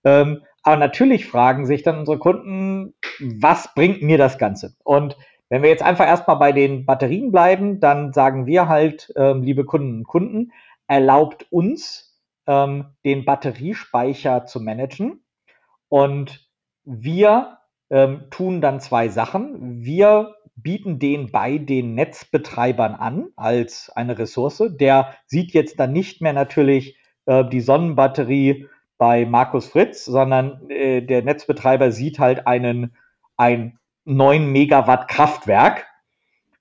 Ähm, 0.04 0.42
aber 0.62 0.76
natürlich 0.76 1.26
fragen 1.26 1.64
sich 1.64 1.82
dann 1.82 1.98
unsere 1.98 2.18
Kunden, 2.18 2.94
was 3.20 3.74
bringt 3.74 4.02
mir 4.02 4.18
das 4.18 4.36
Ganze? 4.36 4.74
Und 4.84 5.16
wenn 5.48 5.62
wir 5.62 5.70
jetzt 5.70 5.82
einfach 5.82 6.06
erstmal 6.06 6.36
bei 6.36 6.52
den 6.52 6.84
Batterien 6.84 7.32
bleiben, 7.32 7.80
dann 7.80 8.12
sagen 8.12 8.46
wir 8.46 8.68
halt, 8.68 9.12
ähm, 9.16 9.42
liebe 9.42 9.64
Kunden 9.64 10.00
und 10.00 10.06
Kunden, 10.06 10.52
erlaubt 10.88 11.46
uns, 11.50 12.20
ähm, 12.46 12.96
den 13.04 13.24
Batteriespeicher 13.24 14.46
zu 14.46 14.60
managen. 14.60 15.22
Und 15.88 16.48
wir 16.84 17.58
ähm, 17.90 18.24
tun 18.30 18.60
dann 18.60 18.80
zwei 18.80 19.08
Sachen. 19.08 19.84
Wir 19.84 20.34
bieten 20.56 20.98
den 20.98 21.30
bei 21.30 21.58
den 21.58 21.94
Netzbetreibern 21.94 22.94
an 22.94 23.28
als 23.36 23.90
eine 23.94 24.18
Ressource. 24.18 24.62
Der 24.80 25.14
sieht 25.26 25.52
jetzt 25.52 25.78
dann 25.78 25.92
nicht 25.92 26.20
mehr 26.20 26.32
natürlich 26.32 26.98
äh, 27.26 27.44
die 27.44 27.60
Sonnenbatterie 27.60 28.66
bei 28.96 29.24
Markus 29.24 29.68
Fritz, 29.68 30.04
sondern 30.04 30.68
äh, 30.70 31.02
der 31.02 31.22
Netzbetreiber 31.22 31.92
sieht 31.92 32.18
halt 32.18 32.46
einen 32.46 32.96
ein 33.36 33.78
9 34.04 34.50
Megawatt 34.50 35.06
Kraftwerk, 35.06 35.86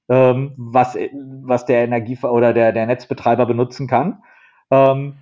ähm, 0.09 0.53
was, 0.57 0.95
was 1.43 1.65
der 1.65 1.83
Energie 1.83 2.17
oder 2.23 2.53
der, 2.53 2.71
der 2.71 2.85
Netzbetreiber 2.85 3.45
benutzen 3.45 3.87
kann. 3.87 4.23
Ähm, 4.71 5.17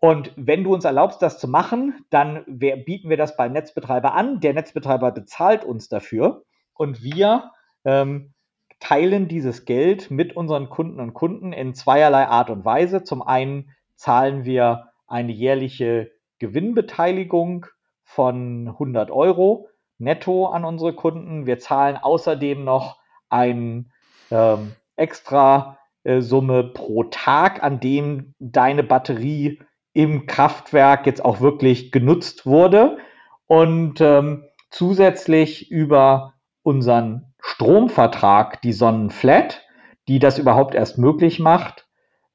und 0.00 0.32
wenn 0.36 0.62
du 0.62 0.74
uns 0.74 0.84
erlaubst, 0.84 1.22
das 1.22 1.38
zu 1.38 1.48
machen, 1.48 2.04
dann 2.10 2.44
wir, 2.46 2.76
bieten 2.76 3.10
wir 3.10 3.16
das 3.16 3.36
beim 3.36 3.52
Netzbetreiber 3.52 4.14
an. 4.14 4.40
Der 4.40 4.54
Netzbetreiber 4.54 5.10
bezahlt 5.10 5.64
uns 5.64 5.88
dafür 5.88 6.44
und 6.74 7.02
wir 7.02 7.50
ähm, 7.84 8.32
teilen 8.78 9.26
dieses 9.26 9.64
Geld 9.64 10.10
mit 10.10 10.36
unseren 10.36 10.68
Kunden 10.68 11.00
und 11.00 11.14
Kunden 11.14 11.52
in 11.52 11.74
zweierlei 11.74 12.28
Art 12.28 12.50
und 12.50 12.64
Weise. 12.64 13.02
Zum 13.02 13.22
einen 13.22 13.74
zahlen 13.96 14.44
wir 14.44 14.90
eine 15.08 15.32
jährliche 15.32 16.12
Gewinnbeteiligung 16.38 17.66
von 18.04 18.68
100 18.68 19.10
Euro 19.10 19.68
netto 19.98 20.46
an 20.46 20.64
unsere 20.64 20.94
Kunden. 20.94 21.46
Wir 21.46 21.58
zahlen 21.58 21.96
außerdem 21.96 22.62
noch 22.62 23.00
eine 23.28 23.86
ähm, 24.30 24.72
extra 24.96 25.78
äh, 26.04 26.20
Summe 26.20 26.64
pro 26.64 27.04
Tag, 27.04 27.62
an 27.62 27.80
dem 27.80 28.34
deine 28.38 28.82
Batterie 28.82 29.60
im 29.92 30.26
Kraftwerk 30.26 31.06
jetzt 31.06 31.24
auch 31.24 31.40
wirklich 31.40 31.92
genutzt 31.92 32.46
wurde. 32.46 32.98
und 33.46 34.00
ähm, 34.00 34.44
zusätzlich 34.70 35.70
über 35.70 36.34
unseren 36.62 37.32
Stromvertrag, 37.40 38.60
die 38.62 38.72
Sonnenflat, 38.72 39.62
die 40.06 40.18
das 40.18 40.38
überhaupt 40.38 40.74
erst 40.74 40.98
möglich 40.98 41.38
macht, 41.38 41.86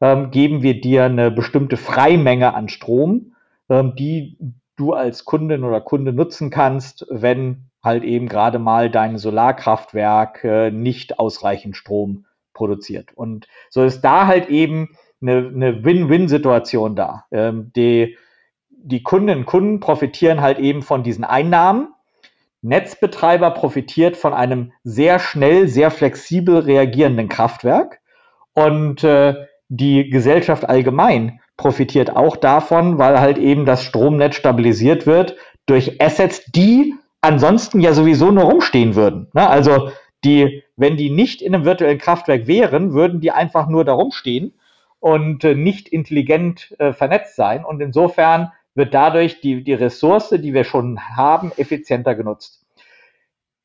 ähm, 0.02 0.32
geben 0.32 0.62
wir 0.64 0.82
dir 0.82 1.06
eine 1.06 1.32
bestimmte 1.32 1.78
Freimenge 1.78 2.54
an 2.54 2.70
Strom, 2.70 3.36
ähm, 3.70 3.96
die 3.96 4.38
du 4.76 4.94
als 4.94 5.26
Kundin 5.26 5.64
oder 5.64 5.82
Kunde 5.82 6.14
nutzen 6.14 6.50
kannst, 6.50 7.06
wenn 7.10 7.70
halt 7.84 8.04
eben 8.04 8.28
gerade 8.28 8.60
mal 8.60 8.90
dein 8.90 9.18
Solarkraftwerk 9.18 10.44
äh, 10.44 10.72
nicht 10.72 11.20
ausreichend 11.20 11.76
Strom 11.76 12.26
produziert. 12.54 13.12
Und 13.16 13.48
so 13.70 13.84
ist 13.84 14.02
da 14.02 14.28
halt 14.28 14.50
eben 14.50 14.96
eine, 15.22 15.52
eine 15.54 15.84
Win-Win-Situation 15.84 16.96
da. 16.96 17.26
Ähm, 17.32 17.72
die, 17.76 18.18
die 18.70 19.04
Kundinnen 19.04 19.42
und 19.42 19.46
Kunden 19.46 19.80
profitieren 19.80 20.42
halt 20.42 20.60
eben 20.60 20.82
von 20.82 21.04
diesen 21.04 21.24
Einnahmen. 21.24 21.90
Netzbetreiber 22.62 23.52
profitiert 23.52 24.16
von 24.16 24.34
einem 24.34 24.72
sehr 24.84 25.20
schnell, 25.20 25.68
sehr 25.68 25.92
flexibel 25.92 26.60
reagierenden 26.60 27.28
Kraftwerk. 27.28 28.00
Und 28.54 29.04
äh, 29.04 29.48
die 29.68 30.10
Gesellschaft 30.10 30.70
allgemein 30.70 31.42
profitiert 31.58 32.16
auch 32.16 32.38
davon, 32.38 32.98
weil 32.98 33.20
halt 33.20 33.38
eben 33.38 33.66
das 33.66 33.84
Stromnetz 33.84 34.36
stabilisiert 34.36 35.06
wird 35.06 35.36
durch 35.66 36.02
Assets, 36.02 36.46
die 36.46 36.94
ansonsten 37.24 37.80
ja 37.80 37.94
sowieso 37.94 38.32
nur 38.32 38.44
rumstehen 38.44 38.96
würden. 38.96 39.28
Ne? 39.34 39.48
Also 39.48 39.92
die, 40.24 40.64
wenn 40.76 40.98
die 40.98 41.10
nicht 41.10 41.42
in 41.42 41.56
einem 41.56 41.66
virtuellen 41.66 41.98
Kraftwerk 41.98 42.48
wären, 42.48 42.94
würden 42.94 43.22
die 43.22 43.32
einfach 43.32 43.68
nur 43.68 43.86
da 43.86 43.94
rumstehen 43.94 44.54
und 45.00 45.44
äh, 45.44 45.56
nicht 45.56 45.90
intelligent 45.90 46.76
äh, 46.80 46.94
vernetzt 46.94 47.36
sein. 47.36 47.66
Und 47.66 47.82
insofern 47.82 48.52
wird 48.76 48.94
dadurch 48.94 49.42
die, 49.42 49.64
die 49.64 49.74
Ressource, 49.74 50.30
die 50.30 50.54
wir 50.54 50.64
schon 50.64 51.00
haben, 51.16 51.52
effizienter 51.58 52.16
genutzt. 52.16 52.66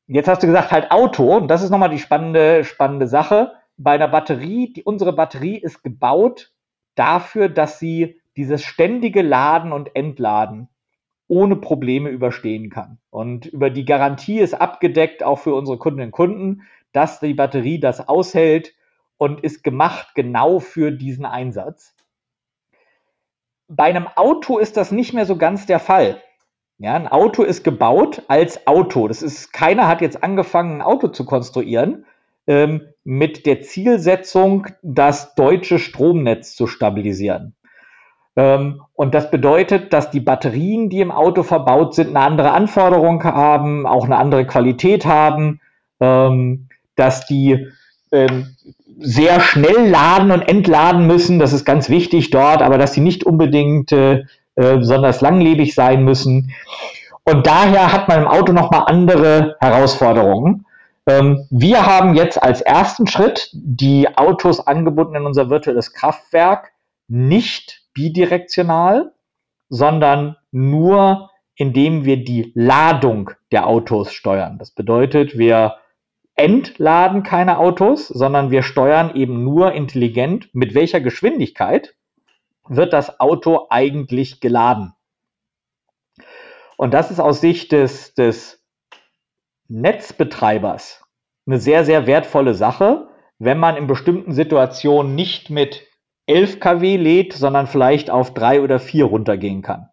Jetzt 0.07 0.27
hast 0.27 0.41
du 0.41 0.47
gesagt, 0.47 0.71
halt 0.71 0.91
Auto, 0.91 1.37
und 1.37 1.49
das 1.49 1.61
ist 1.61 1.69
nochmal 1.69 1.89
die 1.89 1.99
spannende, 1.99 2.63
spannende 2.63 3.07
Sache. 3.07 3.53
Bei 3.77 3.91
einer 3.91 4.07
Batterie, 4.07 4.73
die, 4.73 4.83
unsere 4.83 5.13
Batterie 5.13 5.57
ist 5.57 5.83
gebaut 5.83 6.51
dafür, 6.95 7.49
dass 7.49 7.79
sie 7.79 8.19
dieses 8.35 8.63
ständige 8.63 9.21
Laden 9.21 9.71
und 9.71 9.95
Entladen 9.95 10.69
ohne 11.29 11.55
Probleme 11.55 12.09
überstehen 12.09 12.69
kann. 12.69 12.97
Und 13.09 13.45
über 13.45 13.69
die 13.69 13.85
Garantie 13.85 14.39
ist 14.39 14.55
abgedeckt, 14.55 15.23
auch 15.23 15.39
für 15.39 15.53
unsere 15.53 15.77
Kundinnen 15.77 16.07
und 16.07 16.11
Kunden, 16.11 16.63
dass 16.91 17.21
die 17.21 17.35
Batterie 17.35 17.79
das 17.79 18.09
aushält 18.09 18.73
und 19.17 19.41
ist 19.41 19.63
gemacht 19.63 20.15
genau 20.15 20.59
für 20.59 20.91
diesen 20.91 21.25
Einsatz. 21.25 21.95
Bei 23.67 23.83
einem 23.83 24.07
Auto 24.07 24.57
ist 24.57 24.75
das 24.75 24.91
nicht 24.91 25.13
mehr 25.13 25.27
so 25.27 25.37
ganz 25.37 25.67
der 25.67 25.79
Fall. 25.79 26.21
Ja, 26.79 26.95
ein 26.95 27.07
Auto 27.07 27.43
ist 27.43 27.63
gebaut 27.63 28.23
als 28.27 28.65
Auto. 28.65 29.07
Das 29.07 29.21
ist, 29.21 29.53
keiner 29.53 29.87
hat 29.87 30.01
jetzt 30.01 30.23
angefangen, 30.23 30.77
ein 30.77 30.81
Auto 30.81 31.09
zu 31.09 31.25
konstruieren 31.25 32.05
ähm, 32.47 32.87
mit 33.03 33.45
der 33.45 33.61
Zielsetzung, 33.61 34.65
das 34.81 35.35
deutsche 35.35 35.77
Stromnetz 35.77 36.55
zu 36.55 36.65
stabilisieren. 36.65 37.55
Ähm, 38.35 38.81
und 38.93 39.13
das 39.13 39.31
bedeutet, 39.31 39.93
dass 39.93 40.11
die 40.11 40.19
Batterien, 40.19 40.89
die 40.89 41.01
im 41.01 41.11
Auto 41.11 41.43
verbaut 41.43 41.95
sind, 41.95 42.09
eine 42.09 42.25
andere 42.25 42.51
Anforderung 42.51 43.23
haben, 43.23 43.85
auch 43.85 44.05
eine 44.05 44.17
andere 44.17 44.45
Qualität 44.45 45.05
haben, 45.05 45.61
ähm, 45.99 46.69
dass 46.95 47.25
die 47.25 47.67
ähm, 48.11 48.55
sehr 48.99 49.39
schnell 49.39 49.89
laden 49.89 50.31
und 50.31 50.41
entladen 50.41 51.07
müssen. 51.07 51.39
Das 51.39 51.53
ist 51.53 51.65
ganz 51.65 51.89
wichtig 51.89 52.29
dort, 52.29 52.61
aber 52.61 52.77
dass 52.77 52.93
sie 52.93 53.01
nicht 53.01 53.23
unbedingt 53.23 53.91
äh, 53.91 54.25
äh, 54.55 54.77
besonders 54.77 55.21
langlebig 55.21 55.73
sein 55.73 56.03
müssen. 56.03 56.51
Und 57.23 57.47
daher 57.47 57.93
hat 57.93 58.07
man 58.07 58.21
im 58.21 58.27
Auto 58.27 58.53
nochmal 58.53 58.83
andere 58.87 59.55
Herausforderungen. 59.59 60.65
Wir 61.05 61.85
haben 61.87 62.13
jetzt 62.13 62.41
als 62.41 62.61
ersten 62.61 63.07
Schritt 63.07 63.49
die 63.53 64.15
Autos 64.15 64.59
angebunden 64.59 65.15
in 65.15 65.25
unser 65.25 65.49
virtuelles 65.49 65.93
Kraftwerk 65.93 66.71
nicht 67.07 67.78
bidirektional, 67.93 69.13
sondern 69.69 70.35
nur 70.51 71.29
indem 71.59 72.05
wir 72.05 72.23
die 72.23 72.53
Ladung 72.55 73.31
der 73.51 73.67
Autos 73.67 74.13
steuern. 74.13 74.57
Das 74.57 74.71
bedeutet, 74.71 75.37
wir 75.37 75.75
entladen 76.35 77.21
keine 77.21 77.57
Autos, 77.57 78.07
sondern 78.07 78.49
wir 78.49 78.63
steuern 78.63 79.13
eben 79.13 79.43
nur 79.43 79.73
intelligent, 79.73 80.49
mit 80.53 80.73
welcher 80.73 81.01
Geschwindigkeit 81.01 81.95
wird 82.69 82.93
das 82.93 83.19
Auto 83.19 83.67
eigentlich 83.69 84.39
geladen. 84.39 84.93
Und 86.77 86.93
das 86.93 87.11
ist 87.11 87.19
aus 87.19 87.41
Sicht 87.41 87.73
des, 87.73 88.13
des 88.13 88.63
Netzbetreibers 89.67 91.03
eine 91.45 91.59
sehr, 91.59 91.83
sehr 91.83 92.07
wertvolle 92.07 92.53
Sache, 92.53 93.09
wenn 93.37 93.59
man 93.59 93.75
in 93.75 93.87
bestimmten 93.87 94.31
Situationen 94.31 95.13
nicht 95.13 95.49
mit 95.49 95.88
11 96.29 96.59
kW 96.59 96.97
lädt, 96.97 97.33
sondern 97.33 97.65
vielleicht 97.65 98.11
auf 98.11 98.33
3 98.33 98.61
oder 98.61 98.79
4 98.79 99.05
runtergehen 99.05 99.63
kann. 99.63 99.89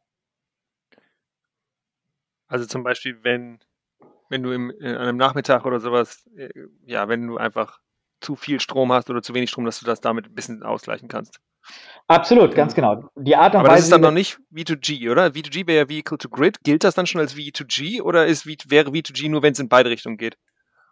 Also 2.49 2.67
zum 2.67 2.85
Beispiel, 2.85 3.19
wenn, 3.23 3.59
wenn 4.29 4.43
du 4.43 4.53
im, 4.53 4.73
an 4.81 4.97
einem 4.97 5.17
Nachmittag 5.17 5.65
oder 5.65 5.81
sowas, 5.81 6.29
äh, 6.37 6.51
ja, 6.85 7.09
wenn 7.09 7.27
du 7.27 7.39
einfach 7.39 7.81
zu 8.21 8.37
viel 8.37 8.61
Strom 8.61 8.93
hast 8.93 9.09
oder 9.11 9.23
zu 9.23 9.35
wenig 9.35 9.51
Strom, 9.51 9.65
dass 9.65 9.81
du 9.81 9.87
das 9.87 10.01
damit 10.01 10.27
ein 10.27 10.35
bisschen 10.35 10.63
ausgleichen 10.63 11.09
kannst. 11.09 11.41
Absolut, 12.07 12.55
ganz 12.55 12.75
genau. 12.75 13.09
Die 13.17 13.35
Art 13.35 13.55
und 13.55 13.61
Aber 13.61 13.71
Weise, 13.71 13.77
das 13.77 13.85
ist 13.87 13.93
dann 13.93 14.01
noch 14.03 14.13
nicht 14.13 14.39
V2G, 14.55 15.11
oder? 15.11 15.27
V2G 15.29 15.67
wäre 15.67 15.79
ja 15.79 15.89
Vehicle 15.89 16.19
to 16.19 16.29
Grid. 16.29 16.63
Gilt 16.63 16.85
das 16.85 16.95
dann 16.95 17.07
schon 17.07 17.21
als 17.21 17.35
V2G 17.35 18.03
oder 18.03 18.27
ist, 18.27 18.47
wäre 18.47 18.91
V2G 18.91 19.31
nur, 19.31 19.43
wenn 19.43 19.53
es 19.53 19.59
in 19.59 19.69
beide 19.69 19.91
Richtungen 19.91 20.17
geht? 20.17 20.37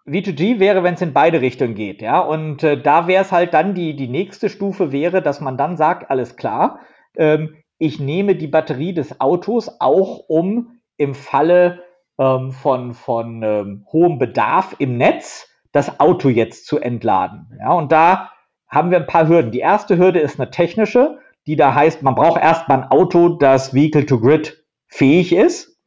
V2G 0.07 0.61
wäre, 0.61 0.83
wenn 0.83 0.95
es 0.95 1.03
in 1.03 1.15
beide 1.15 1.41
Richtungen 1.41 1.75
geht, 1.75 2.03
ja. 2.03 2.21
Und 2.21 2.63
äh, 2.63 2.81
da 2.81 3.07
wäre 3.07 3.23
es 3.23 3.33
halt 3.33 3.55
dann 3.55 3.75
die, 3.75 3.97
die 3.97 4.09
nächste 4.09 4.49
Stufe 4.49 4.93
wäre, 4.93 5.23
dass 5.23 5.41
man 5.41 5.57
dann 5.57 5.77
sagt, 5.77 6.11
alles 6.11 6.37
klar, 6.37 6.81
ähm, 7.17 7.57
ich 7.79 8.01
nehme 8.01 8.37
die 8.37 8.47
Batterie 8.47 8.93
des 8.93 9.21
Autos 9.21 9.81
auch 9.81 10.19
um 10.29 10.81
im 10.97 11.15
Falle 11.15 11.83
ähm, 12.19 12.53
von, 12.53 12.95
von 12.95 13.43
ähm, 13.43 13.87
hohem 13.93 14.19
Bedarf 14.19 14.77
im 14.79 14.97
Netz 14.97 15.49
das 15.73 15.99
Auto 15.99 16.29
jetzt 16.29 16.67
zu 16.67 16.79
entladen. 16.79 17.59
Ja, 17.59 17.73
und 17.73 17.91
da 17.91 18.31
haben 18.69 18.91
wir 18.91 18.99
ein 18.99 19.07
paar 19.07 19.29
Hürden. 19.29 19.51
Die 19.51 19.61
erste 19.61 19.97
Hürde 19.97 20.21
ist 20.21 20.39
eine 20.39 20.51
technische, 20.51 21.19
die 21.47 21.57
da 21.57 21.75
heißt, 21.75 22.03
man 22.03 22.15
braucht 22.15 22.41
erstmal 22.41 22.83
ein 22.83 22.91
Auto, 22.91 23.31
das 23.31 23.75
Vehicle 23.75 24.07
to 24.07 24.21
Grid 24.21 24.65
fähig 24.87 25.33
ist. 25.33 25.79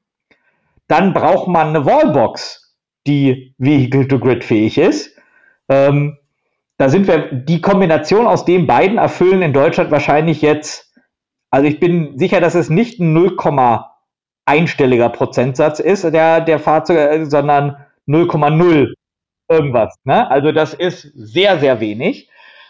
Dann 0.88 1.14
braucht 1.14 1.48
man 1.48 1.70
eine 1.70 1.86
Wallbox, 1.86 2.67
die 3.08 3.56
Vehicle-to-Grid 3.58 4.44
fähig 4.44 4.78
ist. 4.78 5.18
Ähm, 5.70 6.18
da 6.78 6.90
sind 6.90 7.08
wir, 7.08 7.32
die 7.32 7.62
Kombination 7.62 8.28
aus 8.28 8.46
den 8.46 8.68
beiden 8.68 8.98
erfüllen 8.98 9.42
in 9.42 9.54
Deutschland 9.54 9.90
wahrscheinlich 9.90 10.42
jetzt, 10.42 10.94
also 11.50 11.68
ich 11.68 11.80
bin 11.80 12.18
sicher, 12.18 12.40
dass 12.40 12.56
es 12.56 12.70
nicht 12.70 13.00
ein 13.00 13.14
0, 13.14 13.36
einstelliger 14.46 15.10
Prozentsatz 15.10 15.80
ist, 15.80 16.04
der, 16.04 16.42
der 16.42 16.60
Fahrzeuge, 16.60 17.26
sondern 17.26 17.78
0,0 18.08 18.94
irgendwas. 19.50 19.96
Ne? 20.04 20.30
Also 20.30 20.52
das 20.52 20.74
ist 20.74 21.02
sehr, 21.16 21.60
sehr 21.60 21.80
wenig. 21.80 22.30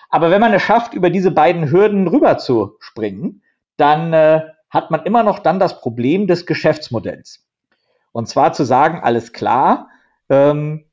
Aber 0.09 0.31
wenn 0.31 0.41
man 0.41 0.53
es 0.53 0.61
schafft, 0.61 0.93
über 0.93 1.09
diese 1.09 1.31
beiden 1.31 1.69
Hürden 1.69 2.07
rüber 2.07 2.37
zu 2.37 2.77
springen, 2.79 3.43
dann 3.75 4.13
äh, 4.13 4.41
hat 4.69 4.89
man 4.89 5.03
immer 5.03 5.23
noch 5.23 5.39
dann 5.39 5.59
das 5.59 5.81
Problem 5.81 6.27
des 6.27 6.45
Geschäftsmodells. 6.45 7.45
Und 8.11 8.27
zwar 8.27 8.53
zu 8.53 8.63
sagen, 8.63 9.01
alles 9.03 9.33
klar, 9.33 9.89
ähm, 10.29 10.85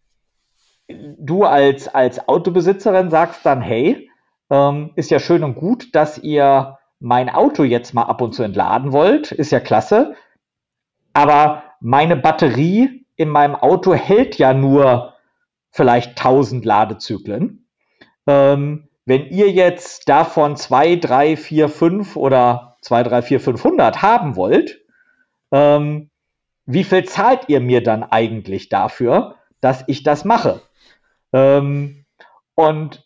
du 0.88 1.44
als, 1.44 1.88
als 1.88 2.28
Autobesitzerin 2.28 3.10
sagst 3.10 3.44
dann, 3.44 3.60
hey, 3.60 4.10
ähm, 4.50 4.92
ist 4.96 5.10
ja 5.10 5.18
schön 5.18 5.44
und 5.44 5.54
gut, 5.54 5.94
dass 5.94 6.18
ihr 6.18 6.78
mein 7.00 7.28
Auto 7.28 7.64
jetzt 7.64 7.94
mal 7.94 8.04
ab 8.04 8.20
und 8.20 8.34
zu 8.34 8.42
entladen 8.42 8.92
wollt, 8.92 9.32
ist 9.32 9.52
ja 9.52 9.60
klasse, 9.60 10.14
aber 11.12 11.64
meine 11.80 12.16
Batterie 12.16 13.06
in 13.16 13.28
meinem 13.28 13.54
Auto 13.54 13.94
hält 13.94 14.38
ja 14.38 14.54
nur 14.54 15.14
vielleicht 15.70 16.10
1000 16.18 16.64
Ladezyklen. 16.64 17.66
Ähm, 18.26 18.88
wenn 19.06 19.26
ihr 19.26 19.50
jetzt 19.50 20.08
davon 20.08 20.56
2, 20.56 20.96
3, 20.96 21.36
4, 21.36 21.68
5 21.68 22.16
oder 22.16 22.76
2, 22.80 23.02
3, 23.02 23.22
4, 23.22 23.40
500 23.40 24.02
haben 24.02 24.36
wollt, 24.36 24.80
ähm, 25.52 26.10
wie 26.66 26.84
viel 26.84 27.04
zahlt 27.04 27.48
ihr 27.48 27.60
mir 27.60 27.82
dann 27.82 28.02
eigentlich 28.02 28.68
dafür, 28.68 29.36
dass 29.60 29.84
ich 29.86 30.02
das 30.02 30.24
mache? 30.24 30.62
Ähm, 31.32 32.04
und 32.54 33.04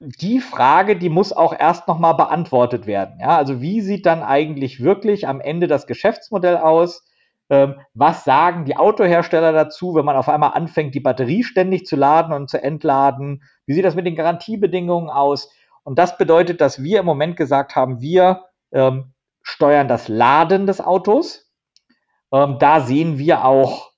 die 0.00 0.40
Frage, 0.40 0.96
die 0.96 1.08
muss 1.08 1.32
auch 1.32 1.56
erst 1.56 1.86
nochmal 1.86 2.14
beantwortet 2.14 2.86
werden. 2.86 3.18
Ja, 3.20 3.36
also 3.36 3.60
wie 3.60 3.80
sieht 3.80 4.04
dann 4.04 4.22
eigentlich 4.22 4.82
wirklich 4.82 5.28
am 5.28 5.40
Ende 5.40 5.68
das 5.68 5.86
Geschäftsmodell 5.86 6.56
aus? 6.56 7.04
Ähm, 7.50 7.76
was 7.94 8.24
sagen 8.24 8.64
die 8.64 8.76
Autohersteller 8.76 9.52
dazu, 9.52 9.94
wenn 9.94 10.04
man 10.04 10.16
auf 10.16 10.28
einmal 10.28 10.52
anfängt, 10.54 10.94
die 10.94 11.00
Batterie 11.00 11.44
ständig 11.44 11.86
zu 11.86 11.96
laden 11.96 12.32
und 12.32 12.50
zu 12.50 12.62
entladen? 12.62 13.42
Wie 13.66 13.74
sieht 13.74 13.84
das 13.84 13.94
mit 13.94 14.06
den 14.06 14.16
Garantiebedingungen 14.16 15.10
aus? 15.10 15.50
Und 15.84 15.98
das 15.98 16.18
bedeutet, 16.18 16.60
dass 16.60 16.82
wir 16.82 17.00
im 17.00 17.06
Moment 17.06 17.36
gesagt 17.36 17.76
haben, 17.76 18.00
wir 18.00 18.44
ähm, 18.72 19.12
steuern 19.42 19.86
das 19.86 20.08
Laden 20.08 20.66
des 20.66 20.80
Autos 20.80 21.51
Ähm, 22.32 22.56
da 22.58 22.80
sehen 22.80 23.18
wir 23.18 23.44
auch 23.44 23.92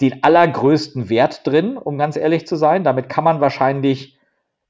den 0.00 0.22
allergrößten 0.22 1.08
Wert 1.08 1.46
drin, 1.46 1.76
um 1.76 1.98
ganz 1.98 2.16
ehrlich 2.16 2.46
zu 2.46 2.56
sein. 2.56 2.84
Damit 2.84 3.08
kann 3.08 3.24
man 3.24 3.40
wahrscheinlich 3.40 4.18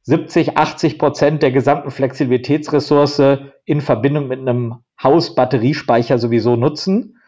70, 0.03 0.59
80 0.59 0.99
Prozent 0.99 1.43
der 1.43 1.51
gesamten 1.51 1.91
Flexibilitätsressource 1.91 3.41
in 3.65 3.81
Verbindung 3.81 4.29
mit 4.29 4.39
einem 4.39 4.85
Hausbatteriespeicher 5.03 6.19
sowieso 6.19 6.57
nutzen. 6.57 7.19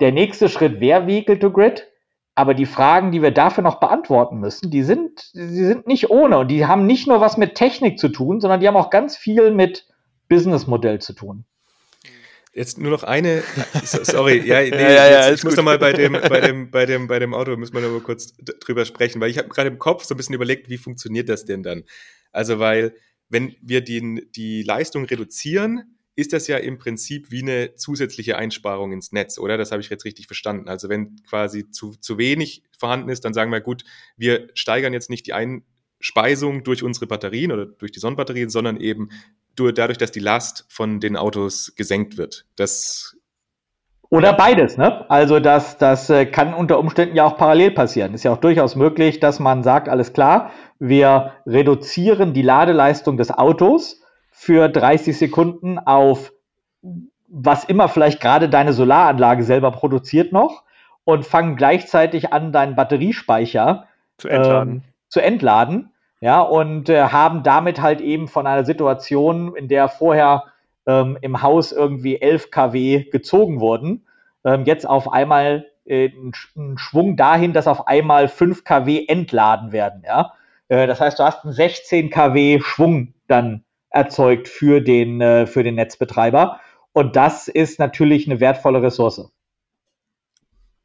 Der 0.00 0.12
nächste 0.12 0.48
Schritt 0.48 0.80
wäre 0.80 1.06
Vehicle 1.06 1.38
to 1.38 1.50
Grid. 1.50 1.88
Aber 2.34 2.54
die 2.54 2.66
Fragen, 2.66 3.10
die 3.10 3.20
wir 3.20 3.32
dafür 3.32 3.64
noch 3.64 3.80
beantworten 3.80 4.38
müssen, 4.38 4.70
die 4.70 4.84
sind, 4.84 5.34
die 5.34 5.64
sind 5.64 5.88
nicht 5.88 6.08
ohne. 6.08 6.38
Und 6.38 6.48
die 6.48 6.66
haben 6.66 6.86
nicht 6.86 7.08
nur 7.08 7.20
was 7.20 7.36
mit 7.36 7.56
Technik 7.56 7.98
zu 7.98 8.10
tun, 8.10 8.40
sondern 8.40 8.60
die 8.60 8.68
haben 8.68 8.76
auch 8.76 8.90
ganz 8.90 9.16
viel 9.16 9.50
mit 9.50 9.88
Businessmodell 10.28 11.00
zu 11.00 11.14
tun. 11.14 11.46
Jetzt 12.58 12.76
nur 12.76 12.90
noch 12.90 13.04
eine, 13.04 13.44
sorry, 13.84 14.44
ja, 14.44 14.60
nee, 14.60 14.70
ja, 14.70 14.90
ja, 14.90 15.10
ja, 15.10 15.32
ich 15.32 15.44
muss 15.44 15.54
noch 15.54 15.62
mal 15.62 15.78
bei 15.78 15.92
dem, 15.92 16.14
bei 16.14 16.40
dem, 16.40 16.72
bei 16.72 16.86
dem, 16.86 17.06
bei 17.06 17.20
dem 17.20 17.32
Auto 17.32 17.56
müssen 17.56 17.72
wir 17.72 17.82
noch 17.82 17.92
mal 17.92 18.00
kurz 18.00 18.34
drüber 18.36 18.84
sprechen, 18.84 19.20
weil 19.20 19.30
ich 19.30 19.38
habe 19.38 19.48
gerade 19.48 19.68
im 19.68 19.78
Kopf 19.78 20.02
so 20.02 20.12
ein 20.12 20.16
bisschen 20.16 20.34
überlegt, 20.34 20.68
wie 20.68 20.76
funktioniert 20.76 21.28
das 21.28 21.44
denn 21.44 21.62
dann? 21.62 21.84
Also, 22.32 22.58
weil, 22.58 22.96
wenn 23.28 23.54
wir 23.62 23.80
die, 23.80 24.28
die 24.34 24.64
Leistung 24.64 25.04
reduzieren, 25.04 25.98
ist 26.16 26.32
das 26.32 26.48
ja 26.48 26.56
im 26.56 26.78
Prinzip 26.78 27.30
wie 27.30 27.42
eine 27.42 27.76
zusätzliche 27.76 28.36
Einsparung 28.36 28.90
ins 28.90 29.12
Netz, 29.12 29.38
oder? 29.38 29.56
Das 29.56 29.70
habe 29.70 29.80
ich 29.80 29.88
jetzt 29.88 30.04
richtig 30.04 30.26
verstanden. 30.26 30.68
Also 30.68 30.88
wenn 30.88 31.22
quasi 31.22 31.70
zu, 31.70 31.92
zu 31.92 32.18
wenig 32.18 32.64
vorhanden 32.76 33.08
ist, 33.08 33.24
dann 33.24 33.34
sagen 33.34 33.52
wir, 33.52 33.60
gut, 33.60 33.84
wir 34.16 34.48
steigern 34.54 34.92
jetzt 34.92 35.10
nicht 35.10 35.28
die 35.28 35.32
Einspeisung 35.32 36.64
durch 36.64 36.82
unsere 36.82 37.06
Batterien 37.06 37.52
oder 37.52 37.66
durch 37.66 37.92
die 37.92 38.00
Sonnenbatterien, 38.00 38.50
sondern 38.50 38.80
eben 38.80 39.10
dadurch, 39.66 39.98
dass 39.98 40.10
die 40.10 40.20
Last 40.20 40.64
von 40.68 41.00
den 41.00 41.16
Autos 41.16 41.72
gesenkt 41.76 42.16
wird. 42.16 42.46
Das 42.56 43.14
oder 44.10 44.32
beides, 44.32 44.78
ne? 44.78 45.04
Also 45.10 45.38
das, 45.38 45.76
das 45.76 46.08
äh, 46.08 46.24
kann 46.24 46.54
unter 46.54 46.78
Umständen 46.78 47.14
ja 47.14 47.24
auch 47.24 47.36
parallel 47.36 47.72
passieren. 47.72 48.14
Ist 48.14 48.24
ja 48.24 48.32
auch 48.32 48.38
durchaus 48.38 48.74
möglich, 48.74 49.20
dass 49.20 49.38
man 49.38 49.62
sagt, 49.62 49.90
alles 49.90 50.14
klar, 50.14 50.50
wir 50.78 51.32
reduzieren 51.44 52.32
die 52.32 52.40
Ladeleistung 52.40 53.18
des 53.18 53.30
Autos 53.30 54.00
für 54.30 54.70
30 54.70 55.18
Sekunden 55.18 55.78
auf 55.78 56.32
was 57.30 57.64
immer 57.64 57.88
vielleicht 57.88 58.20
gerade 58.20 58.48
deine 58.48 58.72
Solaranlage 58.72 59.42
selber 59.42 59.70
produziert 59.70 60.32
noch 60.32 60.64
und 61.04 61.26
fangen 61.26 61.56
gleichzeitig 61.56 62.32
an, 62.32 62.52
deinen 62.52 62.74
Batteriespeicher 62.74 63.86
zu 64.16 64.28
entladen. 64.28 64.72
Ähm, 64.72 64.82
zu 65.08 65.20
entladen. 65.20 65.90
Ja, 66.20 66.40
und 66.40 66.88
äh, 66.88 67.04
haben 67.04 67.42
damit 67.42 67.80
halt 67.80 68.00
eben 68.00 68.26
von 68.26 68.46
einer 68.46 68.64
Situation, 68.64 69.54
in 69.54 69.68
der 69.68 69.88
vorher 69.88 70.44
ähm, 70.86 71.16
im 71.20 71.42
Haus 71.42 71.70
irgendwie 71.70 72.20
11 72.20 72.50
kW 72.50 73.04
gezogen 73.04 73.60
wurden, 73.60 74.06
ähm, 74.44 74.64
jetzt 74.64 74.86
auf 74.86 75.12
einmal 75.12 75.66
äh, 75.84 76.10
einen 76.10 76.78
Schwung 76.78 77.16
dahin, 77.16 77.52
dass 77.52 77.68
auf 77.68 77.86
einmal 77.86 78.28
5 78.28 78.64
kW 78.64 79.06
entladen 79.06 79.70
werden. 79.70 80.02
Ja, 80.04 80.32
äh, 80.68 80.86
das 80.86 81.00
heißt, 81.00 81.18
du 81.18 81.24
hast 81.24 81.44
einen 81.44 81.52
16 81.52 82.10
kW 82.10 82.60
Schwung 82.60 83.14
dann 83.28 83.64
erzeugt 83.90 84.48
für 84.48 84.80
den, 84.80 85.20
äh, 85.20 85.46
für 85.46 85.62
den 85.62 85.76
Netzbetreiber. 85.76 86.60
Und 86.92 87.16
das 87.16 87.48
ist 87.48 87.78
natürlich 87.78 88.28
eine 88.28 88.40
wertvolle 88.40 88.82
Ressource. 88.82 89.30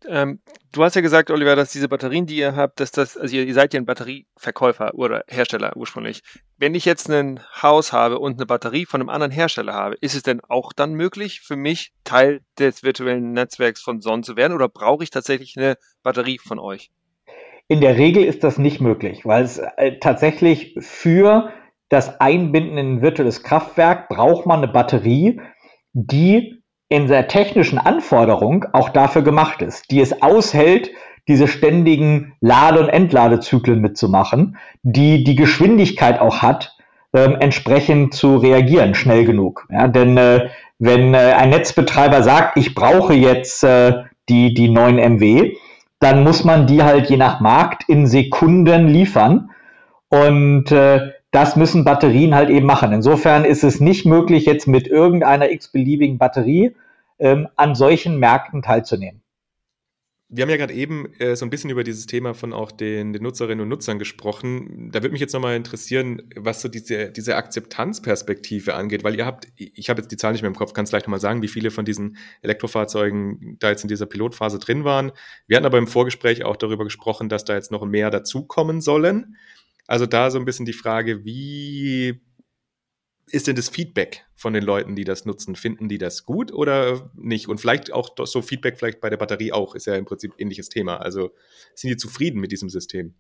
Ähm, 0.08 0.40
du 0.74 0.84
hast 0.84 0.96
ja 0.96 1.02
gesagt, 1.02 1.32
Oliver, 1.32 1.56
dass 1.56 1.72
diese 1.72 1.88
Batterien, 1.88 2.26
die 2.26 2.36
ihr 2.36 2.56
habt, 2.56 2.80
dass 2.80 2.92
das, 2.92 3.16
also 3.16 3.36
ihr, 3.36 3.54
seid 3.54 3.74
ja 3.74 3.80
ein 3.80 3.86
Batterieverkäufer 3.86 4.96
oder 4.96 5.24
Hersteller 5.28 5.78
ursprünglich. 5.78 6.22
Wenn 6.58 6.76
ich 6.76 6.84
jetzt 6.84 7.10
ein 7.10 7.40
Haus 7.62 7.94
habe 7.94 8.20
und 8.20 8.34
eine 8.34 8.46
Batterie 8.46 8.86
von 8.86 9.00
einem 9.00 9.10
anderen 9.10 9.32
Hersteller 9.32 9.74
habe, 9.74 9.96
ist 10.02 10.16
es 10.16 10.24
denn 10.24 10.42
auch 10.42 10.74
dann 10.74 10.94
möglich 10.94 11.42
für 11.42 11.56
mich, 11.56 11.94
Teil 12.04 12.42
des 12.60 12.84
virtuellen 12.84 13.32
Netzwerks 13.32 13.82
von 13.82 14.02
Sonnen 14.02 14.24
zu 14.24 14.36
werden 14.36 14.54
oder 14.54 14.68
brauche 14.68 15.04
ich 15.04 15.12
tatsächlich 15.12 15.56
eine 15.58 15.78
Batterie 16.02 16.40
von 16.40 16.60
euch? 16.60 16.90
In 17.68 17.80
der 17.80 17.98
Regel 17.98 18.24
ist 18.24 18.44
das 18.44 18.58
nicht 18.58 18.82
möglich, 18.82 19.26
weil 19.26 19.44
es 19.44 19.58
äh, 19.58 20.00
tatsächlich 20.00 20.76
für 20.80 21.54
das 21.90 22.20
Einbinden 22.20 22.78
in 22.78 22.96
ein 22.96 23.02
virtuelles 23.02 23.44
Kraftwerk 23.44 24.10
braucht 24.10 24.46
man 24.46 24.64
eine 24.64 24.72
Batterie, 24.72 25.40
die 25.94 26.63
in 26.94 27.08
der 27.08 27.28
technischen 27.28 27.80
Anforderung 27.80 28.66
auch 28.72 28.90
dafür 28.90 29.24
gemacht 29.24 29.64
ist, 29.64 29.90
die 29.90 30.00
es 30.00 30.22
aushält, 30.22 30.92
diese 31.28 31.48
ständigen 31.48 32.34
Lade- 32.40 32.80
und 32.80 32.90
Entladezyklen 32.90 33.82
mitzumachen, 33.82 34.58
die 34.84 35.24
die 35.24 35.36
Geschwindigkeit 35.36 36.22
auch 36.22 36.44
hat, 36.44 36.78
ähm, 37.16 37.36
entsprechend 37.40 38.14
zu 38.14 38.38
reagieren, 38.38 38.94
schnell 38.94 39.26
genug. 39.26 39.66
Ja, 39.72 39.88
denn 39.88 40.18
äh, 40.18 40.50
wenn 40.78 41.16
äh, 41.16 41.34
ein 41.36 41.50
Netzbetreiber 41.50 42.22
sagt, 42.22 42.58
ich 42.58 42.76
brauche 42.76 43.16
jetzt 43.16 43.64
äh, 43.64 44.04
die, 44.30 44.54
die 44.54 44.70
9 44.70 44.98
MW, 45.18 45.56
dann 46.00 46.24
muss 46.24 46.44
man 46.44 46.68
die 46.68 46.84
halt 46.84 47.10
je 47.10 47.18
nach 47.18 47.40
Markt 47.40 47.90
in 47.90 48.06
Sekunden 48.06 48.88
liefern. 48.88 49.50
Und 50.10 50.72
äh, 50.72 51.10
das 51.34 51.56
müssen 51.56 51.84
Batterien 51.84 52.36
halt 52.36 52.52
eben 52.52 52.68
machen. 52.68 52.94
Insofern 52.94 53.44
ist 53.44 53.64
es 53.64 53.80
nicht 53.80 54.06
möglich, 54.06 54.46
jetzt 54.46 54.68
mit 54.68 54.88
irgendeiner 54.88 55.52
x-beliebigen 55.52 56.20
Batterie 56.20 56.76
ähm, 57.18 57.48
an 57.56 57.74
solchen 57.74 58.20
Märkten 58.20 58.62
teilzunehmen. 58.62 59.24
Wir 60.30 60.44
haben 60.44 60.50
ja 60.50 60.58
gerade 60.58 60.74
eben 60.74 61.12
äh, 61.20 61.36
so 61.36 61.46
ein 61.46 61.50
bisschen 61.50 61.70
über 61.70 61.84
dieses 61.84 62.06
Thema 62.06 62.34
von 62.34 62.54
auch 62.54 62.72
den, 62.72 63.14
den, 63.14 63.22
Nutzerinnen 63.22 63.62
und 63.62 63.70
Nutzern 63.70 64.00
gesprochen. 64.00 64.90
Da 64.92 65.02
würde 65.02 65.12
mich 65.12 65.22
jetzt 65.22 65.34
nochmal 65.34 65.56
interessieren, 65.56 66.24
was 66.36 66.62
so 66.62 66.70
diese, 66.70 67.12
diese 67.12 67.36
Akzeptanzperspektive 67.36 68.76
angeht, 68.76 69.04
weil 69.04 69.16
ihr 69.16 69.26
habt, 69.26 69.48
ich 69.56 69.90
habe 69.90 70.02
jetzt 70.02 70.12
die 70.12 70.18
Zahl 70.18 70.34
nicht 70.34 70.42
mehr 70.42 70.50
im 70.50 70.56
Kopf, 70.56 70.74
kannst 70.74 70.92
gleich 70.92 71.04
nochmal 71.04 71.20
sagen, 71.20 71.42
wie 71.42 71.48
viele 71.48 71.72
von 71.72 71.86
diesen 71.86 72.18
Elektrofahrzeugen 72.42 73.58
da 73.60 73.70
jetzt 73.70 73.84
in 73.84 73.90
dieser 73.90 74.06
Pilotphase 74.06 74.60
drin 74.60 74.84
waren. 74.84 75.12
Wir 75.48 75.58
hatten 75.58 75.68
aber 75.68 75.78
im 75.78 75.88
Vorgespräch 75.88 76.44
auch 76.44 76.58
darüber 76.58 76.84
gesprochen, 76.84 77.30
dass 77.30 77.46
da 77.46 77.54
jetzt 77.54 77.72
noch 77.72 77.86
mehr 77.86 78.10
dazukommen 78.10 78.82
sollen. 78.82 79.36
Also 79.88 80.06
da 80.06 80.32
so 80.32 80.40
ein 80.40 80.46
bisschen 80.46 80.66
die 80.66 80.74
Frage, 80.74 81.26
wie 81.26 82.22
ist 83.28 83.48
denn 83.48 83.56
das 83.56 83.70
Feedback 83.70 84.26
von 84.36 84.54
den 84.54 84.64
Leuten, 84.64 84.96
die 84.96 85.04
das 85.04 85.26
nutzen? 85.26 85.56
Finden 85.56 85.90
die 85.90 85.98
das 85.98 86.26
gut 86.26 86.54
oder 86.54 87.10
nicht? 87.16 87.48
Und 87.48 87.60
vielleicht 87.60 87.92
auch 87.92 88.10
so 88.26 88.42
Feedback 88.42 88.78
vielleicht 88.78 89.02
bei 89.02 89.10
der 89.10 89.18
Batterie 89.18 89.52
auch, 89.52 89.76
ist 89.76 89.88
ja 89.88 89.96
im 89.96 90.06
Prinzip 90.06 90.34
ähnliches 90.38 90.70
Thema. 90.70 90.98
Also 90.98 91.32
sind 91.74 91.90
die 91.90 91.98
zufrieden 91.98 92.40
mit 92.40 92.52
diesem 92.52 92.70
System? 92.70 93.16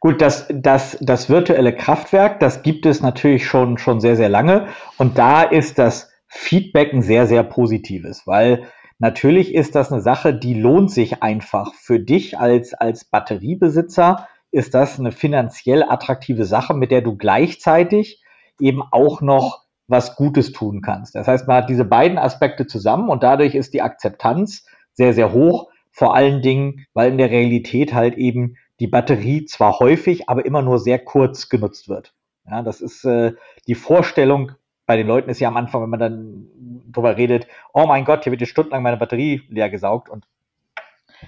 Gut, 0.00 0.20
das, 0.20 0.46
das, 0.52 0.98
das 1.00 1.30
virtuelle 1.30 1.74
Kraftwerk, 1.74 2.38
das 2.40 2.62
gibt 2.62 2.84
es 2.86 3.00
natürlich 3.00 3.46
schon, 3.46 3.78
schon 3.78 4.00
sehr, 4.00 4.16
sehr 4.16 4.28
lange. 4.28 4.68
Und 4.98 5.16
da 5.16 5.42
ist 5.42 5.78
das 5.78 6.10
Feedback 6.28 6.92
ein 6.92 7.02
sehr, 7.02 7.26
sehr 7.26 7.42
positives, 7.42 8.26
weil 8.26 8.64
natürlich 8.98 9.54
ist 9.54 9.74
das 9.74 9.90
eine 9.90 10.02
Sache, 10.02 10.34
die 10.34 10.54
lohnt 10.54 10.90
sich 10.90 11.22
einfach 11.22 11.74
für 11.74 11.98
dich 11.98 12.38
als, 12.38 12.74
als 12.74 13.04
Batteriebesitzer 13.04 14.28
ist 14.50 14.74
das 14.74 14.98
eine 14.98 15.12
finanziell 15.12 15.82
attraktive 15.82 16.44
Sache, 16.44 16.74
mit 16.74 16.90
der 16.90 17.02
du 17.02 17.16
gleichzeitig 17.16 18.22
eben 18.58 18.82
auch 18.90 19.20
noch 19.20 19.64
was 19.88 20.16
Gutes 20.16 20.52
tun 20.52 20.82
kannst. 20.82 21.14
Das 21.14 21.28
heißt, 21.28 21.46
man 21.46 21.58
hat 21.58 21.70
diese 21.70 21.84
beiden 21.84 22.18
Aspekte 22.18 22.66
zusammen 22.66 23.08
und 23.08 23.22
dadurch 23.22 23.54
ist 23.54 23.74
die 23.74 23.82
Akzeptanz 23.82 24.66
sehr, 24.92 25.12
sehr 25.12 25.32
hoch. 25.32 25.70
Vor 25.90 26.14
allen 26.14 26.42
Dingen, 26.42 26.86
weil 26.92 27.12
in 27.12 27.18
der 27.18 27.30
Realität 27.30 27.94
halt 27.94 28.16
eben 28.16 28.56
die 28.80 28.88
Batterie 28.88 29.46
zwar 29.46 29.78
häufig, 29.78 30.28
aber 30.28 30.44
immer 30.44 30.62
nur 30.62 30.78
sehr 30.78 30.98
kurz 30.98 31.48
genutzt 31.48 31.88
wird. 31.88 32.14
Ja, 32.48 32.62
das 32.62 32.80
ist 32.80 33.04
äh, 33.04 33.32
die 33.66 33.74
Vorstellung 33.74 34.52
bei 34.86 34.96
den 34.96 35.06
Leuten 35.06 35.30
ist 35.30 35.40
ja 35.40 35.48
am 35.48 35.56
Anfang, 35.56 35.82
wenn 35.82 35.90
man 35.90 36.00
dann 36.00 36.46
drüber 36.92 37.16
redet, 37.16 37.48
oh 37.72 37.86
mein 37.86 38.04
Gott, 38.04 38.22
hier 38.22 38.30
wird 38.30 38.40
jetzt 38.40 38.50
stundenlang 38.50 38.82
meine 38.82 38.96
Batterie 38.96 39.42
leer 39.48 39.68
gesaugt 39.68 40.08
und 40.08 40.26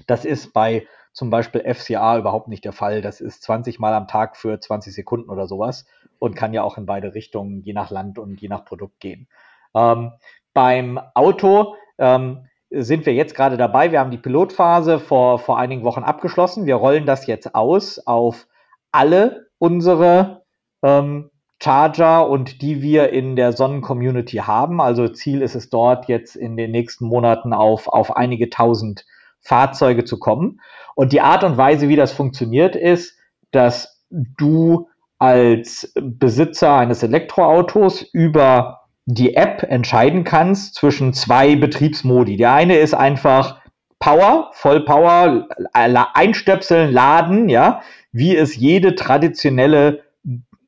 das 0.07 0.25
ist 0.25 0.53
bei 0.53 0.87
zum 1.19 1.31
Beispiel 1.31 1.63
FCA 1.63 2.17
überhaupt 2.17 2.47
nicht 2.47 2.65
der 2.65 2.73
Fall. 2.73 3.03
Das 3.03 3.21
ist 3.21 3.43
20 3.43 3.81
Mal 3.81 3.93
am 3.93 4.07
Tag 4.07 4.37
für 4.37 4.61
20 4.61 4.95
Sekunden 4.95 5.31
oder 5.31 5.49
sowas 5.49 5.85
und 6.21 6.37
kann 6.37 6.55
ja 6.55 6.63
auch 6.63 6.79
in 6.79 6.87
beide 6.87 7.13
Richtungen, 7.13 7.61
je 7.65 7.73
nach 7.73 7.91
Land 7.91 8.21
und 8.21 8.41
je 8.41 8.47
nach 8.47 8.65
Produkt 8.65 9.01
gehen. 9.01 9.27
Ähm, 9.75 10.13
beim 10.55 11.01
Auto 11.15 11.75
ähm, 11.99 12.47
sind 12.71 13.05
wir 13.05 13.15
jetzt 13.15 13.35
gerade 13.35 13.57
dabei. 13.57 13.91
Wir 13.91 13.99
haben 13.99 14.13
die 14.13 14.17
Pilotphase 14.19 15.01
vor, 15.01 15.41
vor 15.41 15.59
einigen 15.59 15.83
Wochen 15.83 16.05
abgeschlossen. 16.05 16.67
Wir 16.67 16.77
rollen 16.77 17.05
das 17.05 17.27
jetzt 17.27 17.53
aus 17.53 17.99
auf 18.07 18.47
alle 18.93 19.49
unsere 19.59 20.45
ähm, 20.85 21.33
Charger 21.61 22.29
und 22.29 22.63
die 22.63 22.81
wir 22.81 23.13
in 23.13 23.35
der 23.35 23.53
Sonnen-Community 23.53 24.37
haben. 24.37 24.81
Also 24.81 25.09
Ziel 25.09 25.43
ist 25.43 25.57
es 25.57 25.69
dort 25.69 26.07
jetzt 26.07 26.37
in 26.37 26.57
den 26.57 26.71
nächsten 26.71 27.07
Monaten 27.07 27.53
auf, 27.53 27.89
auf 27.89 28.17
einige 28.17 28.51
tausend 28.51 29.05
Fahrzeuge 29.41 30.05
zu 30.05 30.19
kommen. 30.19 30.61
Und 30.95 31.13
die 31.13 31.21
Art 31.21 31.45
und 31.45 31.57
Weise, 31.57 31.89
wie 31.89 31.97
das 31.97 32.13
funktioniert, 32.13 32.77
ist, 32.77 33.17
dass 33.51 34.05
du 34.11 34.89
als 35.19 35.93
Besitzer 36.01 36.77
eines 36.77 37.03
Elektroautos 37.03 38.03
über 38.13 38.81
die 39.07 39.35
App 39.35 39.63
entscheiden 39.63 40.25
kannst 40.25 40.75
zwischen 40.75 41.13
zwei 41.13 41.57
Betriebsmodi. 41.57 42.37
Der 42.37 42.53
eine 42.53 42.77
ist 42.77 42.95
einfach 42.95 43.61
Power, 43.99 44.51
Vollpower, 44.53 45.49
einstöpseln, 45.73 46.93
laden, 46.93 47.49
ja, 47.49 47.81
wie 48.13 48.37
es 48.37 48.55
jede 48.57 48.95
traditionelle, 48.95 50.05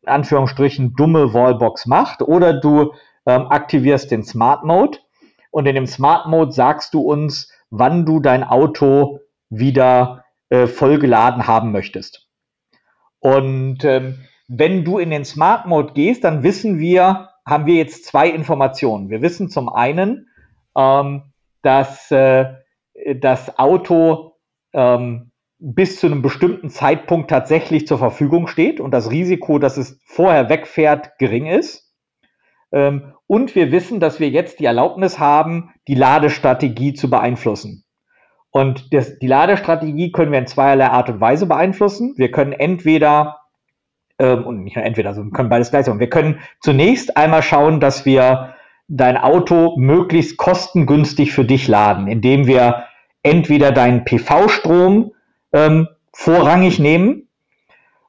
Anführungsstrichen, 0.06 0.94
dumme 0.96 1.32
Wallbox 1.32 1.86
macht. 1.86 2.22
Oder 2.22 2.54
du 2.54 2.94
ähm, 3.26 3.46
aktivierst 3.48 4.10
den 4.10 4.24
Smart 4.24 4.64
Mode 4.64 4.98
und 5.50 5.66
in 5.66 5.74
dem 5.74 5.86
Smart 5.86 6.26
Mode 6.26 6.52
sagst 6.52 6.94
du 6.94 7.00
uns, 7.00 7.52
wann 7.70 8.04
du 8.04 8.20
dein 8.20 8.44
Auto 8.44 9.20
wieder 9.48 10.24
äh, 10.48 10.66
vollgeladen 10.66 11.46
haben 11.46 11.72
möchtest. 11.72 12.28
Und 13.20 13.84
ähm, 13.84 14.18
wenn 14.48 14.84
du 14.84 14.98
in 14.98 15.10
den 15.10 15.24
Smart 15.24 15.66
Mode 15.66 15.92
gehst, 15.92 16.24
dann 16.24 16.42
wissen 16.42 16.78
wir, 16.78 17.30
haben 17.46 17.66
wir 17.66 17.74
jetzt 17.74 18.04
zwei 18.04 18.28
Informationen. 18.28 19.10
Wir 19.10 19.22
wissen 19.22 19.48
zum 19.48 19.68
einen, 19.68 20.28
ähm, 20.76 21.32
dass 21.62 22.10
äh, 22.10 22.54
das 23.16 23.58
Auto 23.58 24.32
ähm, 24.72 25.30
bis 25.58 26.00
zu 26.00 26.06
einem 26.06 26.22
bestimmten 26.22 26.70
Zeitpunkt 26.70 27.30
tatsächlich 27.30 27.86
zur 27.86 27.98
Verfügung 27.98 28.46
steht 28.46 28.80
und 28.80 28.92
das 28.92 29.10
Risiko, 29.10 29.58
dass 29.58 29.76
es 29.76 30.00
vorher 30.06 30.48
wegfährt, 30.48 31.18
gering 31.18 31.46
ist. 31.46 31.89
Ähm, 32.72 33.14
und 33.26 33.54
wir 33.54 33.72
wissen, 33.72 34.00
dass 34.00 34.20
wir 34.20 34.28
jetzt 34.28 34.60
die 34.60 34.64
Erlaubnis 34.64 35.18
haben, 35.18 35.70
die 35.88 35.94
Ladestrategie 35.94 36.94
zu 36.94 37.10
beeinflussen. 37.10 37.84
Und 38.50 38.92
das, 38.92 39.18
die 39.18 39.26
Ladestrategie 39.26 40.10
können 40.10 40.32
wir 40.32 40.40
in 40.40 40.46
zweierlei 40.46 40.88
Art 40.88 41.08
und 41.08 41.20
Weise 41.20 41.46
beeinflussen. 41.46 42.14
Wir 42.16 42.30
können 42.30 42.52
entweder, 42.52 43.38
ähm, 44.18 44.44
und 44.44 44.64
nicht 44.64 44.76
nur 44.76 44.84
entweder, 44.84 45.10
also 45.10 45.24
wir 45.24 45.30
können 45.30 45.48
beides 45.48 45.70
gleich 45.70 45.86
machen. 45.86 46.00
Wir 46.00 46.10
können 46.10 46.40
zunächst 46.60 47.16
einmal 47.16 47.42
schauen, 47.42 47.78
dass 47.78 48.04
wir 48.04 48.54
dein 48.88 49.16
Auto 49.16 49.76
möglichst 49.78 50.36
kostengünstig 50.36 51.32
für 51.32 51.44
dich 51.44 51.68
laden, 51.68 52.08
indem 52.08 52.48
wir 52.48 52.86
entweder 53.22 53.70
deinen 53.70 54.04
PV-Strom 54.04 55.12
ähm, 55.52 55.88
vorrangig 56.12 56.80
nehmen 56.80 57.28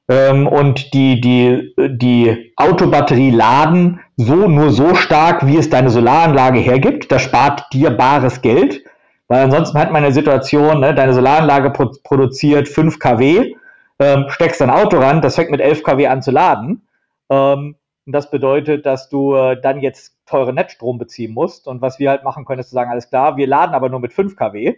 ähm, 0.10 0.48
und 0.48 0.94
die, 0.94 1.22
die, 1.22 1.76
die 1.78 2.54
Autobatterie 2.56 3.30
laden 3.30 4.00
so 4.26 4.48
nur 4.48 4.72
so 4.72 4.96
stark, 4.96 5.46
wie 5.46 5.58
es 5.58 5.70
deine 5.70 5.90
Solaranlage 5.90 6.60
hergibt. 6.60 7.12
Das 7.12 7.22
spart 7.22 7.72
dir 7.74 7.92
bares 7.92 8.42
Geld. 8.42 8.84
Weil 9.28 9.46
ansonsten 9.46 9.80
hat 9.80 9.92
man 9.92 10.04
eine 10.04 10.14
Situation, 10.14 10.82
ne, 10.82 10.94
deine 10.94 11.14
Solaranlage 11.14 11.70
pro 11.70 11.92
produziert 12.04 12.68
5 12.68 13.00
kW, 13.00 13.56
ähm, 14.00 14.26
steckst 14.28 14.60
dein 14.60 14.70
Auto 14.70 14.98
ran, 14.98 15.22
das 15.22 15.36
fängt 15.36 15.52
mit 15.52 15.62
11 15.62 15.84
kW 15.84 16.08
an 16.08 16.22
zu 16.22 16.32
laden. 16.32 16.86
Ähm, 17.30 17.76
und 18.06 18.14
das 18.14 18.30
bedeutet, 18.30 18.86
dass 18.86 19.08
du 19.08 19.36
äh, 19.36 19.62
dann 19.62 19.80
jetzt 19.80 20.18
teure 20.26 20.52
Netzstrom 20.52 20.98
beziehen 20.98 21.34
musst. 21.34 21.68
Und 21.68 21.82
was 21.82 21.98
wir 21.98 22.10
halt 22.10 22.24
machen 22.24 22.44
können, 22.44 22.60
ist 22.60 22.70
zu 22.70 22.76
sagen, 22.76 22.92
alles 22.92 23.10
klar, 23.10 23.38
wir 23.38 23.48
laden 23.48 23.74
aber 23.74 23.90
nur 23.90 24.02
mit 24.02 24.12
5 24.12 24.36
kW, 24.36 24.76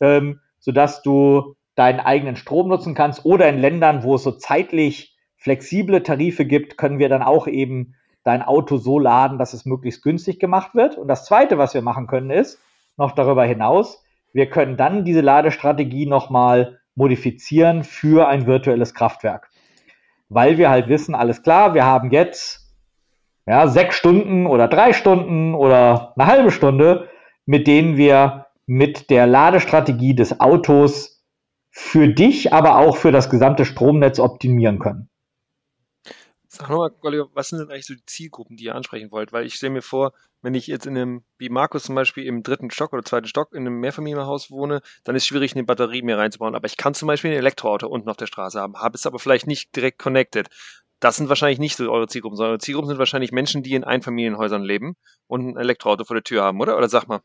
ähm, 0.00 0.40
sodass 0.60 1.02
du 1.02 1.56
deinen 1.74 1.98
eigenen 1.98 2.36
Strom 2.36 2.68
nutzen 2.68 2.94
kannst. 2.94 3.24
Oder 3.24 3.48
in 3.48 3.58
Ländern, 3.58 4.04
wo 4.04 4.14
es 4.14 4.22
so 4.22 4.30
zeitlich 4.30 5.16
flexible 5.36 6.02
Tarife 6.02 6.44
gibt, 6.44 6.76
können 6.76 6.98
wir 6.98 7.08
dann 7.08 7.22
auch 7.22 7.48
eben 7.48 7.96
dein 8.24 8.42
Auto 8.42 8.76
so 8.76 8.98
laden, 8.98 9.38
dass 9.38 9.54
es 9.54 9.64
möglichst 9.64 10.02
günstig 10.02 10.38
gemacht 10.38 10.74
wird. 10.74 10.96
Und 10.96 11.08
das 11.08 11.24
Zweite, 11.24 11.58
was 11.58 11.74
wir 11.74 11.82
machen 11.82 12.06
können, 12.06 12.30
ist, 12.30 12.58
noch 12.96 13.12
darüber 13.12 13.44
hinaus. 13.44 14.02
Wir 14.32 14.48
können 14.48 14.76
dann 14.76 15.04
diese 15.04 15.20
Ladestrategie 15.20 16.06
nochmal 16.06 16.78
modifizieren 16.94 17.82
für 17.84 18.28
ein 18.28 18.46
virtuelles 18.46 18.94
Kraftwerk. 18.94 19.50
Weil 20.28 20.58
wir 20.58 20.70
halt 20.70 20.88
wissen, 20.88 21.14
alles 21.14 21.42
klar, 21.42 21.74
wir 21.74 21.84
haben 21.84 22.10
jetzt 22.10 22.70
ja, 23.46 23.66
sechs 23.66 23.96
Stunden 23.96 24.46
oder 24.46 24.68
drei 24.68 24.92
Stunden 24.92 25.54
oder 25.54 26.12
eine 26.16 26.26
halbe 26.26 26.50
Stunde, 26.50 27.08
mit 27.46 27.66
denen 27.66 27.96
wir 27.96 28.46
mit 28.66 29.10
der 29.10 29.26
Ladestrategie 29.26 30.14
des 30.14 30.40
Autos 30.40 31.24
für 31.72 32.08
dich, 32.08 32.52
aber 32.52 32.78
auch 32.78 32.96
für 32.96 33.10
das 33.10 33.30
gesamte 33.30 33.64
Stromnetz 33.64 34.20
optimieren 34.20 34.78
können. 34.78 35.09
Sag 36.52 36.68
nochmal, 36.68 36.90
Oliver, 37.02 37.28
was 37.32 37.48
sind 37.48 37.60
denn 37.60 37.70
eigentlich 37.70 37.86
so 37.86 37.94
die 37.94 38.04
Zielgruppen, 38.06 38.56
die 38.56 38.64
ihr 38.64 38.74
ansprechen 38.74 39.12
wollt? 39.12 39.32
Weil 39.32 39.46
ich 39.46 39.54
stelle 39.54 39.70
mir 39.70 39.82
vor, 39.82 40.12
wenn 40.42 40.54
ich 40.54 40.66
jetzt 40.66 40.84
in 40.84 40.96
einem, 40.96 41.22
wie 41.38 41.48
Markus 41.48 41.84
zum 41.84 41.94
Beispiel, 41.94 42.26
im 42.26 42.42
dritten 42.42 42.72
Stock 42.72 42.92
oder 42.92 43.04
zweiten 43.04 43.28
Stock 43.28 43.52
in 43.52 43.60
einem 43.60 43.78
Mehrfamilienhaus 43.78 44.50
wohne, 44.50 44.80
dann 45.04 45.14
ist 45.14 45.22
es 45.22 45.26
schwierig, 45.28 45.54
eine 45.54 45.62
Batterie 45.62 46.02
mir 46.02 46.18
reinzubauen. 46.18 46.56
Aber 46.56 46.66
ich 46.66 46.76
kann 46.76 46.92
zum 46.92 47.06
Beispiel 47.06 47.30
ein 47.30 47.36
Elektroauto 47.36 47.86
unten 47.86 48.08
auf 48.08 48.16
der 48.16 48.26
Straße 48.26 48.60
haben, 48.60 48.74
habe 48.76 48.96
es 48.96 49.06
aber 49.06 49.20
vielleicht 49.20 49.46
nicht 49.46 49.76
direkt 49.76 50.00
connected. 50.00 50.48
Das 50.98 51.16
sind 51.16 51.28
wahrscheinlich 51.28 51.60
nicht 51.60 51.76
so 51.76 51.88
eure 51.88 52.08
Zielgruppen, 52.08 52.36
sondern 52.36 52.50
eure 52.50 52.58
Zielgruppen 52.58 52.88
sind 52.88 52.98
wahrscheinlich 52.98 53.30
Menschen, 53.30 53.62
die 53.62 53.76
in 53.76 53.84
Einfamilienhäusern 53.84 54.64
leben 54.64 54.96
und 55.28 55.50
ein 55.50 55.56
Elektroauto 55.56 56.02
vor 56.02 56.16
der 56.16 56.24
Tür 56.24 56.42
haben, 56.42 56.60
oder? 56.60 56.76
Oder 56.76 56.88
sag 56.88 57.06
mal. 57.06 57.20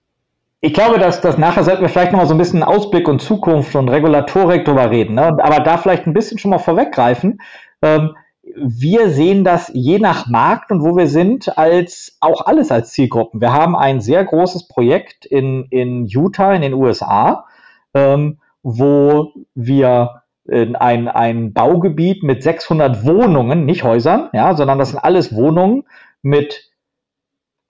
Ich 0.62 0.76
glaube, 0.76 1.00
dass 1.00 1.22
das 1.22 1.40
nachher 1.40 1.64
sollten 1.64 1.82
wir 1.82 1.90
vielleicht 1.90 2.12
nochmal 2.12 2.28
so 2.28 2.36
ein 2.36 2.38
bisschen 2.38 2.62
Ausblick 2.62 3.08
und 3.08 3.24
Zukunft 3.24 3.76
und 3.76 3.90
Regulatorik 3.90 4.66
drüber 4.66 4.92
reden. 4.92 5.16
Ne? 5.16 5.36
Aber 5.42 5.62
da 5.62 5.80
vielleicht 5.80 6.06
ein 6.06 6.14
bisschen 6.14 6.38
schon 6.38 6.52
mal 6.52 6.60
vorweggreifen. 6.60 7.40
Ähm, 7.82 8.16
wir 8.56 9.10
sehen 9.10 9.44
das 9.44 9.70
je 9.74 10.00
nach 10.00 10.28
Markt 10.28 10.72
und 10.72 10.82
wo 10.82 10.96
wir 10.96 11.08
sind, 11.08 11.58
als 11.58 12.18
auch 12.22 12.46
alles 12.46 12.72
als 12.72 12.92
Zielgruppen. 12.92 13.42
Wir 13.42 13.54
haben 13.54 13.76
ein 13.76 14.02
sehr 14.02 14.24
großes 14.24 14.68
Projekt 14.68 15.26
in, 15.26 15.66
in 15.70 16.06
Utah 16.06 16.54
in 16.54 16.62
den 16.62 16.74
USA, 16.74 17.46
ähm, 17.94 18.40
wo 18.64 19.34
wir 19.54 20.22
in 20.48 20.76
ein, 20.76 21.08
ein 21.08 21.54
Baugebiet 21.54 22.24
mit 22.24 22.44
600 22.44 23.06
Wohnungen, 23.06 23.66
nicht 23.66 23.84
Häusern, 23.84 24.30
ja, 24.32 24.56
sondern 24.56 24.80
das 24.80 24.92
sind 24.92 25.00
alles 25.00 25.36
Wohnungen 25.36 25.84
mit 26.22 26.72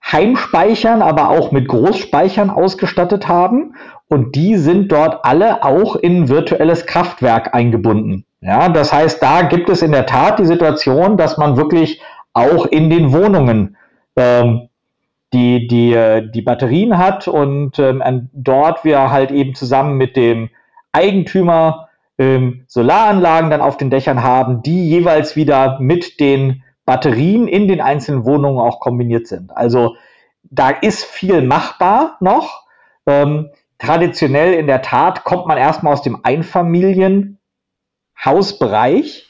Heimspeichern, 0.04 1.02
aber 1.02 1.30
auch 1.30 1.52
mit 1.52 1.68
Großspeichern 1.68 2.50
ausgestattet 2.50 3.28
haben. 3.28 3.74
Und 4.08 4.36
die 4.36 4.56
sind 4.56 4.92
dort 4.92 5.24
alle 5.24 5.64
auch 5.64 5.96
in 5.96 6.28
virtuelles 6.28 6.86
Kraftwerk 6.86 7.54
eingebunden. 7.54 8.24
Ja, 8.46 8.68
das 8.68 8.92
heißt, 8.92 9.20
da 9.20 9.42
gibt 9.42 9.68
es 9.68 9.82
in 9.82 9.90
der 9.90 10.06
Tat 10.06 10.38
die 10.38 10.46
Situation, 10.46 11.16
dass 11.16 11.36
man 11.36 11.56
wirklich 11.56 12.00
auch 12.32 12.64
in 12.66 12.90
den 12.90 13.12
Wohnungen 13.12 13.76
ähm, 14.14 14.68
die, 15.32 15.66
die, 15.66 15.92
äh, 15.92 16.30
die 16.30 16.42
Batterien 16.42 16.96
hat 16.96 17.26
und 17.26 17.80
ähm, 17.80 18.30
dort 18.32 18.84
wir 18.84 19.10
halt 19.10 19.32
eben 19.32 19.56
zusammen 19.56 19.96
mit 19.96 20.14
dem 20.14 20.50
Eigentümer 20.92 21.88
ähm, 22.18 22.62
Solaranlagen 22.68 23.50
dann 23.50 23.60
auf 23.60 23.78
den 23.78 23.90
Dächern 23.90 24.22
haben, 24.22 24.62
die 24.62 24.90
jeweils 24.90 25.34
wieder 25.34 25.80
mit 25.80 26.20
den 26.20 26.62
Batterien 26.84 27.48
in 27.48 27.66
den 27.66 27.80
einzelnen 27.80 28.24
Wohnungen 28.24 28.60
auch 28.60 28.78
kombiniert 28.78 29.26
sind. 29.26 29.56
Also 29.56 29.96
da 30.44 30.70
ist 30.70 31.04
viel 31.04 31.42
machbar 31.42 32.16
noch. 32.20 32.62
Ähm, 33.06 33.50
traditionell 33.78 34.54
in 34.54 34.68
der 34.68 34.82
Tat 34.82 35.24
kommt 35.24 35.48
man 35.48 35.58
erstmal 35.58 35.94
aus 35.94 36.02
dem 36.02 36.20
Einfamilien 36.22 37.35
Hausbereich. 38.24 39.26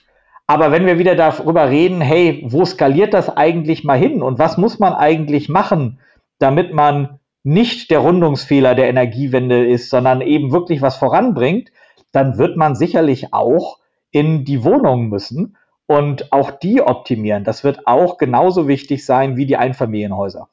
Aber 0.47 0.70
wenn 0.70 0.87
wir 0.87 0.99
wieder 0.99 1.16
darüber 1.16 1.70
reden, 1.70 2.01
hey, 2.01 2.45
wo 2.47 2.64
skaliert 2.64 3.14
das 3.14 3.28
eigentlich 3.28 3.84
mal 3.84 3.99
hin 3.99 4.22
und 4.22 4.39
was 4.39 4.59
muss 4.59 4.78
man 4.78 4.93
eigentlich 4.93 5.49
machen, 5.49 5.99
damit 6.39 6.72
man 6.72 7.18
nicht 7.43 7.91
der 7.91 8.01
Rundungsfehler 8.01 8.74
der 8.74 8.89
Energiewende 8.89 9.66
ist, 9.66 9.91
sondern 9.91 10.20
eben 10.20 10.53
wirklich 10.53 10.82
was 10.82 10.97
voranbringt, 10.97 11.70
dann 12.12 12.39
wird 12.39 12.57
man 12.57 12.74
sicherlich 12.74 13.32
auch 13.32 13.78
in 14.11 14.45
die 14.45 14.64
Wohnungen 14.64 15.09
müssen 15.09 15.57
und 15.87 16.32
auch 16.32 16.51
die 16.51 16.80
optimieren. 16.80 17.45
Das 17.45 17.64
wird 17.64 17.87
auch 17.87 18.18
genauso 18.18 18.68
wichtig 18.68 19.05
sein 19.05 19.37
wie 19.37 19.47
die 19.47 19.57
Einfamilienhäuser. 19.57 20.49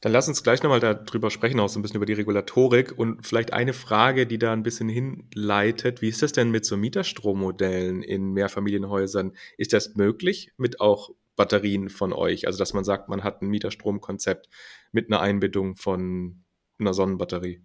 Dann 0.00 0.12
lass 0.12 0.28
uns 0.28 0.44
gleich 0.44 0.62
nochmal 0.62 0.80
darüber 0.80 1.30
sprechen, 1.30 1.58
auch 1.58 1.68
so 1.68 1.78
ein 1.78 1.82
bisschen 1.82 1.96
über 1.96 2.06
die 2.06 2.12
Regulatorik 2.12 2.96
und 2.96 3.26
vielleicht 3.26 3.52
eine 3.52 3.72
Frage, 3.72 4.26
die 4.26 4.38
da 4.38 4.52
ein 4.52 4.62
bisschen 4.62 4.88
hinleitet. 4.88 6.02
Wie 6.02 6.08
ist 6.08 6.22
das 6.22 6.32
denn 6.32 6.50
mit 6.50 6.64
so 6.64 6.76
Mieterstrommodellen 6.76 8.02
in 8.02 8.32
Mehrfamilienhäusern? 8.32 9.32
Ist 9.56 9.72
das 9.72 9.96
möglich 9.96 10.52
mit 10.56 10.80
auch 10.80 11.10
Batterien 11.34 11.88
von 11.88 12.12
euch? 12.12 12.46
Also, 12.46 12.58
dass 12.58 12.74
man 12.74 12.84
sagt, 12.84 13.08
man 13.08 13.24
hat 13.24 13.42
ein 13.42 13.48
Mieterstromkonzept 13.48 14.48
mit 14.92 15.10
einer 15.10 15.20
Einbindung 15.20 15.74
von 15.74 16.44
einer 16.78 16.94
Sonnenbatterie? 16.94 17.60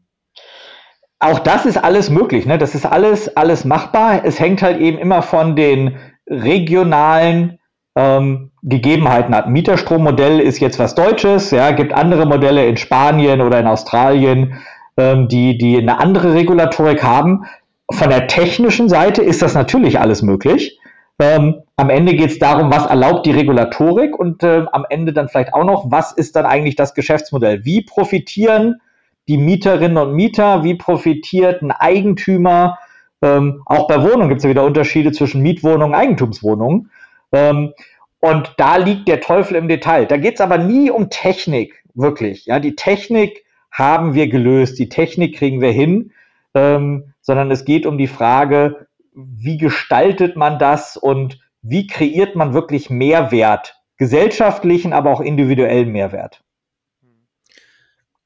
Auch 1.20 1.40
das 1.40 1.66
ist 1.66 1.78
alles 1.78 2.10
möglich. 2.10 2.46
Ne? 2.46 2.58
Das 2.58 2.74
ist 2.74 2.86
alles, 2.86 3.38
alles 3.38 3.64
machbar. 3.64 4.26
Es 4.26 4.40
hängt 4.40 4.62
halt 4.62 4.82
eben 4.82 4.98
immer 4.98 5.22
von 5.22 5.56
den 5.56 5.98
regionalen 6.28 7.60
ähm, 7.96 8.52
Gegebenheiten 8.64 9.36
hat. 9.36 9.50
Mieterstrommodell 9.50 10.40
ist 10.40 10.60
jetzt 10.60 10.80
was 10.80 10.96
Deutsches, 10.96 11.52
ja, 11.52 11.72
gibt 11.72 11.94
andere 11.94 12.26
Modelle 12.26 12.66
in 12.66 12.78
Spanien 12.78 13.42
oder 13.42 13.60
in 13.60 13.68
Australien, 13.68 14.62
ähm, 14.98 15.28
die, 15.28 15.58
die 15.58 15.78
eine 15.78 16.00
andere 16.00 16.34
Regulatorik 16.34 17.04
haben. 17.04 17.46
Von 17.92 18.10
der 18.10 18.28
technischen 18.28 18.90
Seite 18.90 19.22
ist 19.22 19.42
das 19.42 19.54
natürlich 19.54 20.00
alles 20.00 20.22
möglich. 20.22 20.80
Ähm, 21.20 21.62
am 21.76 21.90
Ende 21.90 22.16
geht 22.16 22.32
es 22.32 22.40
darum, 22.40 22.72
was 22.72 22.88
erlaubt 22.88 23.26
die 23.26 23.32
Regulatorik 23.32 24.18
und 24.18 24.42
äh, 24.44 24.66
am 24.72 24.86
Ende 24.90 25.14
dann 25.14 25.30
vielleicht 25.30 25.54
auch 25.54 25.64
noch, 25.64 25.92
was 25.92 26.12
ist 26.12 26.36
dann 26.36 26.46
eigentlich 26.46 26.76
das 26.76 26.96
Geschäftsmodell? 26.96 27.64
Wie 27.66 27.84
profitieren 27.84 28.82
die 29.28 29.38
Mieterinnen 29.38 29.98
und 29.98 30.14
Mieter? 30.16 30.64
Wie 30.64 30.76
profitiert 30.76 31.62
ein 31.62 31.72
Eigentümer? 31.72 32.80
Ähm, 33.22 33.62
auch 33.66 33.88
bei 33.88 34.02
Wohnungen 34.02 34.30
gibt 34.30 34.40
es 34.40 34.44
ja 34.44 34.50
wieder 34.50 34.66
Unterschiede 34.66 35.12
zwischen 35.12 35.42
Mietwohnungen 35.42 35.90
und 35.90 35.96
Eigentumswohnungen. 35.96 36.90
Ähm, 37.34 37.74
und 38.20 38.54
da 38.58 38.78
liegt 38.78 39.10
der 39.10 39.20
Teufel 39.20 39.58
im 39.58 39.68
Detail. 39.68 40.06
Da 40.06 40.16
geht 40.16 40.36
es 40.36 40.42
aber 40.42 40.58
nie 40.58 40.90
um 40.90 41.10
Technik, 41.10 41.84
wirklich. 41.94 42.46
Ja, 42.46 42.60
die 42.60 42.76
Technik 42.76 43.44
haben 43.70 44.14
wir 44.14 44.28
gelöst, 44.28 44.80
die 44.80 44.88
Technik 44.88 45.36
kriegen 45.36 45.60
wir 45.60 45.72
hin, 45.72 46.14
ähm, 46.54 47.14
sondern 47.22 47.52
es 47.52 47.66
geht 47.66 47.86
um 47.86 47.98
die 47.98 48.08
Frage, 48.08 48.88
wie 49.14 49.58
gestaltet 49.58 50.38
man 50.38 50.60
das 50.60 50.96
und 50.96 51.40
wie 51.62 51.88
kreiert 51.88 52.36
man 52.36 52.54
wirklich 52.54 52.90
Mehrwert, 52.90 53.76
gesellschaftlichen, 53.98 54.94
aber 54.94 55.12
auch 55.12 55.22
individuellen 55.22 55.92
Mehrwert. 55.92 56.44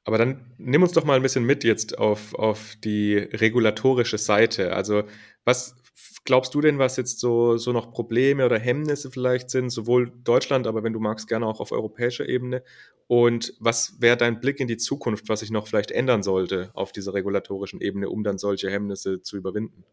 Aber 0.04 0.18
dann 0.18 0.56
nimm 0.58 0.84
uns 0.84 0.94
doch 0.94 1.04
mal 1.04 1.16
ein 1.16 1.22
bisschen 1.22 1.46
mit 1.46 1.64
jetzt 1.64 1.98
auf, 1.98 2.34
auf 2.36 2.76
die 2.84 3.18
regulatorische 3.18 4.18
Seite. 4.18 4.74
Also 4.74 5.04
was 5.44 5.76
glaubst 6.28 6.54
du 6.54 6.60
denn, 6.60 6.78
was 6.78 6.98
jetzt 6.98 7.22
so, 7.22 7.56
so 7.56 7.72
noch 7.72 7.90
Probleme 7.92 8.46
oder 8.46 8.60
Hemmnisse 8.60 9.10
vielleicht 9.10 9.50
sind, 9.50 9.70
sowohl 9.70 10.12
Deutschland, 10.26 10.68
aber 10.68 10.84
wenn 10.84 10.92
du 10.92 11.00
magst, 11.00 11.30
gerne 11.30 11.48
auch 11.48 11.62
auf 11.62 11.72
europäischer 11.72 12.28
Ebene? 12.28 12.64
Und 13.08 13.54
was 13.62 14.02
wäre 14.02 14.18
dein 14.18 14.42
Blick 14.42 14.60
in 14.60 14.68
die 14.68 14.76
Zukunft, 14.76 15.30
was 15.30 15.40
sich 15.40 15.52
noch 15.52 15.68
vielleicht 15.68 15.90
ändern 15.90 16.24
sollte 16.24 16.70
auf 16.74 16.92
dieser 16.92 17.14
regulatorischen 17.14 17.80
Ebene, 17.80 18.10
um 18.10 18.26
dann 18.26 18.38
solche 18.38 18.70
Hemmnisse 18.70 19.22
zu 19.22 19.38
überwinden? 19.38 19.86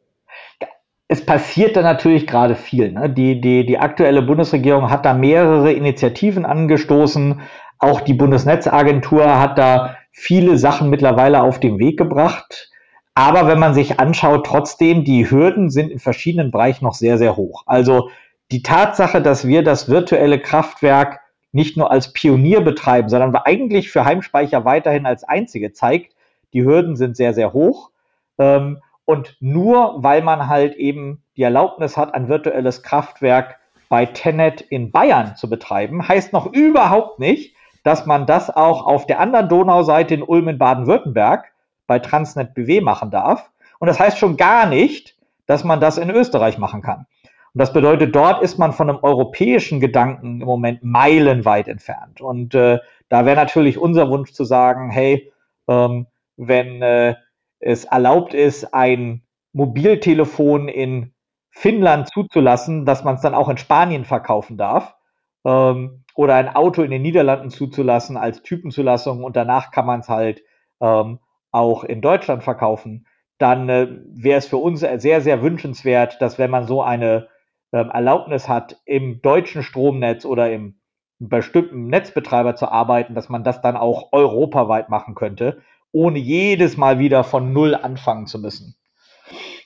Es 1.07 1.24
passiert 1.24 1.76
da 1.76 1.82
natürlich 1.82 2.26
gerade 2.26 2.57
viel. 2.57 2.91
Ne? 2.91 3.09
Die, 3.11 3.41
die, 3.41 3.64
die 3.64 3.78
aktuelle 3.78 4.20
Bundesregierung 4.20 4.91
hat 4.91 5.07
da 5.07 5.14
mehrere 5.14 5.72
Initiativen 5.72 6.45
angestoßen. 6.45 7.43
Auch 7.78 8.01
die 8.01 8.14
Bundesnetzagentur 8.14 9.39
hat 9.39 9.57
da 9.57 9.97
viele 10.11 10.59
Sachen 10.59 10.91
mittlerweile 10.91 11.43
auf 11.43 11.61
den 11.61 11.78
Weg 11.78 11.97
gebracht. 11.97 12.72
Aber 13.14 13.46
wenn 13.46 13.60
man 13.60 13.74
sich 13.74 14.00
anschaut, 14.00 14.46
trotzdem, 14.46 15.04
die 15.04 15.30
Hürden 15.30 15.70
sind 15.70 15.90
in 15.90 16.00
verschiedenen 16.00 16.50
Bereichen 16.50 16.84
noch 16.84 16.94
sehr, 16.94 17.16
sehr 17.16 17.36
hoch. 17.36 17.62
Also 17.66 18.10
die 18.50 18.62
Tatsache, 18.62 19.22
dass 19.22 19.46
wir 19.46 19.62
das 19.62 19.88
virtuelle 19.88 20.40
Kraftwerk 20.40 21.20
nicht 21.52 21.76
nur 21.76 21.92
als 21.92 22.12
Pionier 22.12 22.60
betreiben, 22.60 23.08
sondern 23.08 23.32
wir 23.32 23.46
eigentlich 23.46 23.90
für 23.90 24.04
Heimspeicher 24.04 24.64
weiterhin 24.64 25.06
als 25.06 25.22
einzige 25.22 25.72
zeigt, 25.72 26.14
die 26.52 26.64
Hürden 26.64 26.96
sind 26.96 27.16
sehr, 27.16 27.34
sehr 27.34 27.52
hoch. 27.52 27.90
Ähm, 28.38 28.80
und 29.04 29.36
nur 29.40 30.02
weil 30.02 30.22
man 30.22 30.48
halt 30.48 30.74
eben 30.74 31.22
die 31.36 31.42
Erlaubnis 31.42 31.96
hat, 31.96 32.14
ein 32.14 32.28
virtuelles 32.28 32.82
Kraftwerk 32.82 33.60
bei 33.88 34.06
Tenet 34.06 34.60
in 34.60 34.90
Bayern 34.90 35.36
zu 35.36 35.48
betreiben, 35.48 36.08
heißt 36.08 36.32
noch 36.32 36.52
überhaupt 36.52 37.20
nicht, 37.20 37.54
dass 37.84 38.06
man 38.06 38.26
das 38.26 38.50
auch 38.50 38.86
auf 38.86 39.06
der 39.06 39.20
anderen 39.20 39.48
Donauseite 39.48 40.14
in 40.14 40.22
Ulm 40.22 40.48
in 40.48 40.58
Baden-Württemberg 40.58 41.52
bei 41.87 41.99
Transnet 41.99 42.55
BW 42.55 42.80
machen 42.80 43.11
darf. 43.11 43.51
Und 43.78 43.89
das 43.89 44.01
heißt 44.01 44.18
schon 44.18 44.37
gar 44.37 44.66
nicht, 44.66 45.16
dass 45.47 45.64
man 45.64 45.80
das 45.80 45.99
in 45.99 46.11
Österreich 46.11 46.59
machen 46.59 46.82
kann. 46.82 47.07
Und 47.55 47.59
das 47.61 47.72
bedeutet, 47.72 48.16
dort 48.16 48.43
ist 48.43 48.59
man 48.59 48.72
von 48.72 48.89
einem 48.89 48.99
europäischen 49.03 49.78
Gedanken 49.78 50.41
im 50.41 50.47
Moment 50.47 50.82
meilenweit 50.82 51.68
entfernt. 51.68 52.20
Und 52.20 52.55
äh, 52.55 52.78
da 53.09 53.26
wäre 53.26 53.37
natürlich 53.37 53.78
unser 53.78 54.09
Wunsch 54.09 54.32
zu 54.32 54.45
sagen, 54.45 54.91
hey, 54.91 55.32
ähm, 55.68 56.07
wenn 56.37 56.82
äh, 56.82 57.14
es 57.61 57.85
erlaubt 57.85 58.35
ist, 58.35 58.74
ein 58.74 59.22
Mobiltelefon 59.53 60.68
in 60.68 61.12
Finnland 61.51 62.09
zuzulassen, 62.09 62.85
dass 62.85 63.05
man 63.05 63.14
es 63.14 63.20
dann 63.20 63.35
auch 63.35 63.49
in 63.49 63.57
Spanien 63.57 64.05
verkaufen 64.05 64.57
darf, 64.57 64.97
ähm, 65.45 66.05
oder 66.14 66.35
ein 66.35 66.55
Auto 66.55 66.82
in 66.82 66.91
den 66.91 67.03
Niederlanden 67.03 67.51
zuzulassen 67.51 68.16
als 68.16 68.43
Typenzulassung 68.43 69.24
und 69.24 69.37
danach 69.37 69.70
kann 69.70 69.87
man 69.87 70.01
es 70.01 70.09
halt 70.09 70.43
ähm, 70.80 71.18
auch 71.55 71.84
in 71.84 72.00
Deutschland 72.00 72.42
verkaufen, 72.42 73.07
dann 73.38 73.68
äh, 73.68 73.88
wäre 74.07 74.38
es 74.38 74.46
für 74.46 74.57
uns 74.57 74.80
sehr, 74.80 75.20
sehr 75.20 75.42
wünschenswert, 75.42 76.20
dass 76.20 76.38
wenn 76.38 76.50
man 76.50 76.66
so 76.66 76.82
eine 76.82 77.28
ähm, 77.72 77.90
Erlaubnis 77.90 78.48
hat, 78.48 78.80
im 78.84 79.22
deutschen 79.22 79.62
Stromnetz 79.62 80.24
oder 80.24 80.52
im 80.52 80.80
bestimmten 81.18 81.86
Netzbetreiber 81.86 82.57
zu 82.57 82.68
arbeiten, 82.68 83.14
dass 83.14 83.28
man 83.28 83.44
das 83.44 83.62
dann 83.62 83.76
auch 83.76 84.12
europaweit 84.12 84.88
machen 84.88 85.14
könnte, 85.14 85.62
ohne 85.92 86.18
jedes 86.18 86.76
Mal 86.76 86.98
wieder 86.98 87.24
von 87.24 87.52
Null 87.52 87.74
anfangen 87.74 88.26
zu 88.26 88.38
müssen. 88.38 88.76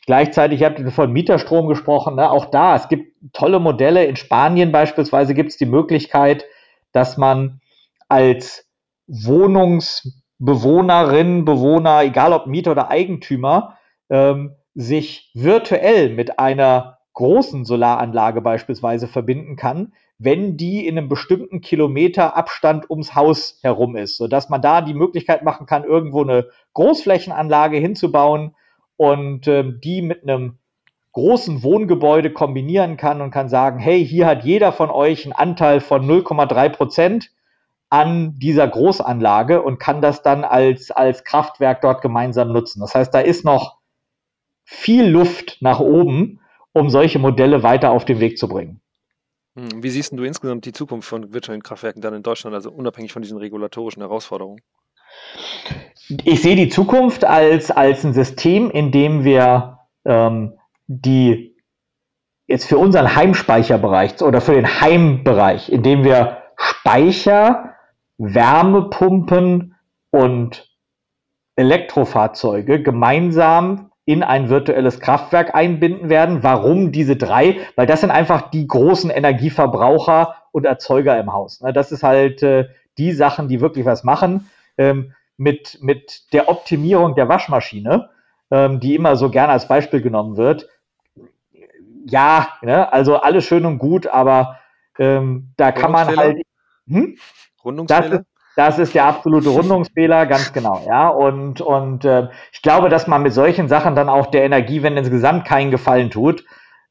Gleichzeitig, 0.06 0.60
ich 0.60 0.64
habe 0.64 0.90
von 0.90 1.12
Mieterstrom 1.12 1.68
gesprochen, 1.68 2.16
ne? 2.16 2.30
auch 2.30 2.46
da, 2.46 2.76
es 2.76 2.88
gibt 2.88 3.14
tolle 3.32 3.60
Modelle. 3.60 4.04
In 4.04 4.16
Spanien 4.16 4.72
beispielsweise 4.72 5.34
gibt 5.34 5.50
es 5.50 5.56
die 5.56 5.66
Möglichkeit, 5.66 6.44
dass 6.92 7.18
man 7.18 7.60
als 8.08 8.66
Wohnungsbewohnerin, 10.38 11.44
Bewohner, 11.44 12.02
egal 12.02 12.32
ob 12.32 12.46
Mieter 12.46 12.72
oder 12.72 12.90
Eigentümer, 12.90 13.76
ähm, 14.10 14.56
sich 14.74 15.30
virtuell 15.34 16.10
mit 16.10 16.38
einer 16.38 16.98
großen 17.14 17.64
Solaranlage 17.64 18.40
beispielsweise 18.40 19.08
verbinden 19.08 19.56
kann, 19.56 19.92
wenn 20.18 20.56
die 20.56 20.86
in 20.86 20.98
einem 20.98 21.08
bestimmten 21.08 21.60
Kilometer 21.60 22.36
Abstand 22.36 22.90
ums 22.90 23.14
Haus 23.14 23.58
herum 23.62 23.96
ist, 23.96 24.16
sodass 24.16 24.48
man 24.48 24.62
da 24.62 24.80
die 24.80 24.94
Möglichkeit 24.94 25.42
machen 25.42 25.66
kann, 25.66 25.84
irgendwo 25.84 26.22
eine 26.22 26.46
Großflächenanlage 26.74 27.76
hinzubauen, 27.76 28.54
und 28.98 29.46
ähm, 29.46 29.80
die 29.82 30.02
mit 30.02 30.24
einem 30.24 30.58
großen 31.12 31.62
Wohngebäude 31.62 32.32
kombinieren 32.32 32.96
kann 32.98 33.22
und 33.22 33.30
kann 33.30 33.48
sagen, 33.48 33.78
hey, 33.78 34.04
hier 34.04 34.26
hat 34.26 34.44
jeder 34.44 34.72
von 34.72 34.90
euch 34.90 35.24
einen 35.24 35.32
Anteil 35.32 35.80
von 35.80 36.04
0,3 36.06 36.68
Prozent 36.68 37.30
an 37.90 38.38
dieser 38.38 38.68
Großanlage 38.68 39.62
und 39.62 39.78
kann 39.78 40.02
das 40.02 40.22
dann 40.22 40.44
als, 40.44 40.90
als 40.90 41.24
Kraftwerk 41.24 41.80
dort 41.80 42.02
gemeinsam 42.02 42.52
nutzen. 42.52 42.80
Das 42.80 42.94
heißt, 42.94 43.14
da 43.14 43.20
ist 43.20 43.44
noch 43.44 43.78
viel 44.64 45.06
Luft 45.06 45.58
nach 45.60 45.80
oben, 45.80 46.40
um 46.72 46.90
solche 46.90 47.18
Modelle 47.18 47.62
weiter 47.62 47.90
auf 47.90 48.04
den 48.04 48.20
Weg 48.20 48.38
zu 48.38 48.48
bringen. 48.48 48.80
Hm, 49.56 49.82
wie 49.82 49.88
siehst 49.88 50.12
du 50.12 50.22
insgesamt 50.22 50.66
die 50.66 50.72
Zukunft 50.72 51.08
von 51.08 51.32
virtuellen 51.32 51.62
Kraftwerken 51.62 52.02
dann 52.02 52.14
in 52.14 52.22
Deutschland, 52.22 52.54
also 52.54 52.70
unabhängig 52.70 53.12
von 53.12 53.22
diesen 53.22 53.38
regulatorischen 53.38 54.02
Herausforderungen? 54.02 54.60
Ich 56.24 56.42
sehe 56.42 56.56
die 56.56 56.68
Zukunft 56.68 57.24
als, 57.24 57.70
als 57.70 58.04
ein 58.04 58.12
System, 58.12 58.70
in 58.70 58.92
dem 58.92 59.24
wir 59.24 59.78
ähm, 60.04 60.54
die 60.86 61.56
jetzt 62.46 62.66
für 62.66 62.78
unseren 62.78 63.14
Heimspeicherbereich 63.14 64.22
oder 64.22 64.40
für 64.40 64.54
den 64.54 64.80
Heimbereich, 64.80 65.70
in 65.70 65.82
dem 65.82 66.04
wir 66.04 66.42
Speicher, 66.56 67.67
Wärmepumpen 68.18 69.76
und 70.10 70.68
Elektrofahrzeuge 71.56 72.82
gemeinsam 72.82 73.90
in 74.04 74.22
ein 74.22 74.48
virtuelles 74.48 75.00
Kraftwerk 75.00 75.54
einbinden 75.54 76.08
werden. 76.08 76.42
Warum 76.42 76.92
diese 76.92 77.16
drei? 77.16 77.58
Weil 77.76 77.86
das 77.86 78.00
sind 78.00 78.10
einfach 78.10 78.50
die 78.50 78.66
großen 78.66 79.10
Energieverbraucher 79.10 80.34
und 80.52 80.64
Erzeuger 80.64 81.18
im 81.18 81.32
Haus. 81.32 81.60
Ne? 81.60 81.72
Das 81.72 81.92
ist 81.92 82.02
halt 82.02 82.42
äh, 82.42 82.68
die 82.96 83.12
Sachen, 83.12 83.48
die 83.48 83.60
wirklich 83.60 83.84
was 83.84 84.04
machen 84.04 84.48
ähm, 84.78 85.12
mit, 85.36 85.78
mit 85.82 86.32
der 86.32 86.48
Optimierung 86.48 87.14
der 87.16 87.28
Waschmaschine, 87.28 88.08
ähm, 88.50 88.80
die 88.80 88.94
immer 88.94 89.16
so 89.16 89.30
gerne 89.30 89.52
als 89.52 89.68
Beispiel 89.68 90.00
genommen 90.00 90.36
wird. 90.36 90.68
Ja, 92.06 92.48
ne, 92.62 92.90
also 92.92 93.16
alles 93.16 93.44
schön 93.44 93.66
und 93.66 93.78
gut, 93.78 94.06
aber 94.06 94.58
ähm, 94.98 95.52
da 95.56 95.70
kann 95.72 95.92
man 95.92 96.16
halt. 96.16 96.42
Hm? 96.88 97.18
Rundungsfehler? 97.68 98.08
Das 98.08 98.18
ist, 98.20 98.26
das 98.56 98.78
ist 98.78 98.94
der 98.94 99.04
absolute 99.04 99.50
Rundungsfehler, 99.50 100.26
ganz 100.26 100.52
genau, 100.52 100.82
ja. 100.86 101.08
Und, 101.08 101.60
und 101.60 102.04
äh, 102.04 102.28
ich 102.52 102.62
glaube, 102.62 102.88
dass 102.88 103.06
man 103.06 103.22
mit 103.22 103.32
solchen 103.32 103.68
Sachen 103.68 103.94
dann 103.94 104.08
auch 104.08 104.26
der 104.26 104.44
Energiewende 104.44 105.00
insgesamt 105.00 105.46
keinen 105.46 105.70
Gefallen 105.70 106.10
tut. 106.10 106.44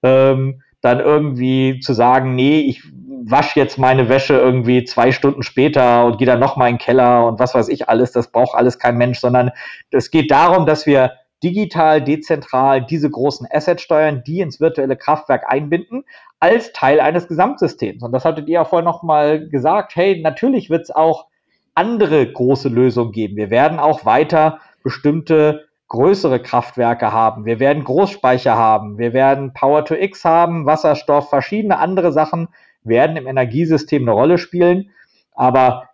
Ähm, 0.04 0.62
dann 0.82 1.00
irgendwie 1.00 1.80
zu 1.80 1.94
sagen, 1.94 2.36
nee, 2.36 2.60
ich 2.62 2.84
wasche 3.26 3.60
jetzt 3.60 3.78
meine 3.78 4.10
Wäsche 4.10 4.36
irgendwie 4.36 4.84
zwei 4.86 5.12
Stunden 5.12 5.44
später 5.44 6.06
und 6.06 6.18
gehe 6.18 6.28
dann 6.28 6.40
nochmal 6.40 6.70
in 6.70 6.76
den 6.76 6.82
Keller 6.82 7.26
und 7.26 7.40
was 7.40 7.56
weiß 7.56 7.68
ich 7.70 7.90
alles, 7.90 8.12
das 8.12 8.32
braucht 8.32 8.56
alles 8.56 8.80
kein 8.80 8.96
Mensch, 8.96 9.20
sondern 9.20 9.52
es 9.92 10.12
geht 10.12 10.32
darum, 10.32 10.66
dass 10.66 10.86
wir 10.86 11.14
digital, 11.44 12.02
dezentral 12.02 12.86
diese 12.86 13.10
großen 13.10 13.48
Assets 13.52 13.84
steuern, 13.84 14.24
die 14.26 14.40
ins 14.40 14.60
virtuelle 14.60 14.98
Kraftwerk 14.98 15.44
einbinden, 15.48 16.04
als 16.40 16.72
Teil 16.74 17.00
eines 17.00 17.28
Gesamtsystems. 17.28 18.04
Und 18.04 18.12
das 18.12 18.26
hattet 18.26 18.48
ihr 18.48 18.56
ja 18.56 18.66
vorhin 18.66 18.86
nochmal 18.86 19.48
gesagt, 19.48 19.96
hey, 19.96 20.22
natürlich 20.22 20.70
wird 20.70 20.84
es 20.84 20.92
auch 20.92 21.28
andere 21.76 22.32
große 22.32 22.70
Lösungen 22.70 23.12
geben. 23.12 23.36
Wir 23.36 23.50
werden 23.50 23.80
auch 23.80 24.06
weiter 24.06 24.60
bestimmte 24.84 25.68
größere 25.90 26.42
Kraftwerke 26.42 27.12
haben. 27.12 27.46
Wir 27.46 27.60
werden 27.60 27.84
Großspeicher 27.84 28.56
haben. 28.56 28.98
Wir 28.98 29.14
werden 29.14 29.54
Power 29.54 29.86
to 29.86 29.96
X 29.96 30.26
haben, 30.26 30.66
Wasserstoff, 30.66 31.30
verschiedene 31.30 31.78
andere 31.78 32.12
Sachen 32.12 32.50
werden 32.84 33.16
im 33.16 33.28
Energiesystem 33.28 34.04
eine 34.04 34.12
Rolle 34.12 34.38
spielen. 34.38 34.92
Aber 35.34 35.90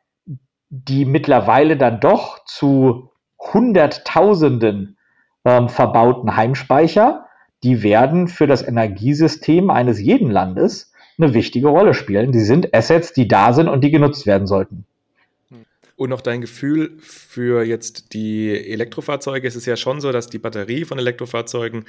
die 0.70 1.06
mittlerweile 1.06 1.78
dann 1.78 2.00
doch 2.00 2.44
zu 2.46 3.12
Hunderttausenden 3.39 4.98
ähm, 5.46 5.70
verbauten 5.70 6.36
Heimspeicher, 6.36 7.26
die 7.64 7.84
werden 7.84 8.28
für 8.28 8.48
das 8.48 8.62
Energiesystem 8.62 9.70
eines 9.70 10.00
jeden 10.00 10.30
Landes 10.30 10.91
eine 11.18 11.34
wichtige 11.34 11.68
Rolle 11.68 11.94
spielen. 11.94 12.32
Die 12.32 12.39
sind 12.39 12.74
Assets, 12.76 13.14
die 13.14 13.28
da 13.28 13.54
sind 13.54 13.68
und 13.68 13.82
die 13.82 13.91
genutzt 13.91 14.26
werden 14.26 14.48
sollten. 14.48 14.86
Und 15.96 16.10
noch 16.10 16.22
dein 16.22 16.41
Gefühl 16.41 16.98
für 17.00 17.64
jetzt 17.64 18.14
die 18.14 18.50
Elektrofahrzeuge. 18.50 19.48
Es 19.48 19.56
ist 19.56 19.68
ja 19.68 19.78
schon 19.78 20.02
so, 20.02 20.12
dass 20.12 20.28
die 20.28 20.39
Batterie 20.39 20.86
von 20.86 20.98
Elektrofahrzeugen, 20.98 21.86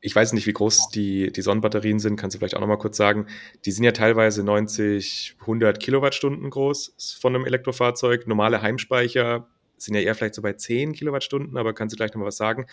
ich 0.00 0.14
weiß 0.14 0.32
nicht, 0.32 0.46
wie 0.46 0.52
groß 0.52 0.90
die, 0.90 1.32
die 1.32 1.42
Sonnenbatterien 1.42 1.98
sind, 1.98 2.16
kannst 2.16 2.34
du 2.34 2.38
vielleicht 2.38 2.54
auch 2.54 2.60
noch 2.60 2.68
mal 2.68 2.78
kurz 2.78 2.96
sagen, 2.96 3.26
die 3.64 3.72
sind 3.72 3.82
ja 3.82 3.90
teilweise 3.90 4.44
90, 4.44 5.36
100 5.40 5.80
Kilowattstunden 5.80 6.48
groß 6.50 7.18
von 7.20 7.34
einem 7.34 7.44
Elektrofahrzeug. 7.46 8.28
Normale 8.28 8.62
Heimspeicher 8.62 9.48
sind 9.78 9.94
ja 9.94 10.00
eher 10.00 10.14
vielleicht 10.14 10.34
so 10.34 10.42
bei 10.42 10.52
10 10.52 10.92
Kilowattstunden, 10.92 11.56
aber 11.56 11.74
kannst 11.74 11.94
du 11.94 11.96
gleich 11.96 12.12
noch 12.12 12.20
mal 12.20 12.26
was 12.26 12.36
sagen? 12.36 12.66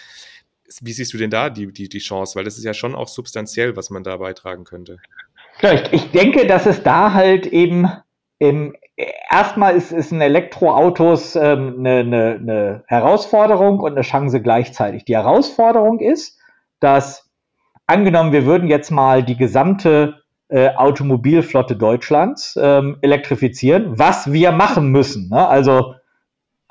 Wie 0.82 0.92
siehst 0.92 1.14
du 1.14 1.18
denn 1.18 1.30
da 1.30 1.50
die, 1.50 1.72
die, 1.72 1.90
die 1.90 2.00
Chance? 2.00 2.36
Weil 2.36 2.44
das 2.44 2.58
ist 2.58 2.64
ja 2.64 2.74
schon 2.74 2.96
auch 2.96 3.08
substanziell, 3.08 3.76
was 3.76 3.90
man 3.90 4.04
da 4.04 4.18
beitragen 4.18 4.64
könnte. 4.64 4.98
Ja, 5.62 5.74
ich, 5.92 6.12
denke, 6.12 6.48
dass 6.48 6.66
es 6.66 6.84
da 6.84 7.14
halt 7.14 7.46
eben 7.48 7.88
im 8.40 8.76
erstmal 9.30 9.76
ist, 9.76 9.92
ist 9.92 10.12
ein 10.12 10.22
Elektroautos 10.22 11.36
ähm, 11.36 11.76
eine, 11.80 12.00
eine, 12.00 12.40
eine 12.42 12.84
Herausforderung 12.88 13.80
und 13.80 13.92
eine 13.94 14.02
Chance 14.02 14.42
gleichzeitig. 14.42 15.06
Die 15.06 15.16
Herausforderung 15.16 16.00
ist, 16.00 16.40
dass 16.80 17.30
angenommen, 17.88 18.32
wir 18.32 18.46
würden 18.46 18.68
jetzt 18.68 18.92
mal 18.92 19.24
die 19.24 19.38
gesamte 19.38 20.22
äh, 20.48 20.70
Automobilflotte 20.76 21.76
Deutschlands 21.76 22.58
ähm, 22.62 22.98
elektrifizieren, 23.02 23.98
was 23.98 24.32
wir 24.32 24.52
machen 24.52 24.90
müssen. 24.90 25.30
Ne? 25.30 25.48
Also 25.48 25.96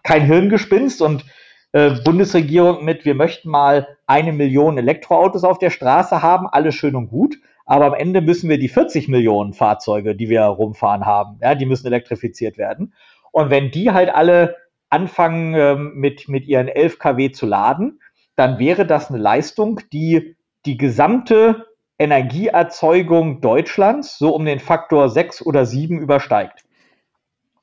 kein 0.05 0.23
Hirngespinst 0.23 1.03
und 1.03 1.25
äh, 1.73 1.91
Bundesregierung 2.05 2.85
mit, 2.85 3.05
wir 3.05 3.17
möchten 3.17 3.51
mal 3.51 3.97
eine 4.07 4.33
Million 4.33 4.79
Elektroautos 4.79 5.43
auf 5.43 5.59
der 5.59 5.71
Straße 5.71 6.23
haben, 6.23 6.47
alles 6.47 6.77
schön 6.77 6.95
und 6.95 7.09
gut. 7.09 7.37
Aber 7.67 7.87
am 7.87 7.95
Ende 7.95 8.21
müssen 8.21 8.49
wir 8.49 8.59
die 8.59 8.69
40 8.69 9.09
Millionen 9.09 9.55
Fahrzeuge, 9.55 10.15
die 10.15 10.29
wir 10.29 10.43
rumfahren 10.43 11.05
haben, 11.05 11.39
ja, 11.43 11.55
die 11.55 11.67
müssen 11.67 11.87
elektrifiziert 11.87 12.59
werden. 12.59 12.95
Und 13.33 13.51
wenn 13.51 13.71
die 13.71 13.91
halt 13.91 14.15
alle 14.15 14.57
anfangen 14.91 15.55
ähm, 15.55 15.93
mit, 15.97 16.29
mit 16.29 16.47
ihren 16.47 16.69
11 16.69 16.99
kW 17.01 17.33
zu 17.33 17.47
laden, 17.47 18.01
dann 18.37 18.59
wäre 18.59 18.87
das 18.87 19.09
eine 19.09 19.19
Leistung, 19.19 19.81
die 19.93 20.37
die 20.67 20.77
gesamte 20.77 21.67
Energieerzeugung 21.99 23.41
Deutschlands 23.41 24.19
so 24.19 24.35
um 24.35 24.45
den 24.45 24.61
Faktor 24.61 25.09
6 25.09 25.45
oder 25.47 25.65
7 25.67 25.99
übersteigt. 25.99 26.65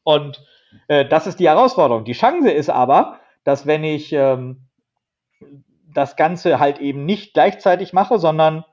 Und 0.04 0.44
äh, 0.88 1.06
das 1.06 1.28
ist 1.28 1.40
die 1.40 1.50
Herausforderung. 1.50 2.04
Die 2.04 2.14
Chance 2.14 2.52
ist 2.52 2.70
aber, 2.70 3.20
dass 3.44 3.66
wenn 3.66 3.84
ich 3.84 4.14
ähm, 4.14 4.68
das 5.94 6.16
Ganze 6.16 6.60
halt 6.60 6.80
eben 6.80 7.06
nicht 7.06 7.34
gleichzeitig 7.34 7.94
mache, 7.94 8.20
sondern 8.20 8.64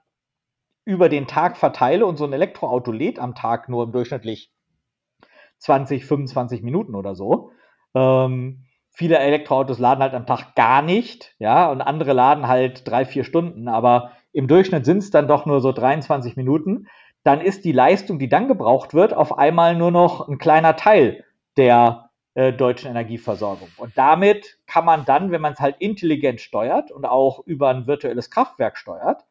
über 0.85 1.09
den 1.09 1.27
Tag 1.27 1.57
verteile 1.57 2.07
und 2.07 2.17
so 2.17 2.25
ein 2.25 2.33
Elektroauto 2.33 2.93
lädt 2.93 3.19
am 3.19 3.35
Tag 3.35 3.69
nur 3.69 3.85
im 3.85 3.93
durchschnittlich 3.93 4.53
20, 5.59 6.07
25 6.07 6.63
Minuten 6.63 6.95
oder 6.95 7.15
so. 7.15 7.51
Ähm, 7.95 8.65
viele 8.91 9.19
Elektroautos 9.19 9.79
laden 9.79 10.03
halt 10.03 10.15
am 10.15 10.27
Tag 10.27 10.55
gar 10.55 10.83
nicht, 10.83 11.35
ja, 11.39 11.71
und 11.71 11.81
andere 11.81 12.13
laden 12.13 12.49
halt 12.49 12.89
drei, 12.89 13.05
vier 13.05 13.25
Stunden, 13.25 13.69
aber 13.69 14.13
im 14.33 14.49
Durchschnitt 14.49 14.85
sind 14.85 14.99
es 14.99 15.11
dann 15.11 15.29
doch 15.29 15.47
nur 15.47 15.61
so 15.61 15.73
23 15.73 16.37
Minuten. 16.37 16.87
Dann 17.23 17.41
ist 17.41 17.65
die 17.65 17.73
Leistung, 17.73 18.19
die 18.19 18.29
dann 18.29 18.49
gebraucht 18.49 18.95
wird, 18.95 19.13
auf 19.13 19.37
einmal 19.37 19.77
nur 19.77 19.91
noch 19.91 20.29
ein 20.29 20.39
kleiner 20.39 20.77
Teil 20.77 21.25
der 21.59 22.11
äh, 22.35 22.53
deutschen 22.53 22.91
Energieversorgung. 22.91 23.69
Und 23.77 23.99
damit 23.99 24.59
kann 24.67 24.85
man 24.85 25.05
dann, 25.05 25.33
wenn 25.33 25.41
man 25.41 25.55
es 25.55 25.61
halt 25.61 25.77
intelligent 25.81 26.41
steuert 26.41 26.91
und 26.91 27.05
auch 27.05 27.45
über 27.47 27.69
ein 27.69 27.87
virtuelles 27.87 28.31
Kraftwerk 28.31 28.79
steuert, 28.79 29.25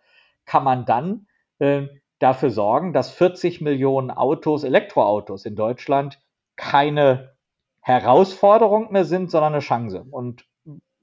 kann 0.46 0.64
man 0.64 0.86
dann 0.86 1.28
äh, 1.60 1.88
dafür 2.20 2.50
sorgen, 2.50 2.94
dass 2.94 3.12
40 3.12 3.62
Millionen 3.62 4.12
Autos, 4.12 4.64
Elektroautos 4.64 5.46
in 5.46 5.56
Deutschland 5.56 6.20
keine 6.56 7.36
Herausforderung 7.82 8.92
mehr 8.92 9.06
sind, 9.06 9.32
sondern 9.32 9.54
eine 9.54 9.62
Chance. 9.62 10.06
Und 10.12 10.46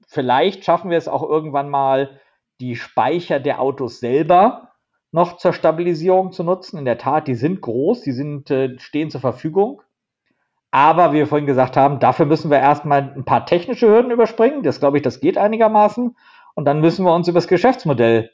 vielleicht 0.07 0.63
schaffen 0.63 0.91
wir 0.91 0.97
es 0.97 1.07
auch 1.07 1.23
irgendwann 1.23 1.69
mal, 1.69 2.19
die 2.59 2.75
Speicher 2.75 3.39
der 3.39 3.59
Autos 3.59 3.99
selber 3.99 4.69
noch 5.11 5.37
zur 5.37 5.53
Stabilisierung 5.53 6.31
zu 6.31 6.43
nutzen. 6.43 6.77
In 6.77 6.85
der 6.85 6.97
Tat, 6.97 7.27
die 7.27 7.35
sind 7.35 7.61
groß, 7.61 8.01
die 8.01 8.11
sind, 8.11 8.51
äh, 8.51 8.77
stehen 8.79 9.09
zur 9.09 9.21
Verfügung. 9.21 9.81
Aber 10.75 11.13
wie 11.13 11.19
wir 11.19 11.27
vorhin 11.27 11.47
gesagt 11.47 11.77
haben, 11.77 12.01
dafür 12.01 12.25
müssen 12.25 12.51
wir 12.51 12.59
erstmal 12.59 13.13
ein 13.15 13.23
paar 13.23 13.45
technische 13.45 13.87
Hürden 13.87 14.11
überspringen. 14.11 14.61
Das 14.61 14.81
glaube 14.81 14.97
ich, 14.97 15.03
das 15.03 15.21
geht 15.21 15.37
einigermaßen. 15.37 16.17
Und 16.53 16.65
dann 16.65 16.81
müssen 16.81 17.05
wir 17.05 17.15
uns 17.15 17.29
über 17.29 17.37
das 17.37 17.47
Geschäftsmodell 17.47 18.29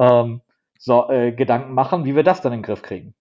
ähm, 0.00 0.40
so, 0.80 1.08
äh, 1.08 1.30
Gedanken 1.30 1.74
machen, 1.74 2.04
wie 2.04 2.16
wir 2.16 2.24
das 2.24 2.40
dann 2.40 2.52
in 2.52 2.58
den 2.58 2.64
Griff 2.64 2.82
kriegen. 2.82 3.14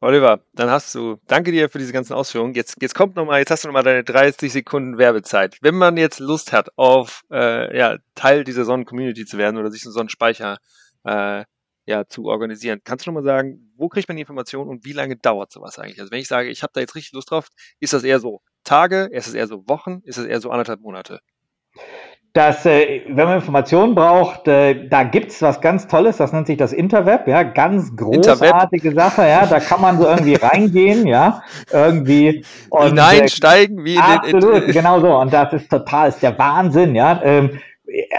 Oliver, 0.00 0.44
dann 0.52 0.70
hast 0.70 0.94
du, 0.94 1.16
danke 1.26 1.50
dir 1.50 1.68
für 1.68 1.80
diese 1.80 1.92
ganzen 1.92 2.12
Ausführungen. 2.12 2.54
Jetzt, 2.54 2.76
jetzt 2.80 2.94
kommt 2.94 3.16
noch 3.16 3.26
mal, 3.26 3.40
jetzt 3.40 3.50
hast 3.50 3.64
du 3.64 3.68
noch 3.68 3.74
mal 3.74 3.82
deine 3.82 4.04
30 4.04 4.52
Sekunden 4.52 4.96
Werbezeit. 4.96 5.58
Wenn 5.60 5.74
man 5.74 5.96
jetzt 5.96 6.20
Lust 6.20 6.52
hat, 6.52 6.68
auf 6.76 7.24
äh, 7.32 7.76
ja, 7.76 7.96
Teil 8.14 8.44
dieser 8.44 8.64
Sonnen-Community 8.64 9.26
zu 9.26 9.38
werden 9.38 9.58
oder 9.58 9.72
sich 9.72 9.84
einen 9.84 9.92
Sonnenspeicher 9.92 10.58
äh, 11.02 11.42
ja, 11.90 12.06
zu 12.06 12.26
organisieren. 12.26 12.80
Kannst 12.84 13.06
du 13.06 13.10
noch 13.10 13.20
mal 13.20 13.24
sagen, 13.24 13.72
wo 13.76 13.88
kriegt 13.88 14.08
man 14.08 14.16
die 14.16 14.22
Informationen 14.22 14.70
und 14.70 14.84
wie 14.84 14.92
lange 14.92 15.16
dauert 15.16 15.52
sowas 15.52 15.78
eigentlich? 15.78 16.00
Also 16.00 16.10
wenn 16.10 16.20
ich 16.20 16.28
sage, 16.28 16.48
ich 16.48 16.62
habe 16.62 16.72
da 16.72 16.80
jetzt 16.80 16.94
richtig 16.94 17.12
Lust 17.12 17.30
drauf, 17.30 17.48
ist 17.80 17.92
das 17.92 18.04
eher 18.04 18.20
so 18.20 18.40
Tage, 18.64 19.08
ist 19.12 19.26
es 19.26 19.34
eher 19.34 19.46
so 19.46 19.68
Wochen, 19.68 20.00
ist 20.04 20.16
es 20.16 20.26
eher 20.26 20.40
so 20.40 20.50
anderthalb 20.50 20.80
Monate? 20.80 21.20
dass 22.32 22.64
äh, 22.64 23.02
wenn 23.08 23.26
man 23.26 23.36
Informationen 23.36 23.96
braucht, 23.96 24.46
äh, 24.46 24.88
da 24.88 25.02
gibt's 25.02 25.42
was 25.42 25.60
ganz 25.60 25.88
Tolles, 25.88 26.18
das 26.18 26.32
nennt 26.32 26.46
sich 26.46 26.56
das 26.56 26.72
Interweb, 26.72 27.26
ja, 27.26 27.42
ganz 27.42 27.96
großartige 27.96 28.88
Interweb. 28.88 29.10
Sache, 29.10 29.28
ja, 29.28 29.46
da 29.46 29.58
kann 29.58 29.80
man 29.80 29.98
so 29.98 30.06
irgendwie 30.06 30.34
reingehen, 30.40 31.08
ja, 31.08 31.42
irgendwie 31.72 32.44
und, 32.68 32.86
hineinsteigen, 32.86 33.84
wie 33.84 33.98
absolut, 33.98 34.54
in 34.54 34.60
den, 34.66 34.72
genau 34.72 35.00
so, 35.00 35.16
und 35.16 35.32
das 35.32 35.52
ist 35.54 35.70
total, 35.70 36.10
ist 36.10 36.22
der 36.22 36.38
Wahnsinn, 36.38 36.94
ja. 36.94 37.20
Ähm, 37.24 37.58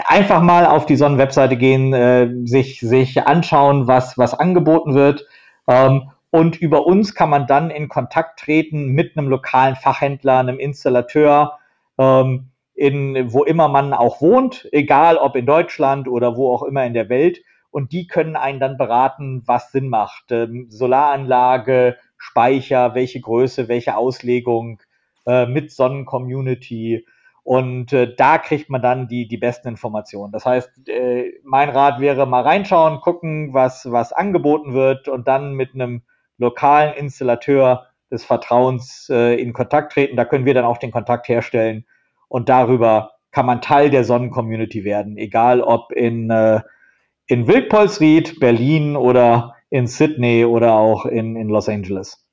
einfach 0.06 0.42
mal 0.42 0.66
auf 0.66 0.86
die 0.86 0.96
Sonnenwebseite 0.96 1.56
gehen, 1.56 1.92
äh, 1.92 2.28
sich, 2.44 2.80
sich 2.80 3.26
anschauen, 3.26 3.86
was, 3.86 4.18
was 4.18 4.34
angeboten 4.34 4.94
wird. 4.94 5.26
Ähm, 5.68 6.10
und 6.30 6.56
über 6.56 6.86
uns 6.86 7.14
kann 7.14 7.30
man 7.30 7.46
dann 7.46 7.70
in 7.70 7.88
Kontakt 7.88 8.40
treten 8.40 8.88
mit 8.88 9.16
einem 9.16 9.28
lokalen 9.28 9.76
Fachhändler, 9.76 10.38
einem 10.38 10.58
Installateur, 10.58 11.58
ähm, 11.98 12.48
in, 12.74 13.32
wo 13.32 13.44
immer 13.44 13.68
man 13.68 13.92
auch 13.92 14.20
wohnt, 14.22 14.68
egal 14.72 15.16
ob 15.18 15.36
in 15.36 15.46
Deutschland 15.46 16.08
oder 16.08 16.36
wo 16.36 16.52
auch 16.52 16.62
immer 16.62 16.84
in 16.84 16.94
der 16.94 17.08
Welt. 17.08 17.42
Und 17.70 17.92
die 17.92 18.06
können 18.06 18.36
einen 18.36 18.60
dann 18.60 18.76
beraten, 18.76 19.42
was 19.46 19.72
Sinn 19.72 19.88
macht. 19.88 20.32
Ähm, 20.32 20.66
Solaranlage, 20.70 21.96
Speicher, 22.16 22.94
welche 22.94 23.20
Größe, 23.20 23.68
welche 23.68 23.96
Auslegung 23.96 24.80
äh, 25.26 25.46
mit 25.46 25.70
Sonnencommunity. 25.70 27.06
Und 27.44 27.92
äh, 27.92 28.14
da 28.14 28.38
kriegt 28.38 28.70
man 28.70 28.82
dann 28.82 29.08
die, 29.08 29.26
die 29.26 29.36
besten 29.36 29.68
Informationen. 29.68 30.32
Das 30.32 30.46
heißt, 30.46 30.88
äh, 30.88 31.32
mein 31.42 31.70
Rat 31.70 32.00
wäre 32.00 32.26
mal 32.26 32.42
reinschauen, 32.42 33.00
gucken, 33.00 33.52
was, 33.52 33.90
was 33.90 34.12
angeboten 34.12 34.74
wird 34.74 35.08
und 35.08 35.26
dann 35.26 35.54
mit 35.54 35.74
einem 35.74 36.02
lokalen 36.38 36.94
Installateur 36.94 37.86
des 38.10 38.24
Vertrauens 38.24 39.08
äh, 39.10 39.40
in 39.40 39.52
Kontakt 39.52 39.92
treten. 39.92 40.16
Da 40.16 40.24
können 40.24 40.44
wir 40.44 40.54
dann 40.54 40.64
auch 40.64 40.78
den 40.78 40.92
Kontakt 40.92 41.28
herstellen 41.28 41.84
und 42.28 42.48
darüber 42.48 43.12
kann 43.32 43.46
man 43.46 43.60
Teil 43.60 43.90
der 43.90 44.04
Sonnen-Community 44.04 44.84
werden, 44.84 45.16
egal 45.16 45.62
ob 45.62 45.90
in, 45.92 46.30
äh, 46.30 46.60
in 47.26 47.48
Wildpolsried, 47.48 48.38
Berlin 48.38 48.96
oder 48.96 49.56
in 49.70 49.86
Sydney 49.86 50.44
oder 50.44 50.74
auch 50.74 51.06
in, 51.06 51.34
in 51.34 51.48
Los 51.48 51.68
Angeles. 51.68 52.24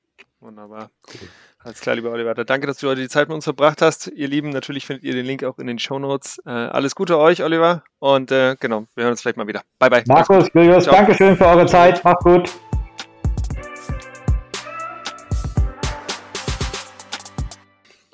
Wunderbar. 0.42 0.92
Cool. 1.08 1.30
Alles 1.62 1.82
klar, 1.82 1.96
lieber 1.96 2.12
Oliver. 2.12 2.34
Danke, 2.36 2.68
dass 2.68 2.78
du 2.78 2.88
heute 2.88 3.02
die 3.02 3.10
Zeit 3.10 3.28
mit 3.28 3.36
uns 3.36 3.44
verbracht 3.44 3.82
hast. 3.82 4.08
Ihr 4.08 4.30
Lieben, 4.30 4.50
natürlich 4.50 4.86
findet 4.86 5.04
ihr 5.04 5.14
den 5.14 5.26
Link 5.26 5.44
auch 5.44 5.60
in 5.60 5.68
den 5.68 5.78
Show 5.78 6.00
Notes. 6.00 6.42
Äh, 6.46 6.52
alles 6.52 6.96
Gute 6.96 7.18
euch, 7.20 7.44
Oliver. 7.44 7.84
Und 8.00 8.32
äh, 8.32 8.56
genau, 8.58 8.86
wir 8.96 9.04
hören 9.04 9.12
uns 9.12 9.22
vielleicht 9.22 9.36
mal 9.36 9.46
wieder. 9.46 9.62
Bye, 9.78 9.90
bye. 9.90 10.04
Markus, 10.08 10.48
Julius, 10.54 10.86
Dankeschön 10.86 11.36
für 11.36 11.46
eure 11.46 11.66
Zeit. 11.66 12.02
Macht 12.06 12.20
gut. 12.20 12.50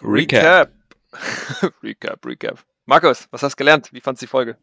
Recap. 0.02 0.72
Recap, 1.84 2.26
Recap. 2.26 2.58
Markus, 2.88 3.28
was 3.30 3.44
hast 3.44 3.54
du 3.54 3.58
gelernt? 3.58 3.90
Wie 3.92 4.02
fandest 4.02 4.24
du 4.24 4.26
die 4.26 4.30
Folge? 4.32 4.58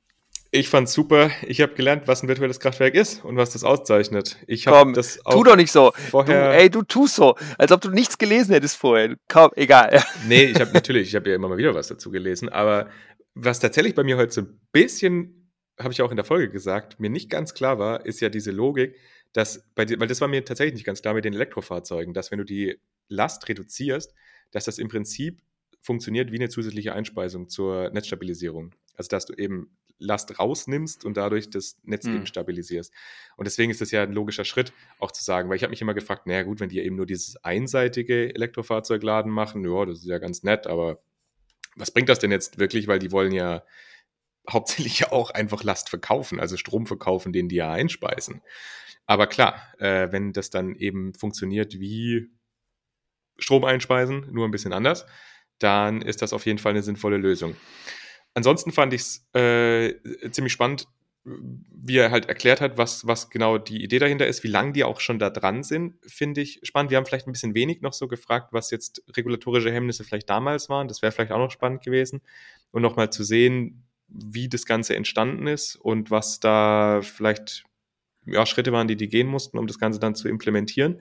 Ich 0.55 0.69
fand's 0.69 0.93
super. 0.93 1.31
Ich 1.47 1.63
habe 1.63 1.73
gelernt, 1.73 2.07
was 2.07 2.23
ein 2.23 2.29
virtuelles 2.29 2.61
Kraftwerk 2.61 2.95
ist 2.95 3.25
und 3.25 3.39
was 3.39 3.55
das 3.55 3.65
auszeichnet. 3.65 4.37
Ich 4.47 4.67
Komm, 4.67 4.93
das 4.93 5.25
auch 5.25 5.33
tu 5.33 5.45
doch 5.45 5.57
nicht 5.57 5.73
so. 5.73 5.93
Vorher 6.11 6.51
du, 6.51 6.59
ey, 6.59 6.69
du 6.69 6.83
tust 6.83 7.15
so, 7.15 7.37
als 7.57 7.73
ob 7.73 7.81
du 7.81 7.89
nichts 7.89 8.19
gelesen 8.19 8.53
hättest 8.53 8.77
vorher. 8.77 9.17
Komm, 9.29 9.51
egal. 9.57 10.05
Nee, 10.29 10.45
ich 10.45 10.61
habe 10.61 10.71
natürlich, 10.73 11.09
ich 11.09 11.15
habe 11.15 11.31
ja 11.31 11.37
immer 11.37 11.49
mal 11.49 11.57
wieder 11.57 11.75
was 11.75 11.89
dazu 11.89 12.11
gelesen, 12.11 12.51
aber 12.51 12.91
was 13.35 13.61
tatsächlich 13.61 13.95
bei 13.95 14.05
mir 14.05 14.19
heute 14.19 14.31
so 14.31 14.43
ein 14.43 14.61
bisschen, 14.73 15.51
habe 15.81 15.95
ich 15.95 16.03
auch 16.03 16.11
in 16.11 16.17
der 16.17 16.25
Folge 16.27 16.51
gesagt, 16.51 17.01
mir 17.01 17.09
nicht 17.09 17.31
ganz 17.31 17.55
klar 17.55 17.79
war, 17.79 18.05
ist 18.05 18.21
ja 18.21 18.29
diese 18.29 18.51
Logik, 18.51 18.95
dass 19.33 19.65
bei 19.75 19.87
dir, 19.87 19.99
weil 20.01 20.07
das 20.07 20.21
war 20.21 20.29
mir 20.29 20.45
tatsächlich 20.45 20.75
nicht 20.75 20.85
ganz 20.85 21.01
klar 21.01 21.15
mit 21.15 21.25
den 21.25 21.33
Elektrofahrzeugen, 21.33 22.13
dass 22.13 22.31
wenn 22.31 22.39
du 22.39 22.45
die 22.45 22.79
Last 23.09 23.49
reduzierst, 23.49 24.13
dass 24.51 24.67
das 24.67 24.77
im 24.77 24.89
Prinzip 24.89 25.41
funktioniert 25.81 26.31
wie 26.31 26.37
eine 26.37 26.51
zusätzliche 26.51 26.93
Einspeisung 26.93 27.49
zur 27.49 27.91
Netzstabilisierung. 27.91 28.75
Also 28.97 29.09
dass 29.09 29.25
du 29.25 29.33
eben 29.33 29.75
Last 29.99 30.39
rausnimmst 30.39 31.05
und 31.05 31.17
dadurch 31.17 31.51
das 31.51 31.79
Netz 31.85 32.05
mhm. 32.05 32.17
eben 32.17 32.27
stabilisierst. 32.27 32.93
Und 33.37 33.47
deswegen 33.47 33.71
ist 33.71 33.81
das 33.81 33.91
ja 33.91 34.03
ein 34.03 34.13
logischer 34.13 34.45
Schritt, 34.45 34.73
auch 34.99 35.13
zu 35.13 35.25
sagen, 35.25 35.49
weil 35.49 35.57
ich 35.57 35.63
habe 35.63 35.71
mich 35.71 35.83
immer 35.83 35.95
gefragt, 35.95 36.27
naja 36.27 36.43
gut, 36.43 36.61
wenn 36.61 36.69
die 36.69 36.81
eben 36.81 36.97
nur 36.97 37.07
dieses 37.07 37.37
einseitige 37.45 38.35
Elektrofahrzeugladen 38.35 39.31
machen, 39.31 39.65
ja, 39.65 39.87
das 39.87 39.99
ist 39.99 40.07
ja 40.07 40.19
ganz 40.19 40.43
nett, 40.43 40.67
aber 40.67 41.03
was 41.77 41.91
bringt 41.91 42.09
das 42.09 42.19
denn 42.19 42.31
jetzt 42.31 42.59
wirklich, 42.59 42.89
weil 42.89 42.99
die 42.99 43.13
wollen 43.13 43.33
ja 43.33 43.65
hauptsächlich 44.49 45.01
ja 45.01 45.13
auch 45.13 45.31
einfach 45.31 45.63
Last 45.63 45.89
verkaufen, 45.89 46.41
also 46.41 46.57
Strom 46.57 46.87
verkaufen, 46.87 47.33
den 47.33 47.49
die 47.49 47.57
ja 47.57 47.73
einspeisen. 47.73 48.43
Aber 49.07 49.27
klar, 49.27 49.61
äh, 49.79 50.11
wenn 50.13 50.33
das 50.33 50.51
dann 50.51 50.75
eben 50.77 51.15
funktioniert 51.15 51.79
wie 51.81 52.31
Strom 53.39 53.65
einspeisen, 53.65 54.29
nur 54.31 54.47
ein 54.47 54.53
bisschen 54.53 54.73
anders, 54.73 55.07
dann 55.59 56.03
ist 56.03 56.23
das 56.23 56.33
auf 56.33 56.47
jeden 56.47 56.59
Fall 56.59 56.71
eine 56.71 56.83
sinnvolle 56.83 57.17
Lösung. 57.17 57.57
Ansonsten 58.35 58.73
fand 58.73 58.95
ich 58.95 59.03
es 59.03 59.29
äh, 59.35 60.31
ziemlich 60.31 60.53
spannend, 60.53 60.89
wie 61.25 61.99
er 61.99 62.11
halt 62.11 62.27
erklärt 62.27 62.61
hat, 62.61 62.79
was, 62.79 63.07
was 63.07 63.31
genau 63.31 63.59
die 63.59 63.83
Idee 63.83 64.01
dahinter 64.01 64.27
ist, 64.27 64.43
wie 64.43 64.49
lange 64.49 64.73
die 64.73 64.83
auch 64.83 64.99
schon 64.99 65.19
da 65.19 65.31
dran 65.31 65.63
sind, 65.63 65.95
finde 66.05 66.41
ich 66.41 66.61
spannend. 66.65 66.91
Wir 66.91 66.99
haben 66.99 67.07
vielleicht 67.07 67.29
ein 67.29 67.33
bisschen 67.33 67.55
wenig 67.55 67.81
noch 67.81 67.93
so 67.93 68.09
gefragt, 68.09 68.53
was 68.53 68.71
jetzt 68.71 69.03
regulatorische 69.17 69.73
Hemmnisse 69.73 70.03
vielleicht 70.03 70.29
damals 70.29 70.69
waren. 70.69 70.89
Das 70.89 71.01
wäre 71.01 71.13
vielleicht 71.13 71.31
auch 71.31 71.39
noch 71.39 71.51
spannend 71.51 71.85
gewesen. 71.85 72.23
Und 72.73 72.83
nochmal 72.83 73.11
zu 73.11 73.23
sehen, 73.23 73.85
wie 74.09 74.49
das 74.49 74.67
Ganze 74.67 74.97
entstanden 74.97 75.47
ist 75.47 75.77
und 75.77 76.11
was 76.11 76.41
da 76.41 77.01
vielleicht 77.03 77.65
ja, 78.27 78.45
Schritte 78.45 78.73
waren, 78.73 78.89
die 78.89 78.97
die 78.97 79.09
gehen 79.09 79.29
mussten, 79.29 79.59
um 79.59 79.67
das 79.67 79.79
Ganze 79.79 80.01
dann 80.01 80.15
zu 80.15 80.29
implementieren. 80.29 81.01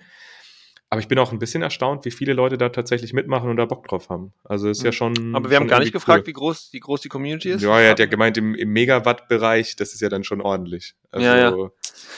Aber 0.92 1.00
ich 1.00 1.08
bin 1.08 1.18
auch 1.20 1.32
ein 1.32 1.40
bisschen 1.40 1.62
erstaunt, 1.62 2.04
wie 2.04 2.12
viele 2.12 2.34
Leute 2.34 2.58
da 2.58 2.68
tatsächlich 2.68 3.14
mitmachen 3.14 3.50
und 3.50 3.56
da 3.56 3.66
Bock 3.66 3.88
drauf 3.88 4.10
haben. 4.10 4.34
Also 4.44 4.68
ist 4.68 4.84
ja 4.84 4.90
hm. 4.90 4.92
schon. 4.92 5.36
Aber 5.36 5.50
wir 5.50 5.56
haben 5.56 5.70
gar 5.70 5.80
nicht 5.80 5.94
gefragt, 5.94 6.28
wie 6.28 6.34
groß, 6.34 6.74
wie 6.74 6.82
groß 6.82 7.00
die 7.00 7.08
Community 7.08 7.50
ist. 7.50 7.62
Ja, 7.62 7.80
er 7.80 7.92
hat 7.92 8.00
ja 8.00 8.08
gemeint, 8.08 8.38
im, 8.38 8.54
im 8.56 8.74
Megawatt-Bereich, 8.74 9.78
das 9.78 9.94
ist 9.94 10.02
ja 10.02 10.10
dann 10.10 10.26
schon 10.26 10.42
ordentlich. 10.42 10.94
Also, 11.10 11.26
ja, 11.26 11.38
ja. 11.38 11.70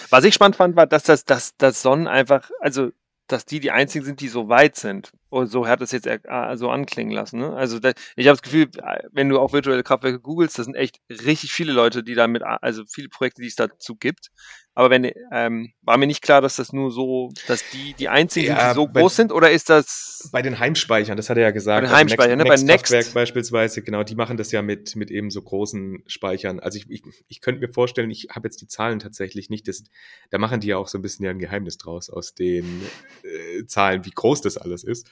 Was 0.10 0.24
ich 0.24 0.34
spannend 0.34 0.56
fand, 0.56 0.76
war, 0.76 0.88
dass 0.88 1.04
das, 1.04 1.24
dass, 1.24 1.56
dass 1.58 1.84
Sonnen 1.84 2.08
einfach, 2.08 2.50
also 2.62 2.90
dass 3.28 3.46
die 3.46 3.60
die 3.60 3.72
einzigen 3.72 4.04
sind, 4.04 4.22
die 4.22 4.28
so 4.28 4.50
weit 4.50 4.76
sind. 4.76 5.12
Und 5.30 5.48
so 5.48 5.68
hat 5.68 5.82
es 5.82 5.92
jetzt 5.92 6.08
so 6.56 6.70
anklingen 6.70 7.14
lassen. 7.14 7.40
Ne? 7.40 7.54
Also 7.54 7.80
da, 7.80 7.94
ich 8.16 8.28
habe 8.28 8.38
das 8.38 8.42
Gefühl, 8.42 8.70
wenn 9.12 9.30
du 9.30 9.40
auch 9.40 9.54
virtuelle 9.54 9.84
Kraftwerke 9.84 10.20
googelst, 10.20 10.58
das 10.58 10.66
sind 10.66 10.76
echt 10.76 11.00
richtig 11.10 11.52
viele 11.52 11.74
Leute, 11.74 12.04
die 12.04 12.16
damit, 12.16 12.44
also 12.44 12.84
viele 12.88 13.10
Projekte, 13.10 13.42
die 13.42 13.48
es 13.48 13.56
dazu 13.56 13.96
gibt. 13.96 14.30
Aber 14.76 14.90
wenn 14.90 15.12
ähm, 15.32 15.72
war 15.84 15.98
mir 15.98 16.08
nicht 16.08 16.24
klar, 16.24 16.42
dass 16.42 16.56
das 16.56 16.74
nur 16.74 16.92
so, 16.92 17.32
dass 17.48 17.70
die 17.70 17.94
die 17.94 18.10
einzigen 18.10 18.48
ja, 18.48 18.60
sind, 18.60 18.70
die 18.70 18.76
so 18.76 18.88
bei, 18.88 19.02
groß 19.02 19.16
sind, 19.16 19.32
oder 19.32 19.52
ist 19.52 19.70
das 19.70 20.30
bei 20.32 20.42
den 20.42 20.58
Heimspeichern? 20.58 21.16
Das 21.16 21.30
hat 21.30 21.38
er 21.38 21.44
ja 21.44 21.52
gesagt. 21.52 21.84
Bei 21.84 21.88
den 21.88 21.96
Heimspeichern, 21.96 22.42
also 22.42 22.66
Next, 22.66 22.90
ne? 22.92 22.98
Bei 22.98 22.98
Next 22.98 23.14
beispielsweise, 23.14 23.84
genau, 23.84 24.04
die 24.04 24.16
machen 24.16 24.38
das 24.38 24.52
ja 24.52 24.64
mit 24.64 24.96
mit 24.96 25.12
eben 25.12 25.30
so 25.30 25.44
großen 25.44 26.04
Speichern. 26.08 26.60
Also 26.60 26.80
ich, 26.80 26.90
ich, 26.90 27.04
ich 27.28 27.42
könnte 27.42 27.62
mir 27.62 27.72
vorstellen, 27.72 28.10
ich 28.10 28.30
habe 28.32 28.48
jetzt 28.48 28.62
die 28.62 28.68
Zahlen 28.68 28.98
tatsächlich 28.98 29.52
nicht. 29.52 29.68
Das, 29.68 29.84
da 30.32 30.40
machen 30.40 30.60
die 30.60 30.68
ja 30.68 30.78
auch 30.78 30.88
so 30.88 30.98
ein 30.98 31.04
bisschen 31.04 31.24
ja 31.26 31.32
ein 31.32 31.40
Geheimnis 31.40 31.78
draus 31.78 32.10
aus 32.10 32.34
den 32.34 32.82
äh, 33.24 33.66
Zahlen, 33.66 34.06
wie 34.06 34.12
groß 34.12 34.42
das 34.42 34.58
alles 34.58 34.84
ist. 34.84 35.08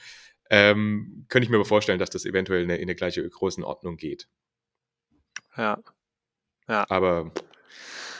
Ähm, 0.50 1.26
könnte 1.30 1.46
ich 1.46 1.50
mir 1.50 1.58
aber 1.58 1.66
vorstellen, 1.66 2.00
dass 2.00 2.10
das 2.10 2.26
eventuell 2.26 2.64
in 2.64 2.72
eine, 2.72 2.80
in 2.80 2.84
eine 2.84 2.96
gleiche 2.96 3.28
Größenordnung 3.30 3.96
geht. 3.98 4.28
Ja. 5.56 5.78
Ja. 6.68 6.86
Aber 6.90 7.32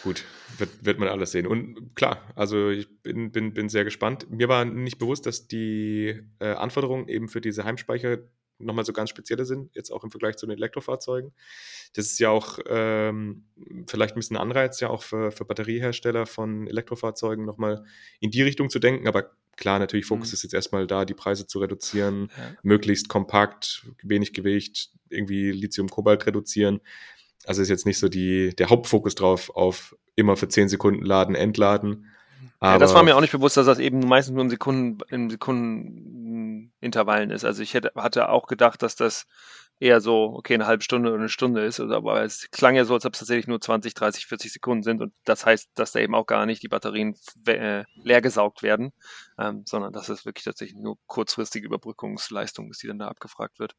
gut, 0.04 0.24
wird, 0.58 0.86
wird 0.86 1.00
man 1.00 1.08
alles 1.08 1.32
sehen. 1.32 1.48
Und 1.48 1.96
klar, 1.96 2.22
also 2.36 2.70
ich 2.70 2.88
bin, 3.04 3.32
bin, 3.32 3.54
bin 3.54 3.70
sehr 3.70 3.84
gespannt. 3.84 4.30
Mir 4.30 4.50
war 4.50 4.66
nicht 4.66 4.98
bewusst, 4.98 5.26
dass 5.26 5.48
die 5.48 6.22
äh, 6.40 6.54
Anforderungen 6.54 7.08
eben 7.08 7.28
für 7.28 7.42
diese 7.42 7.64
Heimspeicher 7.64 8.20
nochmal 8.64 8.86
so 8.86 8.94
ganz 8.94 9.10
spezielle 9.10 9.46
sind, 9.46 9.76
jetzt 9.76 9.92
auch 9.92 10.04
im 10.04 10.12
Vergleich 10.12 10.38
zu 10.38 10.46
den 10.46 10.56
Elektrofahrzeugen. 10.56 11.34
Das 11.94 12.06
ist 12.06 12.20
ja 12.20 12.30
auch 12.30 12.60
ähm, 12.68 13.46
vielleicht 13.88 14.16
ein 14.16 14.20
bisschen 14.20 14.38
Anreiz, 14.38 14.80
ja 14.80 14.90
auch 14.90 15.04
für, 15.04 15.32
für 15.32 15.46
Batteriehersteller 15.46 16.26
von 16.26 16.68
Elektrofahrzeugen 16.68 17.46
nochmal 17.46 17.84
in 18.20 18.32
die 18.32 18.42
Richtung 18.42 18.70
zu 18.70 18.80
denken. 18.80 19.08
Aber 19.08 19.32
klar, 19.58 19.80
natürlich 19.80 20.06
Fokus 20.06 20.30
mhm. 20.30 20.34
ist 20.34 20.44
jetzt 20.44 20.54
erstmal 20.54 20.88
da, 20.88 21.06
die 21.06 21.14
Preise 21.14 21.48
zu 21.48 21.60
reduzieren, 21.60 22.32
ja. 22.38 22.56
möglichst 22.64 23.10
kompakt, 23.10 23.86
wenig 24.04 24.34
Gewicht, 24.34 24.92
irgendwie 25.10 25.52
Lithium-Kobalt 25.52 26.26
reduzieren. 26.26 26.82
Also 27.48 27.62
ist 27.62 27.70
jetzt 27.70 27.86
nicht 27.86 28.00
so 28.00 28.10
die, 28.10 28.56
der 28.56 28.70
Hauptfokus 28.70 29.16
drauf 29.16 29.50
auf 29.56 29.96
immer 30.16 30.38
für 30.38 30.48
10 30.48 30.70
Sekunden 30.70 31.04
laden, 31.04 31.36
entladen. 31.36 32.08
Aber 32.60 32.74
ja, 32.74 32.80
das 32.80 32.94
war 32.94 33.04
mir 33.04 33.16
auch 33.16 33.22
nicht 33.22 33.32
bewusst, 33.32 33.58
dass 33.58 33.66
das 33.66 33.80
eben 33.80 34.00
meistens 34.08 34.36
nur 34.36 34.44
in 34.44 34.50
Sekunden, 34.50 35.00
in 35.10 35.30
Sekundenintervallen 35.30 37.32
ist. 37.32 37.44
Also 37.44 37.64
ich 37.64 37.74
hätte, 37.74 37.92
hatte 37.96 38.30
auch 38.30 38.48
gedacht, 38.48 38.84
dass 38.84 38.96
das 38.96 39.26
eher 39.82 40.00
so, 40.00 40.36
okay, 40.36 40.54
eine 40.54 40.68
halbe 40.68 40.84
Stunde 40.84 41.10
oder 41.10 41.18
eine 41.18 41.30
Stunde 41.30 41.66
ist, 41.66 41.80
aber 41.80 42.24
es 42.24 42.50
klang 42.52 42.76
ja 42.76 42.86
so, 42.86 42.94
als 42.94 43.06
ob 43.06 43.14
es 43.14 43.20
tatsächlich 43.20 43.48
nur 43.48 43.60
20, 43.60 43.96
30, 43.96 44.28
40 44.28 44.54
Sekunden 44.54 44.84
sind 44.84 45.02
und 45.02 45.12
das 45.26 45.44
heißt, 45.44 45.72
dass 45.74 45.92
da 45.92 46.00
eben 46.00 46.14
auch 46.14 46.28
gar 46.28 46.46
nicht 46.46 46.62
die 46.62 46.68
Batterien 46.68 47.16
äh, 47.48 47.84
leer 47.96 48.22
gesaugt 48.22 48.62
werden, 48.62 48.94
ähm, 49.40 49.64
sondern 49.66 49.92
dass 49.92 50.08
es 50.10 50.24
wirklich 50.24 50.46
tatsächlich 50.46 50.78
nur 50.78 50.98
kurzfristige 51.08 51.66
Überbrückungsleistung 51.66 52.70
ist, 52.70 52.84
die 52.84 52.88
dann 52.88 53.00
da 53.00 53.08
abgefragt 53.08 53.58
wird. 53.58 53.76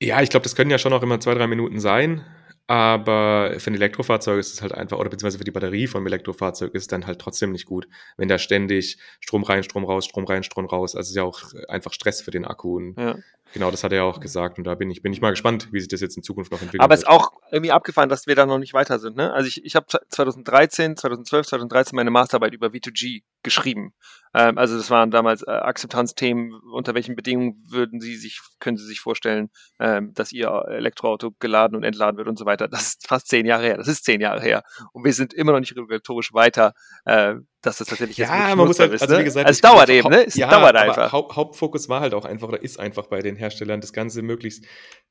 Ja, 0.00 0.22
ich 0.22 0.30
glaube, 0.30 0.44
das 0.44 0.54
können 0.54 0.70
ja 0.70 0.78
schon 0.78 0.92
auch 0.92 1.02
immer 1.02 1.20
zwei, 1.20 1.34
drei 1.34 1.46
Minuten 1.46 1.80
sein. 1.80 2.24
Aber 2.70 3.54
für 3.58 3.70
ein 3.70 3.74
Elektrofahrzeug 3.74 4.38
ist 4.38 4.52
es 4.52 4.60
halt 4.60 4.72
einfach, 4.72 4.98
oder 4.98 5.08
beziehungsweise 5.08 5.38
für 5.38 5.44
die 5.44 5.50
Batterie 5.50 5.86
vom 5.86 6.06
Elektrofahrzeug 6.06 6.74
ist 6.74 6.82
es 6.82 6.88
dann 6.88 7.06
halt 7.06 7.18
trotzdem 7.18 7.50
nicht 7.50 7.64
gut, 7.64 7.88
wenn 8.18 8.28
da 8.28 8.38
ständig 8.38 8.98
Strom 9.20 9.42
rein, 9.42 9.62
Strom 9.62 9.86
raus, 9.86 10.04
Strom 10.04 10.26
rein, 10.26 10.42
Strom 10.42 10.66
raus. 10.66 10.94
Also 10.94 11.08
ist 11.08 11.16
ja 11.16 11.22
auch 11.22 11.40
einfach 11.68 11.94
Stress 11.94 12.20
für 12.20 12.30
den 12.30 12.44
Akku. 12.44 12.76
Und 12.76 12.98
ja. 12.98 13.16
Genau, 13.54 13.70
das 13.70 13.82
hat 13.82 13.92
er 13.92 13.98
ja 13.98 14.04
auch 14.04 14.20
gesagt. 14.20 14.58
Und 14.58 14.64
da 14.64 14.74
bin 14.74 14.90
ich, 14.90 15.02
bin 15.02 15.12
ich 15.12 15.20
mal 15.20 15.30
gespannt, 15.30 15.68
wie 15.72 15.80
sich 15.80 15.88
das 15.88 16.00
jetzt 16.00 16.16
in 16.16 16.22
Zukunft 16.22 16.52
noch 16.52 16.60
entwickelt. 16.60 16.82
Aber 16.82 16.94
es 16.94 17.00
ist 17.00 17.08
auch 17.08 17.32
irgendwie 17.50 17.72
abgefahren, 17.72 18.08
dass 18.08 18.26
wir 18.26 18.34
da 18.34 18.44
noch 18.44 18.58
nicht 18.58 18.74
weiter 18.74 18.98
sind. 18.98 19.16
Ne? 19.16 19.32
Also 19.32 19.48
ich, 19.48 19.64
ich 19.64 19.74
habe 19.74 19.86
2013, 19.86 20.96
2012, 20.96 21.46
2013 21.46 21.96
meine 21.96 22.10
Masterarbeit 22.10 22.52
über 22.52 22.68
V2G 22.68 23.22
geschrieben. 23.42 23.94
Ähm, 24.34 24.58
also 24.58 24.76
das 24.76 24.90
waren 24.90 25.10
damals 25.10 25.42
äh, 25.42 25.50
Akzeptanzthemen. 25.50 26.52
Unter 26.72 26.94
welchen 26.94 27.16
Bedingungen 27.16 27.64
würden 27.68 28.00
Sie 28.00 28.16
sich, 28.16 28.40
können 28.60 28.76
Sie 28.76 28.86
sich 28.86 29.00
vorstellen, 29.00 29.50
ähm, 29.78 30.12
dass 30.14 30.32
Ihr 30.32 30.48
Elektroauto 30.68 31.32
geladen 31.38 31.74
und 31.76 31.84
entladen 31.84 32.18
wird 32.18 32.28
und 32.28 32.38
so 32.38 32.44
weiter. 32.44 32.68
Das 32.68 32.82
ist 32.82 33.08
fast 33.08 33.28
zehn 33.28 33.46
Jahre 33.46 33.64
her. 33.64 33.76
Das 33.78 33.88
ist 33.88 34.04
zehn 34.04 34.20
Jahre 34.20 34.42
her. 34.42 34.62
Und 34.92 35.04
wir 35.04 35.12
sind 35.12 35.32
immer 35.32 35.52
noch 35.52 35.60
nicht 35.60 35.74
regulatorisch 35.74 36.34
weiter, 36.34 36.74
äh, 37.06 37.36
dass 37.62 37.78
das 37.78 37.88
tatsächlich 37.88 38.18
jetzt 38.18 38.28
ja, 38.28 38.54
man 38.54 38.68
muss 38.68 38.78
halt, 38.78 38.92
ist. 38.92 39.02
Also 39.02 39.18
wie 39.18 39.24
gesagt, 39.24 39.46
also 39.46 39.56
es 39.56 39.60
dauert 39.60 39.88
eben, 39.88 40.08
ne? 40.08 40.26
Es 40.26 40.36
ja, 40.36 40.48
dauert 40.48 40.76
einfach. 40.76 41.12
Haupt, 41.12 41.34
Hauptfokus 41.34 41.88
war 41.88 42.00
halt 42.00 42.14
auch 42.14 42.24
einfach 42.24 42.48
oder 42.48 42.62
ist 42.62 42.78
einfach 42.78 43.08
bei 43.08 43.20
den 43.20 43.36
Herstellern, 43.36 43.80
das 43.80 43.92
Ganze 43.92 44.22
möglichst 44.22 44.64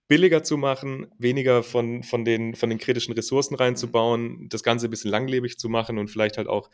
billiger 0.08 0.44
zu 0.44 0.58
machen, 0.58 1.08
weniger 1.18 1.62
von, 1.64 2.04
von, 2.04 2.24
den, 2.24 2.56
von 2.56 2.70
den 2.70 2.80
kritischen 2.80 3.14
Ressourcen 3.14 3.56
reinzubauen, 3.56 4.48
das 4.50 4.64
Ganze 4.64 4.88
ein 4.88 4.90
bisschen 4.90 5.12
langlebig 5.12 5.60
zu 5.60 5.68
machen 5.68 5.98
und 5.98 6.10
vielleicht 6.10 6.38
halt 6.38 6.48
auch 6.48 6.70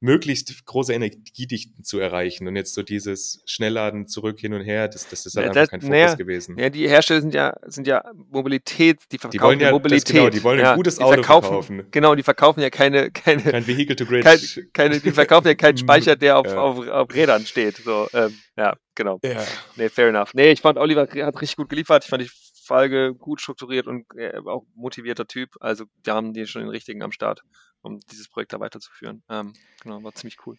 möglichst 0.00 0.64
große 0.64 0.92
Energiedichten 0.94 1.84
zu 1.84 1.98
erreichen. 1.98 2.48
Und 2.48 2.56
jetzt 2.56 2.74
so 2.74 2.82
dieses 2.82 3.42
Schnellladen 3.44 4.08
zurück 4.08 4.40
hin 4.40 4.54
und 4.54 4.62
her, 4.62 4.88
das, 4.88 5.06
das 5.08 5.26
ist 5.26 5.36
halt 5.36 5.54
ja, 5.54 5.60
einfach 5.60 5.70
kein 5.70 5.82
Fokus 5.82 5.90
naja, 5.90 6.14
gewesen. 6.14 6.58
Ja, 6.58 6.70
die 6.70 6.88
Hersteller 6.88 7.20
sind 7.20 7.34
ja, 7.34 7.54
sind 7.66 7.86
ja 7.86 8.02
Mobilität, 8.30 8.98
die 9.12 9.18
verkaufen 9.18 9.32
die 9.32 9.40
wollen 9.40 9.60
ja, 9.60 9.70
Mobilität. 9.70 10.08
Das, 10.08 10.12
genau, 10.12 10.30
die 10.30 10.42
wollen 10.42 10.58
ja, 10.58 10.70
ein 10.72 10.76
gutes 10.76 10.98
Auto 10.98 11.14
verkaufen, 11.14 11.48
verkaufen. 11.48 11.86
Genau, 11.90 12.14
die 12.14 12.22
verkaufen 12.22 12.60
ja 12.60 12.70
keine, 12.70 13.10
keine 13.10 13.42
kein 13.42 13.66
Vehicle 13.66 13.94
to 13.94 14.06
Grid. 14.06 14.24
Kein, 14.24 14.38
keine, 14.72 15.00
die 15.00 15.10
verkaufen 15.10 15.48
ja 15.48 15.54
keinen 15.54 15.76
Speicher, 15.78 16.16
der 16.16 16.38
auf, 16.38 16.46
ja. 16.46 16.58
auf, 16.58 16.88
auf 16.88 17.14
Rädern 17.14 17.44
steht. 17.44 17.76
So, 17.76 18.08
ähm, 18.14 18.34
ja, 18.56 18.76
genau. 18.94 19.18
Ja. 19.22 19.44
Nee, 19.76 19.90
fair 19.90 20.08
enough. 20.08 20.32
Nee, 20.32 20.52
ich 20.52 20.62
fand 20.62 20.78
Oliver 20.78 21.02
hat 21.02 21.40
richtig 21.40 21.56
gut 21.56 21.68
geliefert. 21.68 22.04
Ich 22.04 22.10
fand 22.10 22.22
die 22.22 22.30
Folge 22.70 23.14
gut 23.14 23.40
strukturiert 23.40 23.88
und 23.88 24.06
äh, 24.16 24.38
auch 24.46 24.64
motivierter 24.74 25.26
Typ. 25.26 25.50
Also 25.60 25.86
wir 26.04 26.14
haben 26.14 26.32
die 26.32 26.46
schon 26.46 26.62
den 26.62 26.70
richtigen 26.70 27.02
am 27.02 27.10
Start, 27.10 27.42
um 27.82 28.00
dieses 28.10 28.28
Projekt 28.28 28.52
da 28.52 28.60
weiterzuführen. 28.60 29.22
Ähm, 29.28 29.54
genau, 29.82 30.02
war 30.02 30.14
ziemlich 30.14 30.38
cool. 30.46 30.56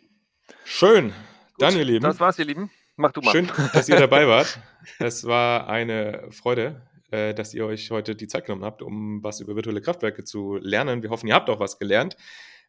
Schön. 0.66 1.10
Gut, 1.10 1.16
Dann, 1.60 1.78
ihr 1.78 1.86
Lieben. 1.86 2.04
Das 2.04 2.20
war's, 2.20 2.40
ihr 2.40 2.46
Lieben. 2.46 2.72
Mach 2.96 3.12
du 3.12 3.22
mal. 3.22 3.32
Schön, 3.32 3.50
dass 3.74 3.90
ihr 3.90 3.98
dabei 3.98 4.28
wart. 4.28 4.60
Es 5.00 5.26
war 5.26 5.68
eine 5.68 6.28
Freude, 6.32 6.82
äh, 7.12 7.34
dass 7.34 7.54
ihr 7.54 7.66
euch 7.66 7.92
heute 7.92 8.16
die 8.16 8.28
Zeit 8.28 8.46
genommen 8.46 8.66
habt, 8.66 8.82
um 8.82 9.24
was 9.24 9.40
über 9.40 9.56
virtuelle 9.56 9.82
Kraftwerke 9.82 10.24
zu 10.24 10.58
lernen. 10.58 11.04
Wir 11.04 11.10
hoffen, 11.10 11.28
ihr 11.28 11.36
habt 11.36 11.50
auch 11.50 11.60
was 11.60 11.78
gelernt. 11.78 12.18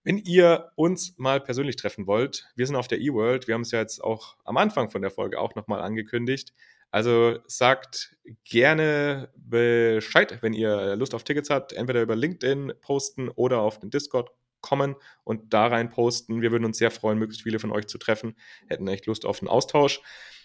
Wenn 0.04 0.18
ihr 0.18 0.72
uns 0.74 1.16
mal 1.16 1.40
persönlich 1.40 1.76
treffen 1.76 2.06
wollt, 2.06 2.48
wir 2.56 2.66
sind 2.66 2.76
auf 2.76 2.88
der 2.88 3.00
eWorld. 3.00 3.46
Wir 3.46 3.54
haben 3.54 3.62
es 3.62 3.70
ja 3.70 3.78
jetzt 3.78 4.02
auch 4.02 4.36
am 4.44 4.56
Anfang 4.56 4.90
von 4.90 5.00
der 5.00 5.10
Folge 5.10 5.38
auch 5.38 5.54
nochmal 5.54 5.80
angekündigt. 5.80 6.52
Also 6.90 7.38
sagt 7.46 8.16
gerne 8.44 9.30
Bescheid, 9.36 10.42
wenn 10.42 10.52
ihr 10.52 10.96
Lust 10.96 11.14
auf 11.14 11.24
Tickets 11.24 11.48
habt, 11.48 11.72
entweder 11.72 12.02
über 12.02 12.16
LinkedIn 12.16 12.74
posten 12.82 13.30
oder 13.30 13.60
auf 13.60 13.78
den 13.78 13.90
Discord 13.90 14.30
kommen 14.62 14.96
und 15.24 15.52
da 15.52 15.66
rein 15.66 15.90
posten. 15.90 16.40
Wir 16.40 16.52
würden 16.52 16.64
uns 16.64 16.78
sehr 16.78 16.90
freuen, 16.90 17.18
möglichst 17.18 17.42
viele 17.42 17.58
von 17.58 17.70
euch 17.72 17.86
zu 17.86 17.98
treffen. 17.98 18.34
Hätten 18.68 18.88
echt 18.88 19.06
Lust 19.06 19.26
auf 19.26 19.40
einen 19.40 19.48
Austausch. 19.48 20.00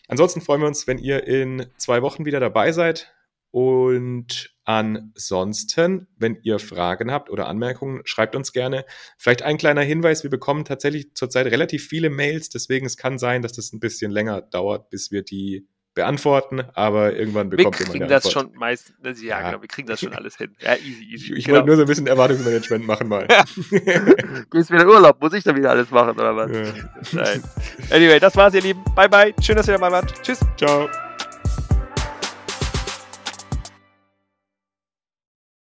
Ansonsten 0.10 0.42
freuen 0.42 0.62
wir 0.62 0.68
uns, 0.68 0.88
wenn 0.88 0.98
ihr 0.98 1.26
in 1.26 1.68
zwei 1.78 2.02
Wochen 2.02 2.26
wieder 2.26 2.40
dabei 2.40 2.72
seid. 2.72 3.14
Und 3.52 4.56
ansonsten, 4.66 6.08
wenn 6.18 6.38
ihr 6.44 6.60
Fragen 6.60 7.12
habt 7.12 7.30
oder 7.30 7.48
Anmerkungen, 7.48 8.02
schreibt 8.04 8.36
uns 8.36 8.52
gerne. 8.52 8.86
Vielleicht 9.18 9.42
ein 9.42 9.58
kleiner 9.58 9.82
Hinweis, 9.82 10.24
wir 10.24 10.30
bekommen 10.30 10.66
tatsächlich 10.66 11.14
zurzeit 11.16 11.48
relativ 11.48 11.88
viele 11.88 12.10
Mails, 12.10 12.50
deswegen 12.50 12.86
es 12.86 12.98
kann 12.98 13.18
sein, 13.18 13.42
dass 13.42 13.54
das 13.54 13.72
ein 13.72 13.80
bisschen 13.80 14.12
länger 14.12 14.42
dauert, 14.42 14.90
bis 14.90 15.12
wir 15.12 15.24
die 15.24 15.68
beantworten, 15.98 16.64
aber 16.76 17.14
irgendwann 17.14 17.50
bekommt 17.50 17.80
jemand 17.80 17.96
eine 17.96 18.08
das 18.08 18.32
schon 18.32 18.52
meist, 18.56 18.94
ja, 19.04 19.12
ja, 19.12 19.50
genau, 19.50 19.62
wir 19.62 19.68
kriegen 19.68 19.88
das 19.88 20.00
schon 20.00 20.14
alles 20.14 20.38
hin. 20.38 20.56
Ja, 20.62 20.76
easy, 20.76 21.04
easy. 21.04 21.34
Ich, 21.34 21.40
ich 21.40 21.46
genau. 21.46 21.58
wollte 21.58 21.68
nur 21.68 21.76
so 21.76 21.82
ein 21.82 21.88
bisschen 21.88 22.08
Erwartungsmanagement 22.08 22.86
machen 22.86 23.10
mal. 23.10 23.28
Gehst 24.52 24.72
wieder 24.72 24.84
in 24.84 24.88
Urlaub, 24.88 25.20
muss 25.20 25.34
ich 25.34 25.44
dann 25.44 25.56
wieder 25.56 25.72
alles 25.72 25.90
machen, 25.90 26.12
oder 26.12 26.36
was? 26.36 26.52
Ja. 26.52 27.24
Nein. 27.24 27.44
Anyway, 27.90 28.20
das 28.20 28.36
war's, 28.36 28.54
ihr 28.54 28.62
Lieben. 28.62 28.84
Bye, 28.96 29.10
bye. 29.10 29.34
Schön, 29.42 29.56
dass 29.56 29.68
ihr 29.68 29.74
dabei 29.74 29.92
wart. 29.92 30.14
Tschüss. 30.22 30.40
Ciao. 30.56 30.88